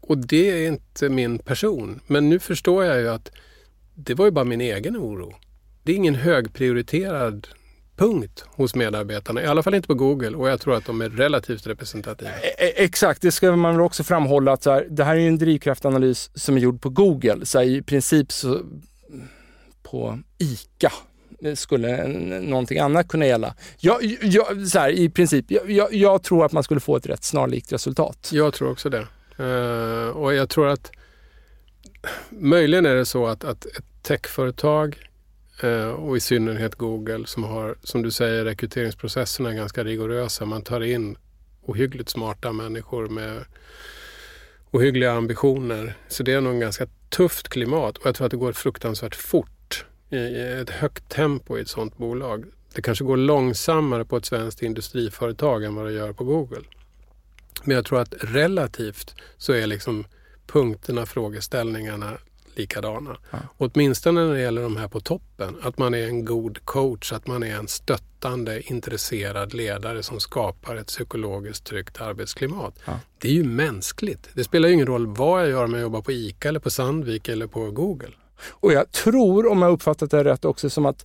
och 0.00 0.18
det 0.18 0.50
är 0.50 0.68
inte 0.68 1.08
min 1.08 1.38
person. 1.38 2.00
Men 2.06 2.28
nu 2.28 2.38
förstår 2.38 2.84
jag 2.84 3.00
ju 3.00 3.08
att 3.08 3.30
det 3.94 4.14
var 4.14 4.24
ju 4.24 4.30
bara 4.30 4.44
min 4.44 4.60
egen 4.60 4.96
oro. 4.96 5.34
Det 5.82 5.92
är 5.92 5.96
ingen 5.96 6.14
högprioriterad 6.14 7.48
punkt 7.98 8.44
hos 8.48 8.74
medarbetarna, 8.74 9.42
i 9.42 9.46
alla 9.46 9.62
fall 9.62 9.74
inte 9.74 9.88
på 9.88 9.94
Google 9.94 10.36
och 10.36 10.48
jag 10.48 10.60
tror 10.60 10.76
att 10.76 10.84
de 10.84 11.00
är 11.00 11.08
relativt 11.08 11.66
representativa. 11.66 12.30
E, 12.30 12.54
e, 12.58 12.84
exakt, 12.84 13.22
det 13.22 13.32
ska 13.32 13.56
man 13.56 13.72
väl 13.74 13.80
också 13.80 14.04
framhålla 14.04 14.52
att 14.52 14.62
så 14.62 14.70
här, 14.70 14.86
det 14.90 15.04
här 15.04 15.16
är 15.16 15.28
en 15.28 15.38
drivkraftanalys 15.38 16.30
som 16.34 16.56
är 16.56 16.60
gjord 16.60 16.80
på 16.80 16.88
Google. 16.88 17.46
Så 17.46 17.58
här, 17.58 17.66
I 17.66 17.82
princip 17.82 18.32
så 18.32 18.60
på 19.82 20.18
ICA 20.38 20.92
skulle 21.54 22.06
någonting 22.40 22.78
annat 22.78 23.08
kunna 23.08 23.26
gälla. 23.26 23.54
Jag, 23.78 24.04
jag, 24.22 24.68
så 24.68 24.78
här, 24.78 24.90
I 24.90 25.08
princip, 25.08 25.44
jag, 25.48 25.94
jag, 25.94 26.22
tror 26.22 26.44
att 26.44 26.52
man 26.52 26.62
skulle 26.62 26.80
få 26.80 26.96
ett 26.96 27.06
rätt 27.06 27.24
snarlikt 27.24 27.72
resultat. 27.72 28.30
Jag 28.32 28.54
tror 28.54 28.70
också 28.70 28.90
det. 28.90 29.06
Uh, 29.40 30.08
och 30.08 30.34
jag 30.34 30.48
tror 30.48 30.68
att 30.68 30.90
möjligen 32.30 32.86
är 32.86 32.94
det 32.94 33.06
så 33.06 33.26
att, 33.26 33.44
att 33.44 33.66
ett 33.66 33.84
techföretag 34.02 34.96
eh, 34.98 35.07
Eh, 35.62 35.88
och 35.88 36.16
i 36.16 36.20
synnerhet 36.20 36.74
Google 36.74 37.26
som 37.26 37.44
har, 37.44 37.76
som 37.82 38.02
du 38.02 38.10
säger, 38.10 38.44
rekryteringsprocesserna 38.44 39.50
är 39.50 39.54
ganska 39.54 39.84
rigorösa. 39.84 40.44
Man 40.44 40.62
tar 40.62 40.80
in 40.80 41.16
ohyggligt 41.62 42.08
smarta 42.08 42.52
människor 42.52 43.08
med 43.08 43.44
ohyggliga 44.70 45.12
ambitioner. 45.12 45.94
Så 46.08 46.22
det 46.22 46.32
är 46.32 46.40
nog 46.40 46.52
en 46.52 46.60
ganska 46.60 46.86
tufft 47.08 47.48
klimat 47.48 47.98
och 47.98 48.06
jag 48.06 48.14
tror 48.14 48.24
att 48.24 48.30
det 48.30 48.36
går 48.36 48.52
fruktansvärt 48.52 49.14
fort 49.14 49.84
i 50.10 50.40
ett 50.40 50.70
högt 50.70 51.08
tempo 51.08 51.58
i 51.58 51.60
ett 51.60 51.68
sådant 51.68 51.98
bolag. 51.98 52.44
Det 52.74 52.82
kanske 52.82 53.04
går 53.04 53.16
långsammare 53.16 54.04
på 54.04 54.16
ett 54.16 54.24
svenskt 54.24 54.62
industriföretag 54.62 55.64
än 55.64 55.74
vad 55.74 55.86
det 55.86 55.92
gör 55.92 56.12
på 56.12 56.24
Google. 56.24 56.62
Men 57.64 57.76
jag 57.76 57.84
tror 57.84 58.00
att 58.00 58.14
relativt 58.20 59.14
så 59.36 59.52
är 59.52 59.66
liksom 59.66 60.04
punkterna, 60.46 61.06
frågeställningarna 61.06 62.18
likadana. 62.58 63.16
Ja. 63.30 63.38
Åtminstone 63.58 64.24
när 64.24 64.34
det 64.34 64.40
gäller 64.40 64.62
de 64.62 64.76
här 64.76 64.88
på 64.88 65.00
toppen. 65.00 65.56
Att 65.62 65.78
man 65.78 65.94
är 65.94 66.06
en 66.06 66.24
god 66.24 66.64
coach, 66.64 67.12
att 67.12 67.26
man 67.26 67.42
är 67.42 67.56
en 67.56 67.68
stöttande, 67.68 68.62
intresserad 68.62 69.54
ledare 69.54 70.02
som 70.02 70.20
skapar 70.20 70.76
ett 70.76 70.86
psykologiskt 70.86 71.64
tryggt 71.64 72.00
arbetsklimat. 72.00 72.78
Ja. 72.84 73.00
Det 73.18 73.28
är 73.28 73.32
ju 73.32 73.44
mänskligt. 73.44 74.28
Det 74.34 74.44
spelar 74.44 74.68
ju 74.68 74.74
ingen 74.74 74.86
roll 74.86 75.06
vad 75.06 75.42
jag 75.42 75.48
gör 75.48 75.64
om 75.64 75.72
jag 75.72 75.82
jobbar 75.82 76.02
på 76.02 76.12
ICA 76.12 76.48
eller 76.48 76.60
på 76.60 76.70
Sandvik 76.70 77.28
eller 77.28 77.46
på 77.46 77.70
Google. 77.70 78.12
Och 78.50 78.72
jag 78.72 78.92
tror, 78.92 79.50
om 79.50 79.62
jag 79.62 79.72
uppfattat 79.72 80.10
det 80.10 80.24
rätt 80.24 80.44
också, 80.44 80.70
som 80.70 80.86
att 80.86 81.04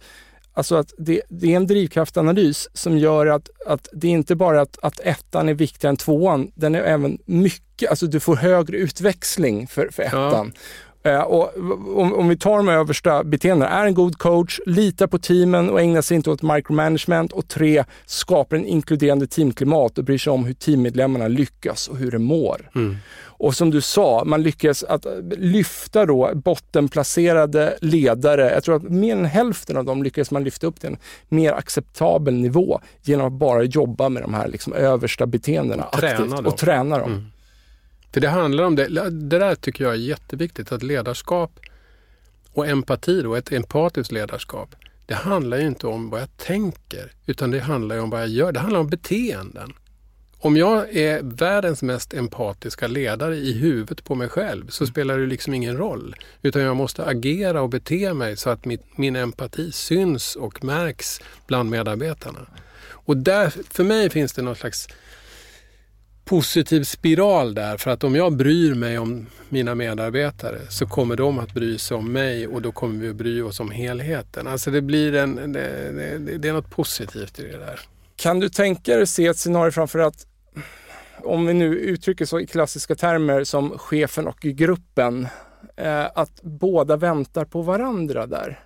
Alltså 0.55 0.75
att 0.75 0.93
det, 0.97 1.21
det, 1.29 1.51
är 1.51 1.55
en 1.55 1.67
drivkraftanalys 1.67 2.69
som 2.73 2.97
gör 2.97 3.25
att, 3.25 3.49
att 3.65 3.89
det 3.93 4.07
är 4.07 4.11
inte 4.11 4.35
bara 4.35 4.61
att, 4.61 4.77
att 4.81 4.99
ettan 4.99 5.49
är 5.49 5.53
viktigare 5.53 5.89
än 5.89 5.97
tvåan, 5.97 6.51
den 6.55 6.75
är 6.75 6.81
även 6.81 7.17
mycket, 7.25 7.89
alltså 7.89 8.07
du 8.07 8.19
får 8.19 8.35
högre 8.35 8.77
utväxling 8.77 9.67
för, 9.67 9.89
för 9.91 10.03
ettan. 10.03 10.51
Ja. 10.55 10.61
Eh, 11.03 11.21
och 11.21 11.51
om, 11.95 12.27
vi 12.27 12.37
tar 12.37 12.57
de 12.57 12.69
översta 12.69 13.23
beteendena, 13.23 13.71
är 13.71 13.85
en 13.85 13.93
god 13.93 14.17
coach, 14.17 14.59
litar 14.65 15.07
på 15.07 15.17
teamen 15.17 15.69
och 15.69 15.81
ägnar 15.81 16.01
sig 16.01 16.15
inte 16.15 16.31
åt 16.31 16.41
micromanagement. 16.41 17.31
Och 17.31 17.47
tre, 17.47 17.83
skapar 18.05 18.57
en 18.57 18.65
inkluderande 18.65 19.27
teamklimat 19.27 19.97
och 19.97 20.03
bryr 20.03 20.17
sig 20.17 20.33
om 20.33 20.45
hur 20.45 20.53
teammedlemmarna 20.53 21.27
lyckas 21.27 21.87
och 21.87 21.97
hur 21.97 22.11
de 22.11 22.23
mår. 22.23 22.69
Mm. 22.75 22.97
Och 23.43 23.55
som 23.55 23.69
du 23.71 23.81
sa, 23.81 24.23
man 24.25 24.43
lyckas 24.43 24.83
att 24.83 25.05
lyfta 25.37 26.05
då 26.05 26.31
bottenplacerade 26.33 27.77
ledare. 27.81 28.51
Jag 28.53 28.63
tror 28.63 28.75
att 28.75 28.83
mer 28.83 29.15
än 29.15 29.25
hälften 29.25 29.77
av 29.77 29.85
dem 29.85 30.03
lyckas 30.03 30.31
man 30.31 30.43
lyfta 30.43 30.67
upp 30.67 30.79
till 30.79 30.89
en 30.89 30.97
mer 31.29 31.53
acceptabel 31.53 32.33
nivå 32.33 32.79
genom 33.01 33.27
att 33.27 33.33
bara 33.33 33.63
jobba 33.63 34.09
med 34.09 34.23
de 34.23 34.33
här 34.33 34.47
liksom 34.47 34.73
översta 34.73 35.25
beteendena 35.25 35.83
och 35.83 36.03
aktivt 36.03 36.17
träna 36.17 36.49
och 36.49 36.57
träna 36.57 36.97
dem. 36.97 37.11
Mm. 37.11 37.32
För 38.13 38.21
det 38.21 38.29
handlar 38.29 38.63
om 38.63 38.75
det. 38.75 39.09
Det 39.09 39.39
där 39.39 39.55
tycker 39.55 39.83
jag 39.83 39.93
är 39.93 39.97
jätteviktigt, 39.97 40.71
att 40.71 40.83
ledarskap 40.83 41.59
och 42.53 42.67
empati 42.67 43.21
då, 43.21 43.35
ett 43.35 43.51
empatiskt 43.51 44.11
ledarskap, 44.11 44.75
det 45.05 45.13
handlar 45.13 45.57
ju 45.57 45.67
inte 45.67 45.87
om 45.87 46.09
vad 46.09 46.21
jag 46.21 46.37
tänker, 46.37 47.11
utan 47.25 47.51
det 47.51 47.59
handlar 47.59 47.97
om 47.97 48.09
vad 48.09 48.21
jag 48.21 48.29
gör. 48.29 48.51
Det 48.51 48.59
handlar 48.59 48.79
om 48.79 48.89
beteenden. 48.89 49.73
Om 50.37 50.57
jag 50.57 50.95
är 50.95 51.21
världens 51.23 51.81
mest 51.81 52.13
empatiska 52.13 52.87
ledare 52.87 53.35
i 53.35 53.53
huvudet 53.53 54.03
på 54.03 54.15
mig 54.15 54.29
själv 54.29 54.67
så 54.67 54.87
spelar 54.87 55.17
det 55.17 55.25
liksom 55.25 55.53
ingen 55.53 55.77
roll. 55.77 56.15
Utan 56.41 56.61
jag 56.61 56.75
måste 56.75 57.05
agera 57.05 57.61
och 57.61 57.69
bete 57.69 58.13
mig 58.13 58.37
så 58.37 58.49
att 58.49 58.65
mitt, 58.65 58.97
min 58.97 59.15
empati 59.15 59.71
syns 59.71 60.35
och 60.35 60.63
märks 60.63 61.21
bland 61.47 61.69
medarbetarna. 61.69 62.39
Och 62.85 63.17
där, 63.17 63.53
för 63.69 63.83
mig 63.83 64.09
finns 64.09 64.33
det 64.33 64.41
någon 64.41 64.55
slags 64.55 64.87
positiv 66.25 66.83
spiral 66.83 67.53
där 67.53 67.77
för 67.77 67.91
att 67.91 68.03
om 68.03 68.15
jag 68.15 68.37
bryr 68.37 68.73
mig 68.73 68.99
om 68.99 69.25
mina 69.49 69.75
medarbetare 69.75 70.59
så 70.69 70.87
kommer 70.87 71.15
de 71.15 71.39
att 71.39 71.53
bry 71.53 71.77
sig 71.77 71.97
om 71.97 72.11
mig 72.11 72.47
och 72.47 72.61
då 72.61 72.71
kommer 72.71 72.99
vi 72.99 73.09
att 73.09 73.15
bry 73.15 73.41
oss 73.41 73.59
om 73.59 73.71
helheten. 73.71 74.47
Alltså 74.47 74.71
det 74.71 74.81
blir 74.81 75.15
en, 75.15 75.53
det, 75.53 75.91
det, 76.19 76.37
det 76.37 76.49
är 76.49 76.53
något 76.53 76.69
positivt 76.69 77.39
i 77.39 77.43
det 77.43 77.57
där. 77.57 77.79
Kan 78.15 78.39
du 78.39 78.49
tänka 78.49 78.95
dig 78.95 79.07
se 79.07 79.27
ett 79.27 79.37
scenario 79.37 79.71
framför 79.71 79.99
att 79.99 80.27
om 81.23 81.45
vi 81.45 81.53
nu 81.53 81.77
uttrycker 81.77 82.25
så 82.25 82.39
i 82.39 82.47
klassiska 82.47 82.95
termer 82.95 83.43
som 83.43 83.77
chefen 83.77 84.27
och 84.27 84.39
gruppen, 84.39 85.27
eh, 85.75 86.05
att 86.15 86.41
båda 86.41 86.97
väntar 86.97 87.45
på 87.45 87.61
varandra 87.61 88.27
där? 88.27 88.59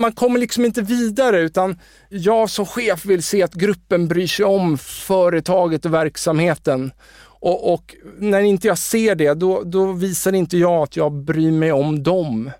Man 0.00 0.12
kommer 0.12 0.38
liksom 0.38 0.64
inte 0.64 0.82
vidare 0.82 1.40
utan 1.40 1.78
jag 2.08 2.50
som 2.50 2.66
chef 2.66 3.04
vill 3.04 3.22
se 3.22 3.42
att 3.42 3.54
gruppen 3.54 4.08
bryr 4.08 4.26
sig 4.26 4.44
om 4.44 4.78
företaget 4.78 5.84
och 5.84 5.94
verksamheten. 5.94 6.92
Och, 7.40 7.72
och 7.72 7.96
när 8.18 8.40
inte 8.40 8.66
jag 8.66 8.78
ser 8.78 9.14
det, 9.14 9.34
då, 9.34 9.62
då, 9.62 9.92
visar 9.92 10.32
inte 10.32 10.58
jag 10.58 10.82
att 10.82 10.96
jag 10.96 11.12
bryr 11.12 11.52
mig 11.52 11.72
om 11.72 12.02
dem. 12.02 12.50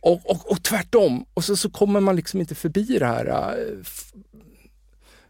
Och, 0.00 0.30
och, 0.30 0.50
och 0.50 0.62
tvärtom. 0.62 1.24
Och 1.34 1.44
så, 1.44 1.56
så 1.56 1.70
kommer 1.70 2.00
man 2.00 2.16
liksom 2.16 2.40
inte 2.40 2.54
förbi 2.54 2.98
det 2.98 3.06
här 3.06 3.26
äh, 3.26 3.84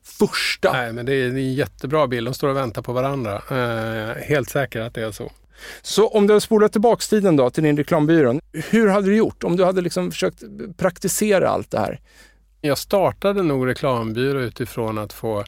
första. 0.02 0.72
Nej, 0.72 0.92
men 0.92 1.06
det 1.06 1.14
är 1.14 1.28
en 1.28 1.54
jättebra 1.54 2.06
bild. 2.06 2.26
De 2.26 2.34
står 2.34 2.48
och 2.48 2.56
väntar 2.56 2.82
på 2.82 2.92
varandra. 2.92 3.42
Eh, 3.50 4.22
helt 4.22 4.50
säker 4.50 4.80
att 4.80 4.94
det 4.94 5.02
är 5.02 5.12
så. 5.12 5.30
Så 5.82 6.08
om 6.08 6.26
du 6.26 6.40
spolar 6.40 6.68
tillbaka 6.68 7.00
tiden 7.00 7.36
då 7.36 7.50
till 7.50 7.62
din 7.62 7.76
reklambyrå, 7.76 8.40
hur 8.52 8.88
hade 8.88 9.06
du 9.06 9.16
gjort 9.16 9.44
om 9.44 9.56
du 9.56 9.64
hade 9.64 9.80
liksom 9.80 10.10
försökt 10.10 10.42
praktisera 10.76 11.48
allt 11.48 11.70
det 11.70 11.78
här? 11.78 12.00
Jag 12.60 12.78
startade 12.78 13.42
nog 13.42 13.66
reklambyrå 13.66 14.40
utifrån 14.40 14.98
att 14.98 15.12
få 15.12 15.44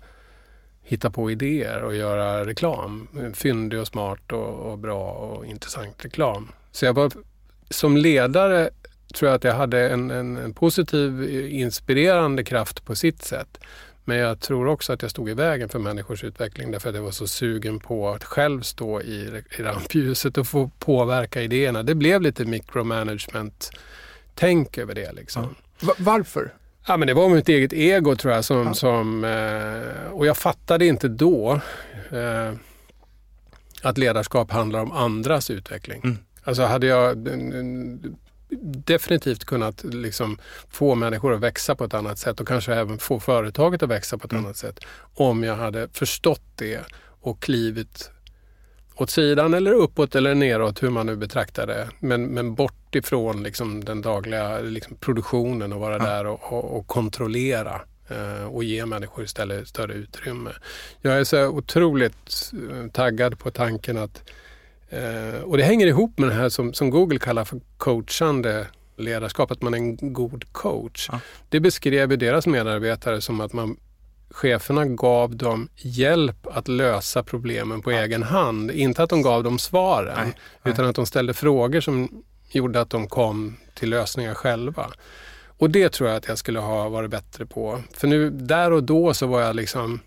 hitta 0.83 1.11
på 1.11 1.31
idéer 1.31 1.83
och 1.83 1.95
göra 1.95 2.47
reklam. 2.47 3.09
Fyndig 3.35 3.81
och 3.81 3.87
smart 3.87 4.33
och, 4.33 4.73
och 4.73 4.79
bra 4.79 5.11
och 5.13 5.47
intressant 5.47 6.05
reklam. 6.05 6.49
Så 6.73 6.85
jag 6.85 6.95
var, 6.95 7.13
som 7.71 7.97
ledare 7.97 8.71
tror 9.15 9.29
jag 9.29 9.37
att 9.37 9.45
jag 9.45 9.55
hade 9.55 9.91
en, 9.91 10.11
en, 10.11 10.37
en, 10.37 10.55
positiv, 10.55 11.23
eh, 11.23 11.61
inspirerande 11.61 12.45
kraft 12.45 12.85
på 12.85 12.95
sitt 12.95 13.23
sätt. 13.23 13.59
Men 14.05 14.17
jag 14.17 14.41
tror 14.41 14.67
också 14.67 14.93
att 14.93 15.03
jag 15.03 15.11
stod 15.11 15.31
i 15.31 15.35
vägen 15.35 15.69
för 15.69 15.79
människors 15.79 16.25
utveckling 16.25 16.71
därför 16.71 16.89
att 16.89 16.95
jag 16.95 17.03
var 17.03 17.11
så 17.11 17.27
sugen 17.27 17.81
på 17.81 18.09
att 18.09 18.25
själv 18.25 18.63
stå 18.63 19.01
i, 19.01 19.43
i 19.59 19.63
rampljuset 19.63 20.39
och 20.39 20.47
få 20.47 20.71
påverka 20.79 21.43
idéerna. 21.43 21.83
Det 21.83 21.95
blev 21.95 22.23
lite 22.23 22.45
micromanagement-tänk 22.45 24.79
över 24.79 24.95
det. 24.95 25.13
Liksom. 25.13 25.55
Ja. 25.81 25.95
Varför? 25.99 26.55
Ja, 26.87 26.97
men 26.97 27.09
det 27.09 27.15
var 27.15 27.29
mitt 27.29 27.49
eget 27.49 27.73
ego 27.73 28.17
tror 28.17 28.35
jag. 28.35 28.45
Som, 28.45 28.67
ja. 28.67 28.75
som, 28.75 29.25
eh, 29.25 30.13
och 30.13 30.27
jag 30.27 30.37
fattade 30.37 30.87
inte 30.87 31.09
då 31.09 31.61
eh, 32.11 32.53
att 33.83 33.99
ledarskap 33.99 34.51
handlar 34.51 34.81
om 34.81 34.93
andras 34.93 35.51
utveckling. 35.51 36.01
Mm. 36.05 36.19
Alltså 36.45 36.63
hade 36.63 36.87
jag 36.87 37.29
definitivt 38.61 39.45
kunnat 39.45 39.85
liksom 39.85 40.39
få 40.71 40.95
människor 40.95 41.35
att 41.35 41.41
växa 41.41 41.75
på 41.75 41.85
ett 41.85 41.95
annat 41.95 42.19
sätt 42.19 42.41
och 42.41 42.49
kanske 42.49 42.75
även 42.75 42.99
få 42.99 43.21
företaget 43.21 43.83
att 43.83 43.89
växa 43.89 44.19
på 44.19 44.27
ett 44.27 44.33
mm. 44.33 44.45
annat 44.45 44.57
sätt. 44.57 44.81
Om 45.15 45.45
jag 45.45 45.57
hade 45.57 45.89
förstått 45.93 46.43
det 46.57 46.81
och 47.21 47.43
klivit 47.43 48.11
åt 48.95 49.11
sidan 49.11 49.55
eller 49.55 49.73
uppåt 49.73 50.15
eller 50.15 50.35
neråt, 50.35 50.83
hur 50.83 50.91
man 50.91 51.07
nu 51.07 51.17
betraktar 51.17 51.67
det. 51.67 51.89
Men, 51.99 52.27
men 52.27 52.55
bort 52.55 52.95
ifrån 52.95 53.43
liksom 53.43 53.85
den 53.85 54.03
dagliga 54.03 54.61
liksom 54.61 54.97
produktionen 54.97 55.73
och 55.73 55.81
vara 55.81 55.99
ja. 55.99 56.05
där 56.05 56.27
och, 56.27 56.53
och, 56.53 56.77
och 56.77 56.87
kontrollera 56.87 57.81
eh, 58.09 58.45
och 58.45 58.65
ge 58.65 58.87
människor 58.87 59.25
istället 59.25 59.69
större 59.69 59.93
utrymme. 59.93 60.51
Jag 61.01 61.21
är 61.21 61.25
så 61.25 61.47
otroligt 61.47 62.53
eh, 62.71 62.91
taggad 62.91 63.39
på 63.39 63.51
tanken 63.51 63.99
att 63.99 64.31
och 65.45 65.57
det 65.57 65.63
hänger 65.63 65.87
ihop 65.87 66.19
med 66.19 66.29
det 66.29 66.35
här 66.35 66.49
som, 66.49 66.75
som 66.75 66.91
Google 66.91 67.19
kallar 67.19 67.45
för 67.45 67.61
coachande 67.77 68.67
ledarskap, 68.97 69.51
att 69.51 69.63
man 69.63 69.75
är 69.75 69.79
en 69.79 70.13
god 70.13 70.53
coach. 70.53 71.09
Ja. 71.13 71.21
Det 71.49 71.61
beskrev 71.61 72.19
deras 72.19 72.47
medarbetare 72.47 73.21
som 73.21 73.41
att 73.41 73.53
man, 73.53 73.77
cheferna 74.31 74.87
gav 74.87 75.37
dem 75.37 75.69
hjälp 75.77 76.47
att 76.47 76.69
lösa 76.69 77.23
problemen 77.23 77.83
på 77.83 77.93
ja. 77.93 77.99
egen 77.99 78.23
hand. 78.23 78.71
Inte 78.71 79.03
att 79.03 79.11
de 79.11 79.23
gav 79.23 79.45
dem 79.45 79.59
svaren, 79.59 80.15
nej, 80.17 80.35
nej. 80.63 80.73
utan 80.73 80.87
att 80.87 80.97
de 80.97 81.07
ställde 81.07 81.35
frågor 81.35 81.81
som 81.81 82.25
gjorde 82.51 82.81
att 82.81 82.91
de 82.91 83.09
kom 83.09 83.57
till 83.75 83.91
lösningar 83.91 84.35
själva. 84.35 84.91
Och 85.59 85.71
det 85.71 85.89
tror 85.89 86.09
jag 86.09 86.17
att 86.17 86.29
jag 86.29 86.39
skulle 86.39 86.59
ha 86.59 86.89
varit 86.89 87.11
bättre 87.11 87.47
på. 87.47 87.83
För 87.93 88.09
nu, 88.09 88.31
där 88.31 88.73
och 88.73 88.85
då 88.85 89.15
så 89.15 89.27
var 89.27 89.41
jag 89.41 89.57
liksom 89.57 90.01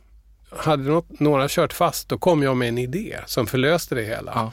hade 0.50 0.84
något, 0.84 1.20
några 1.20 1.48
kört 1.50 1.74
fast, 1.74 2.10
då 2.10 2.18
kom 2.18 2.44
jag 2.44 2.58
med 2.58 2.70
en 2.70 2.78
idé 2.78 3.20
som 3.26 3.48
förlöste 3.48 3.96
det 3.96 4.04
hela. 4.04 4.32
Ja. 4.36 4.52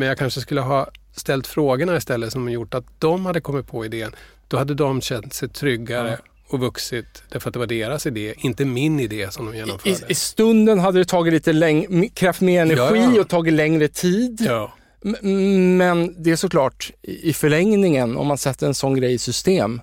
Men 0.00 0.08
jag 0.08 0.18
kanske 0.18 0.40
skulle 0.40 0.60
ha 0.60 0.88
ställt 1.16 1.46
frågorna 1.46 1.96
istället 1.96 2.32
som 2.32 2.48
gjort 2.48 2.74
att 2.74 2.84
de 2.98 3.26
hade 3.26 3.40
kommit 3.40 3.66
på 3.66 3.84
idén. 3.84 4.12
Då 4.48 4.58
hade 4.58 4.74
de 4.74 5.00
känt 5.00 5.34
sig 5.34 5.48
tryggare 5.48 6.10
ja. 6.10 6.30
och 6.48 6.60
vuxit 6.60 7.22
därför 7.28 7.48
att 7.48 7.52
det 7.52 7.58
var 7.58 7.66
deras 7.66 8.06
idé, 8.06 8.34
inte 8.36 8.64
min 8.64 9.00
idé 9.00 9.30
som 9.30 9.46
de 9.46 9.56
genomförde. 9.56 9.90
I, 9.90 10.12
i 10.12 10.14
stunden 10.14 10.78
hade 10.78 10.98
det 10.98 11.04
tagit 11.04 11.32
lite 11.32 11.52
läng- 11.52 12.10
kraft 12.14 12.40
med 12.40 12.62
energi 12.62 13.12
ja. 13.14 13.20
och 13.20 13.28
tagit 13.28 13.54
längre 13.54 13.88
tid. 13.88 14.40
Ja. 14.48 14.72
Men 15.00 16.22
det 16.22 16.30
är 16.30 16.36
såklart 16.36 16.90
i 17.02 17.32
förlängningen, 17.32 18.16
om 18.16 18.26
man 18.26 18.38
sätter 18.38 18.66
en 18.66 18.74
sån 18.74 18.94
grej 18.94 19.12
i 19.12 19.18
system, 19.18 19.80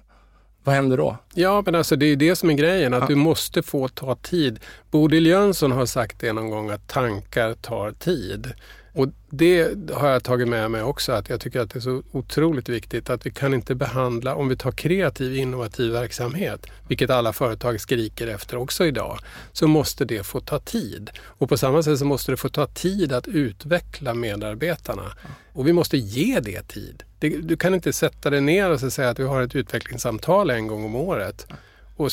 vad 0.64 0.76
händer 0.76 0.98
då? 0.98 1.18
Ja, 1.34 1.64
men 1.66 1.76
alltså 1.76 1.96
det 1.96 2.06
är 2.06 2.16
det 2.16 2.36
som 2.36 2.50
är 2.50 2.54
grejen, 2.54 2.94
att 2.94 3.02
ja. 3.02 3.08
du 3.08 3.16
måste 3.16 3.64
få 3.64 3.88
ta 3.88 4.16
tid. 4.16 4.60
Bodil 4.92 5.26
Jönsson 5.26 5.72
har 5.72 5.86
sagt 5.86 6.20
det 6.20 6.34
någon 6.34 6.50
gång, 6.50 6.70
att 6.70 6.88
tankar 6.88 7.54
tar 7.54 7.92
tid. 7.92 8.54
Och 8.98 9.08
det 9.30 9.78
har 9.94 10.10
jag 10.10 10.24
tagit 10.24 10.48
med 10.48 10.72
mig 10.72 10.84
också, 10.84 11.12
att 11.12 11.30
jag 11.30 11.42
tycker 11.42 11.60
att 11.60 11.70
det 11.70 11.80
är 11.80 11.82
så 11.82 12.04
otroligt 12.12 12.70
viktigt 12.70 13.10
att 13.10 13.26
vi 13.26 13.32
kan 13.32 13.54
inte 13.54 13.76
behandla, 13.76 14.36
om 14.36 14.50
vi 14.50 14.58
tar 14.58 14.72
kreativ 14.72 15.38
innovativ 15.38 15.92
verksamhet, 15.92 16.66
vilket 16.88 17.10
alla 17.10 17.34
företag 17.34 17.82
skriker 17.82 18.28
efter 18.28 18.58
också 18.58 18.86
idag, 18.86 19.20
så 19.52 19.68
måste 19.68 20.06
det 20.06 20.24
få 20.24 20.40
ta 20.40 20.60
tid. 20.60 21.10
Och 21.20 21.50
på 21.50 21.58
samma 21.58 21.84
sätt 21.84 22.00
så 22.00 22.06
måste 22.06 22.32
det 22.32 22.38
få 22.38 22.50
ta 22.50 22.68
tid 22.68 23.14
att 23.14 23.28
utveckla 23.28 24.14
medarbetarna. 24.14 25.12
Och 25.54 25.68
vi 25.68 25.74
måste 25.74 25.98
ge 25.98 26.40
det 26.40 26.68
tid. 26.68 27.04
du 27.20 27.58
kan 27.58 27.74
inte 27.74 27.94
sätta 27.94 28.30
dig 28.30 28.42
ner 28.42 28.70
och 28.70 28.80
säga 28.80 29.10
att 29.10 29.20
vi 29.20 29.24
har 29.24 29.42
ett 29.42 29.56
utvecklingssamtal 29.56 30.50
en 30.50 30.68
gång 30.68 30.86
om 30.86 30.96
året. 30.96 31.48
Och, 31.96 32.10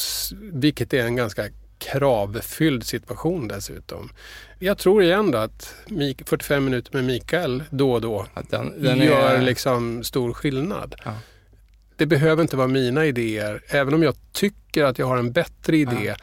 vilket 0.53 0.93
är 0.93 1.05
en 1.05 1.16
ganska 1.16 1.49
kravfylld 1.79 2.87
situation 2.87 3.49
dessutom. 3.49 4.11
Jag 4.59 4.79
tror 4.79 5.03
igen 5.03 5.31
då 5.31 5.39
att 5.39 5.75
45 6.27 6.64
minuter 6.64 6.91
med 6.93 7.05
Mikael 7.05 7.62
då 7.70 7.93
och 7.93 8.01
då 8.01 8.27
den, 8.51 8.83
den 8.83 8.99
gör 8.99 9.35
är... 9.35 9.43
liksom 9.43 10.05
stor 10.05 10.33
skillnad. 10.33 10.95
Ja. 11.05 11.12
Det 11.97 12.07
behöver 12.07 12.42
inte 12.42 12.57
vara 12.57 12.68
mina 12.68 13.07
idéer, 13.07 13.62
även 13.68 13.95
om 13.95 14.03
jag 14.03 14.14
tycker 14.32 14.84
att 14.84 14.99
jag 14.99 15.07
har 15.07 15.16
en 15.16 15.32
bättre 15.32 15.76
idé 15.76 16.05
ja 16.05 16.16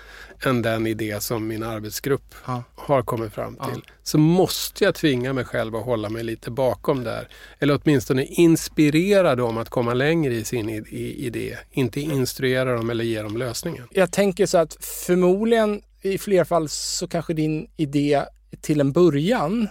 än 0.45 0.61
den 0.61 0.87
idé 0.87 1.21
som 1.21 1.47
min 1.47 1.63
arbetsgrupp 1.63 2.35
ja. 2.45 2.63
har 2.75 3.01
kommit 3.01 3.33
fram 3.33 3.55
till. 3.55 3.81
Ja. 3.85 3.93
Så 4.03 4.17
måste 4.17 4.83
jag 4.83 4.95
tvinga 4.95 5.33
mig 5.33 5.45
själv 5.45 5.75
att 5.75 5.85
hålla 5.85 6.09
mig 6.09 6.23
lite 6.23 6.51
bakom 6.51 7.03
där. 7.03 7.27
Eller 7.59 7.79
åtminstone 7.83 8.25
inspirera 8.25 9.35
dem 9.35 9.57
att 9.57 9.69
komma 9.69 9.93
längre 9.93 10.33
i 10.33 10.43
sin 10.43 10.69
idé. 10.89 11.57
Inte 11.71 12.01
instruera 12.01 12.75
dem 12.75 12.89
eller 12.89 13.03
ge 13.03 13.21
dem 13.21 13.37
lösningen. 13.37 13.87
Jag 13.91 14.11
tänker 14.11 14.45
så 14.45 14.57
att 14.57 14.77
förmodligen 15.05 15.81
i 16.01 16.17
fler 16.17 16.43
fall 16.43 16.69
så 16.69 17.07
kanske 17.07 17.33
din 17.33 17.69
idé 17.77 18.23
till 18.61 18.79
en 18.79 18.91
början 18.91 19.67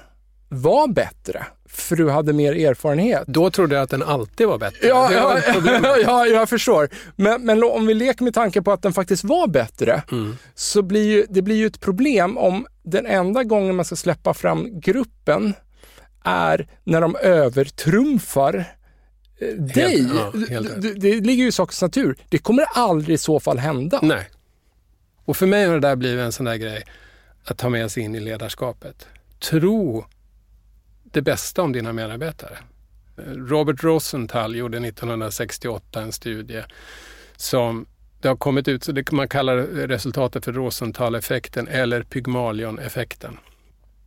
var 0.51 0.88
bättre 0.88 1.46
för 1.68 1.96
du 1.96 2.11
hade 2.11 2.32
mer 2.32 2.53
erfarenhet. 2.53 3.24
Då 3.26 3.51
trodde 3.51 3.74
jag 3.74 3.82
att 3.82 3.90
den 3.90 4.03
alltid 4.03 4.46
var 4.46 4.59
bättre. 4.59 4.88
Ja, 4.88 5.12
ja, 5.12 5.40
ja, 6.03 6.26
jag 6.26 6.48
förstår. 6.48 6.88
Men, 7.16 7.44
men, 7.44 7.64
om 7.64 7.86
vi 7.86 7.94
leker 7.94 8.24
med 8.24 8.34
tanken 8.34 8.64
på 8.64 8.72
att 8.72 8.82
den 8.82 8.92
faktiskt 8.92 9.24
var 9.24 9.46
bättre, 9.46 10.03
mm. 10.12 10.36
så 10.55 10.82
blir 10.82 11.05
ju, 11.05 11.26
det 11.28 11.42
blir 11.42 11.57
ju 11.57 11.66
ett 11.66 11.80
problem 11.80 12.38
om 12.38 12.66
den 12.82 13.07
enda 13.07 13.44
gången 13.44 13.76
man 13.76 13.84
ska 13.84 13.96
släppa 13.96 14.34
fram 14.34 14.80
gruppen 14.80 15.55
är 16.24 16.68
när 16.84 17.01
de 17.01 17.16
övertrumfar 17.16 18.64
eh, 19.40 19.48
dig. 19.48 20.11
Ja, 20.51 20.61
det, 20.61 20.92
det 20.92 21.20
ligger 21.20 21.42
ju 21.42 21.48
i 21.48 21.53
sakens 21.53 21.82
natur. 21.82 22.16
Det 22.28 22.38
kommer 22.38 22.64
aldrig 22.74 23.14
i 23.14 23.18
så 23.18 23.40
fall 23.40 23.59
hända. 23.59 23.98
Nej. 24.03 24.30
Och 25.24 25.36
för 25.36 25.46
mig 25.46 25.66
har 25.66 25.74
det 25.74 25.80
där 25.80 25.96
blivit 25.96 26.24
en 26.24 26.32
sån 26.32 26.46
där 26.46 26.57
grej 26.57 26.84
att 27.44 27.59
ta 27.59 27.68
med 27.68 27.90
sig 27.90 28.03
in 28.03 28.14
i 28.14 28.20
ledarskapet. 28.20 29.07
Tro 29.38 30.05
det 31.12 31.22
bästa 31.22 31.62
om 31.62 31.72
dina 31.72 31.92
medarbetare. 31.92 32.58
Robert 33.26 33.84
Rosenthal 33.84 34.56
gjorde 34.56 34.78
1968 34.78 36.02
en 36.02 36.12
studie 36.12 36.64
som 37.36 37.86
det 38.20 38.28
har 38.28 38.36
kommit 38.36 38.68
ut, 38.68 38.84
så 38.84 38.92
det 38.92 39.12
man 39.12 39.28
kallar 39.28 39.56
resultatet 39.88 40.44
för 40.44 40.52
Rosenthal-effekten 40.52 41.68
eller 41.68 42.02
Pygmalion-effekten. 42.02 43.38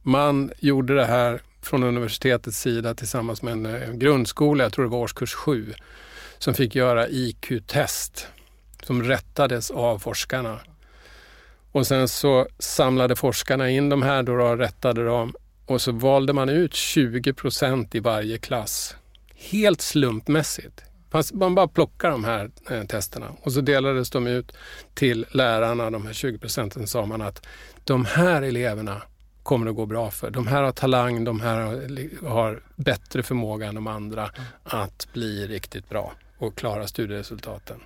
Man 0.02 0.52
gjorde 0.60 0.96
det 0.96 1.06
här 1.06 1.42
från 1.62 1.84
universitetets 1.84 2.60
sida 2.60 2.96
tillsammans 2.96 3.42
med 3.42 3.54
en 3.54 4.00
grundskola, 4.00 4.64
jag 4.64 4.74
tror 4.74 4.86
det 4.86 4.92
var 4.92 5.00
årskurs 5.00 5.34
7, 5.34 5.74
som 6.38 6.54
fick 6.54 6.76
göra 6.76 7.08
IQ-test 7.08 8.28
som 8.84 9.04
rättades 9.04 9.72
av 9.72 10.00
forskarna. 10.00 10.60
Och 11.72 11.88
sen 11.88 12.08
så 12.08 12.48
samlade 12.60 13.16
forskarna 13.16 13.70
in 13.70 13.90
de 13.90 14.02
här 14.02 14.24
då 14.24 14.34
och 14.34 14.58
rättade 14.58 15.06
dem 15.06 15.34
och 15.66 15.82
så 15.82 15.92
valde 15.92 16.34
man 16.34 16.50
ut 16.50 16.74
20 16.74 17.34
procent 17.34 17.96
i 17.96 18.00
varje 18.00 18.38
klass. 18.38 18.96
Helt 19.36 19.82
slumpmässigt. 19.82 20.82
Man 21.34 21.56
bara 21.56 21.68
plockar 21.68 22.12
de 22.12 22.24
här 22.24 22.52
eh, 22.70 22.84
testerna 22.84 23.28
och 23.42 23.54
så 23.54 23.62
delades 23.62 24.10
de 24.10 24.28
ut 24.28 24.52
till 24.94 25.26
lärarna, 25.32 25.92
de 25.92 26.06
här 26.06 26.14
20 26.14 26.38
procenten, 26.38 26.88
sa 26.88 27.06
man 27.06 27.22
att 27.22 27.46
de 27.84 28.06
här 28.06 28.42
eleverna 28.42 29.02
kommer 29.44 29.70
att 29.70 29.76
gå 29.76 29.86
bra 29.86 30.12
för. 30.12 30.32
De 30.32 30.48
här 30.48 30.64
har 30.64 30.72
talang, 30.72 31.24
de 31.24 31.42
här 31.42 32.28
har 32.28 32.64
bättre 32.76 33.24
förmåga 33.24 33.68
än 33.68 33.76
de 33.76 33.88
andra 33.88 34.32
att 34.64 35.08
bli 35.14 35.48
riktigt 35.48 35.90
bra 35.90 36.14
och 36.38 36.58
klara 36.58 36.88
studieresultaten. 36.88 37.80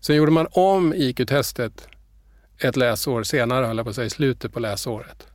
Sen 0.00 0.16
gjorde 0.16 0.32
man 0.32 0.46
om 0.50 0.94
IQ-testet 0.94 1.88
ett 2.58 2.76
läsår 2.76 3.22
senare, 3.22 3.66
höll 3.66 3.76
jag 3.76 3.86
på 3.86 3.90
att 3.90 3.96
säga, 3.96 4.06
i 4.06 4.10
slutet 4.10 4.52
på 4.52 4.60
läsåret. 4.60 5.29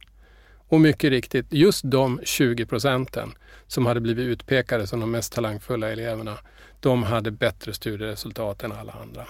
Och 0.68 0.82
mycket 0.82 1.10
riktigt, 1.10 1.46
just 1.50 1.82
de 1.86 2.20
20 2.24 2.66
procenten 2.66 3.34
som 3.68 3.86
hade 3.86 4.00
blivit 4.02 4.28
utpekade 4.28 4.88
som 4.88 5.00
de 5.00 5.12
mest 5.12 5.34
talangfulla 5.34 5.92
eleverna, 5.92 6.38
de 6.80 7.04
hade 7.04 7.32
bättre 7.32 7.74
studieresultat 7.74 8.64
än 8.64 8.72
alla 8.72 8.94
andra. 8.94 9.28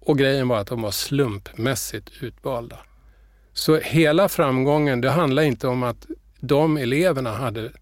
Och 0.00 0.18
grejen 0.18 0.48
var 0.48 0.58
att 0.58 0.66
de 0.66 0.82
var 0.82 0.90
slumpmässigt 0.90 2.10
utvalda. 2.20 2.78
Så 3.52 3.76
hela 3.78 4.28
framgången, 4.28 5.00
det 5.00 5.10
handlar 5.10 5.42
inte 5.42 5.68
om 5.68 5.82
att 5.82 6.06
de 6.40 6.76
eleverna 6.76 7.32
hade 7.32 7.72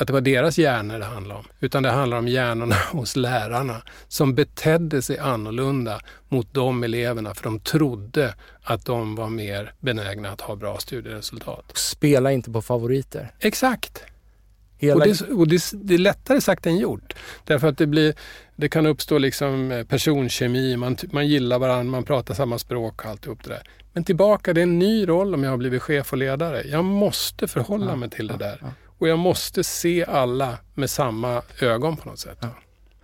att 0.00 0.06
det 0.06 0.12
var 0.12 0.20
deras 0.20 0.58
hjärnor 0.58 0.98
det 0.98 1.04
handlade 1.04 1.40
om, 1.40 1.46
utan 1.60 1.82
det 1.82 1.90
handlar 1.90 2.18
om 2.18 2.28
hjärnorna 2.28 2.74
hos 2.92 3.16
lärarna 3.16 3.82
som 4.08 4.34
betedde 4.34 5.02
sig 5.02 5.18
annorlunda 5.18 6.00
mot 6.28 6.54
de 6.54 6.84
eleverna 6.84 7.34
för 7.34 7.44
de 7.44 7.60
trodde 7.60 8.34
att 8.62 8.84
de 8.84 9.14
var 9.14 9.28
mer 9.28 9.72
benägna 9.80 10.30
att 10.30 10.40
ha 10.40 10.56
bra 10.56 10.78
studieresultat. 10.78 11.76
Spela 11.76 12.32
inte 12.32 12.50
på 12.50 12.62
favoriter. 12.62 13.32
Exakt. 13.40 14.02
Hela... 14.78 14.94
Och, 14.94 15.08
det, 15.08 15.20
och 15.34 15.48
det, 15.48 15.62
det, 15.72 15.94
är 15.94 15.98
lättare 15.98 16.40
sagt 16.40 16.66
än 16.66 16.76
gjort. 16.76 17.14
Därför 17.44 17.68
att 17.68 17.78
det, 17.78 17.86
blir, 17.86 18.14
det 18.56 18.68
kan 18.68 18.86
uppstå 18.86 19.18
liksom 19.18 19.72
eh, 19.72 19.84
personkemi, 19.84 20.76
man, 20.76 20.96
man 21.12 21.28
gillar 21.28 21.58
varandra, 21.58 21.90
man 21.90 22.04
pratar 22.04 22.34
samma 22.34 22.58
språk 22.58 23.04
och 23.04 23.10
alltihop 23.10 23.44
det 23.44 23.50
där. 23.50 23.62
Men 23.92 24.04
tillbaka, 24.04 24.52
det 24.52 24.60
är 24.60 24.62
en 24.62 24.78
ny 24.78 25.08
roll 25.08 25.34
om 25.34 25.44
jag 25.44 25.50
har 25.50 25.56
blivit 25.56 25.82
chef 25.82 26.12
och 26.12 26.18
ledare. 26.18 26.62
Jag 26.66 26.84
måste 26.84 27.48
förhålla 27.48 27.86
ja, 27.86 27.96
mig 27.96 28.10
till 28.10 28.26
det 28.26 28.36
där. 28.36 28.58
Ja, 28.60 28.68
och 28.98 29.08
jag 29.08 29.18
måste 29.18 29.64
se 29.64 30.04
alla 30.04 30.58
med 30.74 30.90
samma 30.90 31.42
ögon 31.60 31.96
på 31.96 32.08
något 32.08 32.18
sätt. 32.18 32.38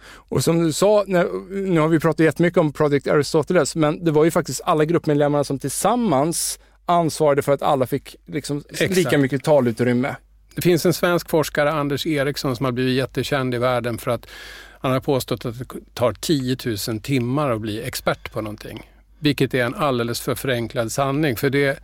Och 0.06 0.44
som 0.44 0.64
du 0.64 0.72
sa, 0.72 1.04
nu 1.06 1.80
har 1.80 1.88
vi 1.88 2.00
pratat 2.00 2.24
jättemycket 2.24 2.58
om 2.58 2.72
Project 2.72 3.06
Aristoteles, 3.06 3.76
men 3.76 4.04
det 4.04 4.10
var 4.10 4.24
ju 4.24 4.30
faktiskt 4.30 4.60
alla 4.64 4.84
gruppmedlemmarna 4.84 5.44
som 5.44 5.58
tillsammans 5.58 6.58
ansvarade 6.86 7.42
för 7.42 7.52
att 7.52 7.62
alla 7.62 7.86
fick 7.86 8.16
liksom 8.26 8.62
lika 8.78 9.18
mycket 9.18 9.44
talutrymme. 9.44 10.16
Det 10.54 10.62
finns 10.62 10.86
en 10.86 10.92
svensk 10.92 11.30
forskare, 11.30 11.72
Anders 11.72 12.06
Eriksson, 12.06 12.56
som 12.56 12.64
har 12.64 12.72
blivit 12.72 12.96
jättekänd 12.96 13.54
i 13.54 13.58
världen 13.58 13.98
för 13.98 14.10
att 14.10 14.26
han 14.80 14.92
har 14.92 15.00
påstått 15.00 15.46
att 15.46 15.58
det 15.58 15.64
tar 15.94 16.12
10 16.12 16.56
000 16.88 17.00
timmar 17.00 17.50
att 17.50 17.60
bli 17.60 17.82
expert 17.82 18.32
på 18.32 18.40
någonting. 18.40 18.90
Vilket 19.18 19.54
är 19.54 19.64
en 19.64 19.74
alldeles 19.74 20.20
för 20.20 20.34
förenklad 20.34 20.92
sanning. 20.92 21.36
För 21.36 21.50
det 21.50 21.78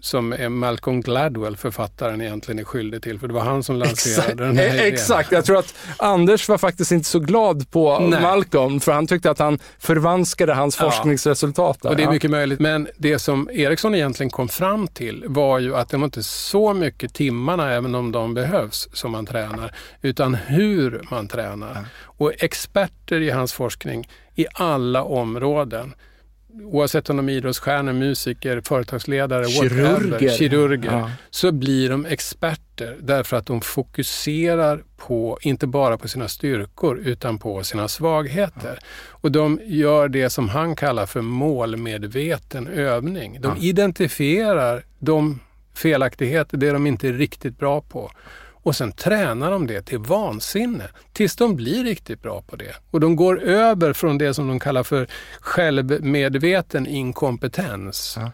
som 0.00 0.32
är 0.32 0.48
Malcolm 0.48 1.00
Gladwell, 1.00 1.56
författaren, 1.56 2.20
egentligen 2.20 2.58
är 2.58 2.64
skyldig 2.64 3.02
till. 3.02 3.18
För 3.18 3.28
det 3.28 3.34
var 3.34 3.40
han 3.40 3.62
som 3.62 3.76
lanserade 3.76 4.20
exakt, 4.20 4.38
den 4.38 4.56
här 4.56 4.74
idén. 4.74 4.86
Exakt, 4.86 5.32
jag 5.32 5.44
tror 5.44 5.58
att 5.58 5.74
Anders 5.96 6.48
var 6.48 6.58
faktiskt 6.58 6.92
inte 6.92 7.08
så 7.08 7.18
glad 7.18 7.70
på 7.70 7.98
Nej. 7.98 8.22
Malcolm, 8.22 8.80
för 8.80 8.92
han 8.92 9.06
tyckte 9.06 9.30
att 9.30 9.38
han 9.38 9.58
förvanskade 9.78 10.54
hans 10.54 10.78
ja. 10.80 10.90
forskningsresultat. 10.90 11.82
Där. 11.82 11.90
Och 11.90 11.96
det 11.96 12.02
är 12.02 12.10
mycket 12.10 12.30
möjligt. 12.30 12.60
Men 12.60 12.88
det 12.96 13.18
som 13.18 13.50
Eriksson 13.52 13.94
egentligen 13.94 14.30
kom 14.30 14.48
fram 14.48 14.88
till 14.88 15.24
var 15.26 15.58
ju 15.58 15.76
att 15.76 15.88
det 15.88 15.96
var 15.96 16.04
inte 16.04 16.22
så 16.22 16.74
mycket 16.74 17.14
timmarna, 17.14 17.72
även 17.72 17.94
om 17.94 18.12
de 18.12 18.34
behövs, 18.34 18.88
som 18.92 19.12
man 19.12 19.26
tränar, 19.26 19.74
utan 20.02 20.34
hur 20.34 21.06
man 21.10 21.28
tränar. 21.28 21.72
Ja. 21.74 21.80
Och 22.02 22.32
experter 22.38 23.20
i 23.20 23.30
hans 23.30 23.52
forskning 23.52 24.08
i 24.34 24.46
alla 24.54 25.04
områden 25.04 25.94
oavsett 26.64 27.10
om 27.10 27.16
de 27.16 27.28
är 27.28 27.32
idrottsstjärnor, 27.32 27.92
musiker, 27.92 28.60
företagsledare, 28.64 29.44
kirurger, 29.44 30.10
whatever, 30.10 30.36
kirurger 30.36 30.92
ja. 30.92 31.10
så 31.30 31.52
blir 31.52 31.90
de 31.90 32.06
experter 32.06 32.96
därför 33.00 33.36
att 33.36 33.46
de 33.46 33.60
fokuserar 33.60 34.82
på, 34.96 35.38
inte 35.42 35.66
bara 35.66 35.98
på 35.98 36.08
sina 36.08 36.28
styrkor, 36.28 36.98
utan 36.98 37.38
på 37.38 37.62
sina 37.62 37.88
svagheter. 37.88 38.78
Ja. 38.80 38.86
Och 39.08 39.32
de 39.32 39.60
gör 39.64 40.08
det 40.08 40.30
som 40.30 40.48
han 40.48 40.76
kallar 40.76 41.06
för 41.06 41.20
målmedveten 41.20 42.66
övning. 42.66 43.40
De 43.40 43.48
ja. 43.48 43.62
identifierar 43.62 44.84
de 44.98 45.40
felaktigheter, 45.74 46.56
det 46.56 46.70
de 46.70 46.86
inte 46.86 47.08
är 47.08 47.12
riktigt 47.12 47.58
bra 47.58 47.80
på 47.80 48.10
och 48.62 48.76
sen 48.76 48.92
tränar 48.92 49.50
de 49.50 49.66
det 49.66 49.82
till 49.82 49.98
vansinne 49.98 50.88
tills 51.12 51.36
de 51.36 51.56
blir 51.56 51.84
riktigt 51.84 52.22
bra 52.22 52.42
på 52.42 52.56
det. 52.56 52.74
Och 52.90 53.00
de 53.00 53.16
går 53.16 53.42
över 53.42 53.92
från 53.92 54.18
det 54.18 54.34
som 54.34 54.48
de 54.48 54.60
kallar 54.60 54.82
för 54.82 55.06
självmedveten 55.40 56.86
inkompetens. 56.86 58.14
Ja. 58.18 58.32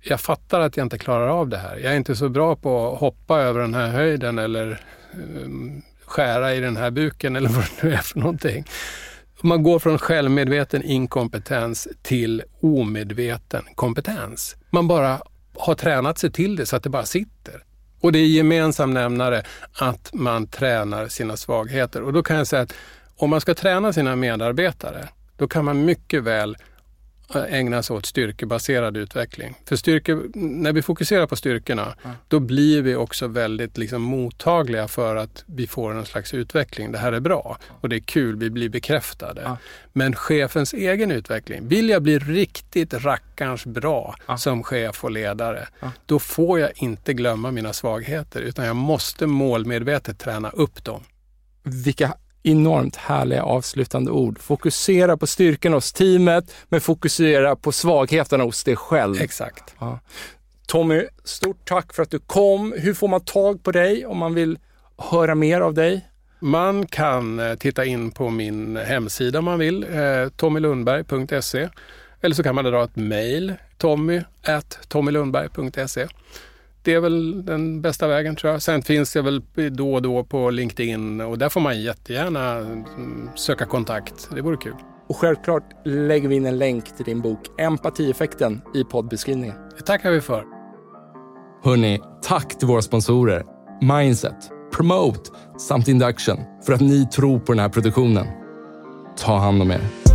Jag 0.00 0.20
fattar 0.20 0.60
att 0.60 0.76
jag 0.76 0.84
inte 0.84 0.98
klarar 0.98 1.28
av 1.28 1.48
det 1.48 1.58
här. 1.58 1.76
Jag 1.76 1.92
är 1.92 1.96
inte 1.96 2.16
så 2.16 2.28
bra 2.28 2.56
på 2.56 2.92
att 2.92 3.00
hoppa 3.00 3.40
över 3.40 3.60
den 3.60 3.74
här 3.74 3.88
höjden 3.88 4.38
eller 4.38 4.80
um, 5.14 5.82
skära 6.04 6.54
i 6.54 6.60
den 6.60 6.76
här 6.76 6.90
buken 6.90 7.36
eller 7.36 7.48
vad 7.54 7.64
det 7.64 7.82
nu 7.82 7.92
är 7.94 7.98
för 7.98 8.18
någonting. 8.18 8.64
Man 9.42 9.62
går 9.62 9.78
från 9.78 9.98
självmedveten 9.98 10.82
inkompetens 10.82 11.88
till 12.02 12.42
omedveten 12.60 13.64
kompetens. 13.74 14.56
Man 14.70 14.88
bara 14.88 15.20
har 15.54 15.74
tränat 15.74 16.18
sig 16.18 16.32
till 16.32 16.56
det 16.56 16.66
så 16.66 16.76
att 16.76 16.82
det 16.82 16.90
bara 16.90 17.06
sitter. 17.06 17.65
Och 18.06 18.12
det 18.12 18.18
är 18.18 18.26
gemensam 18.26 18.94
nämnare 18.94 19.42
att 19.72 20.10
man 20.12 20.46
tränar 20.46 21.08
sina 21.08 21.36
svagheter. 21.36 22.02
Och 22.02 22.12
då 22.12 22.22
kan 22.22 22.36
jag 22.36 22.46
säga 22.46 22.62
att 22.62 22.74
om 23.16 23.30
man 23.30 23.40
ska 23.40 23.54
träna 23.54 23.92
sina 23.92 24.16
medarbetare, 24.16 25.08
då 25.36 25.48
kan 25.48 25.64
man 25.64 25.84
mycket 25.84 26.22
väl 26.22 26.56
ägna 27.34 27.82
sig 27.82 27.96
åt 27.96 28.06
styrkebaserad 28.06 28.96
utveckling. 28.96 29.54
För 29.64 29.76
styrke, 29.76 30.18
när 30.34 30.72
vi 30.72 30.82
fokuserar 30.82 31.26
på 31.26 31.36
styrkorna, 31.36 31.94
ja. 32.02 32.10
då 32.28 32.40
blir 32.40 32.82
vi 32.82 32.94
också 32.94 33.26
väldigt 33.28 33.78
liksom 33.78 34.02
mottagliga 34.02 34.88
för 34.88 35.16
att 35.16 35.44
vi 35.46 35.66
får 35.66 35.94
en 35.94 36.06
slags 36.06 36.34
utveckling. 36.34 36.92
Det 36.92 36.98
här 36.98 37.12
är 37.12 37.20
bra 37.20 37.58
och 37.80 37.88
det 37.88 37.96
är 37.96 38.00
kul, 38.00 38.36
vi 38.36 38.50
blir 38.50 38.68
bekräftade. 38.68 39.42
Ja. 39.44 39.56
Men 39.92 40.14
chefens 40.14 40.74
egen 40.74 41.10
utveckling, 41.10 41.68
vill 41.68 41.88
jag 41.88 42.02
bli 42.02 42.18
riktigt 42.18 42.94
rackarns 42.94 43.66
bra 43.66 44.14
ja. 44.26 44.38
som 44.38 44.62
chef 44.62 45.04
och 45.04 45.10
ledare, 45.10 45.68
då 46.06 46.18
får 46.18 46.60
jag 46.60 46.70
inte 46.74 47.14
glömma 47.14 47.50
mina 47.50 47.72
svagheter 47.72 48.40
utan 48.40 48.64
jag 48.64 48.76
måste 48.76 49.26
målmedvetet 49.26 50.18
träna 50.18 50.50
upp 50.50 50.84
dem. 50.84 51.02
Vilka 51.62 52.14
enormt 52.46 52.96
härliga 52.96 53.42
avslutande 53.42 54.10
ord. 54.10 54.38
Fokusera 54.38 55.16
på 55.16 55.26
styrkan 55.26 55.72
hos 55.72 55.92
teamet, 55.92 56.54
men 56.68 56.80
fokusera 56.80 57.56
på 57.56 57.72
svagheterna 57.72 58.44
hos 58.44 58.64
dig 58.64 58.76
själv. 58.76 59.20
Exakt. 59.20 59.74
Ja. 59.78 59.98
Tommy, 60.66 61.02
stort 61.24 61.68
tack 61.68 61.94
för 61.94 62.02
att 62.02 62.10
du 62.10 62.18
kom. 62.18 62.74
Hur 62.76 62.94
får 62.94 63.08
man 63.08 63.20
tag 63.20 63.62
på 63.62 63.72
dig 63.72 64.06
om 64.06 64.18
man 64.18 64.34
vill 64.34 64.58
höra 64.98 65.34
mer 65.34 65.60
av 65.60 65.74
dig? 65.74 66.06
Man 66.38 66.86
kan 66.86 67.38
eh, 67.38 67.54
titta 67.54 67.84
in 67.84 68.10
på 68.10 68.30
min 68.30 68.76
hemsida 68.76 69.38
om 69.38 69.44
man 69.44 69.58
vill, 69.58 69.82
eh, 69.84 70.28
tommylundberg.se. 70.36 71.68
Eller 72.20 72.34
så 72.34 72.42
kan 72.42 72.54
man 72.54 72.64
dra 72.64 72.84
ett 72.84 72.96
mejl, 72.96 73.54
tommy 73.78 74.22
tommylundberg.se 74.88 76.06
det 76.86 76.94
är 76.94 77.00
väl 77.00 77.44
den 77.44 77.82
bästa 77.82 78.08
vägen 78.08 78.36
tror 78.36 78.52
jag. 78.52 78.62
Sen 78.62 78.82
finns 78.82 79.16
jag 79.16 79.22
väl 79.22 79.42
då 79.72 79.94
och 79.94 80.02
då 80.02 80.24
på 80.24 80.50
LinkedIn 80.50 81.20
och 81.20 81.38
där 81.38 81.48
får 81.48 81.60
man 81.60 81.82
jättegärna 81.82 82.56
mm, 82.56 83.28
söka 83.34 83.66
kontakt. 83.66 84.28
Det 84.34 84.40
vore 84.40 84.56
kul. 84.56 84.74
Och 85.08 85.16
självklart 85.16 85.62
lägger 85.84 86.28
vi 86.28 86.34
in 86.34 86.46
en 86.46 86.58
länk 86.58 86.96
till 86.96 87.04
din 87.04 87.20
bok 87.20 87.40
Empatieffekten 87.58 88.62
i 88.74 88.84
poddbeskrivningen. 88.84 89.56
Det 89.78 89.84
tackar 89.84 90.10
vi 90.10 90.20
för. 90.20 90.44
Hörni, 91.64 92.00
tack 92.22 92.58
till 92.58 92.68
våra 92.68 92.82
sponsorer 92.82 93.44
Mindset, 93.82 94.50
Promote 94.76 95.30
samt 95.58 95.88
Induction 95.88 96.38
för 96.66 96.72
att 96.72 96.80
ni 96.80 97.06
tror 97.06 97.38
på 97.38 97.52
den 97.52 97.58
här 97.58 97.68
produktionen. 97.68 98.26
Ta 99.18 99.38
hand 99.38 99.62
om 99.62 99.70
er. 99.70 100.05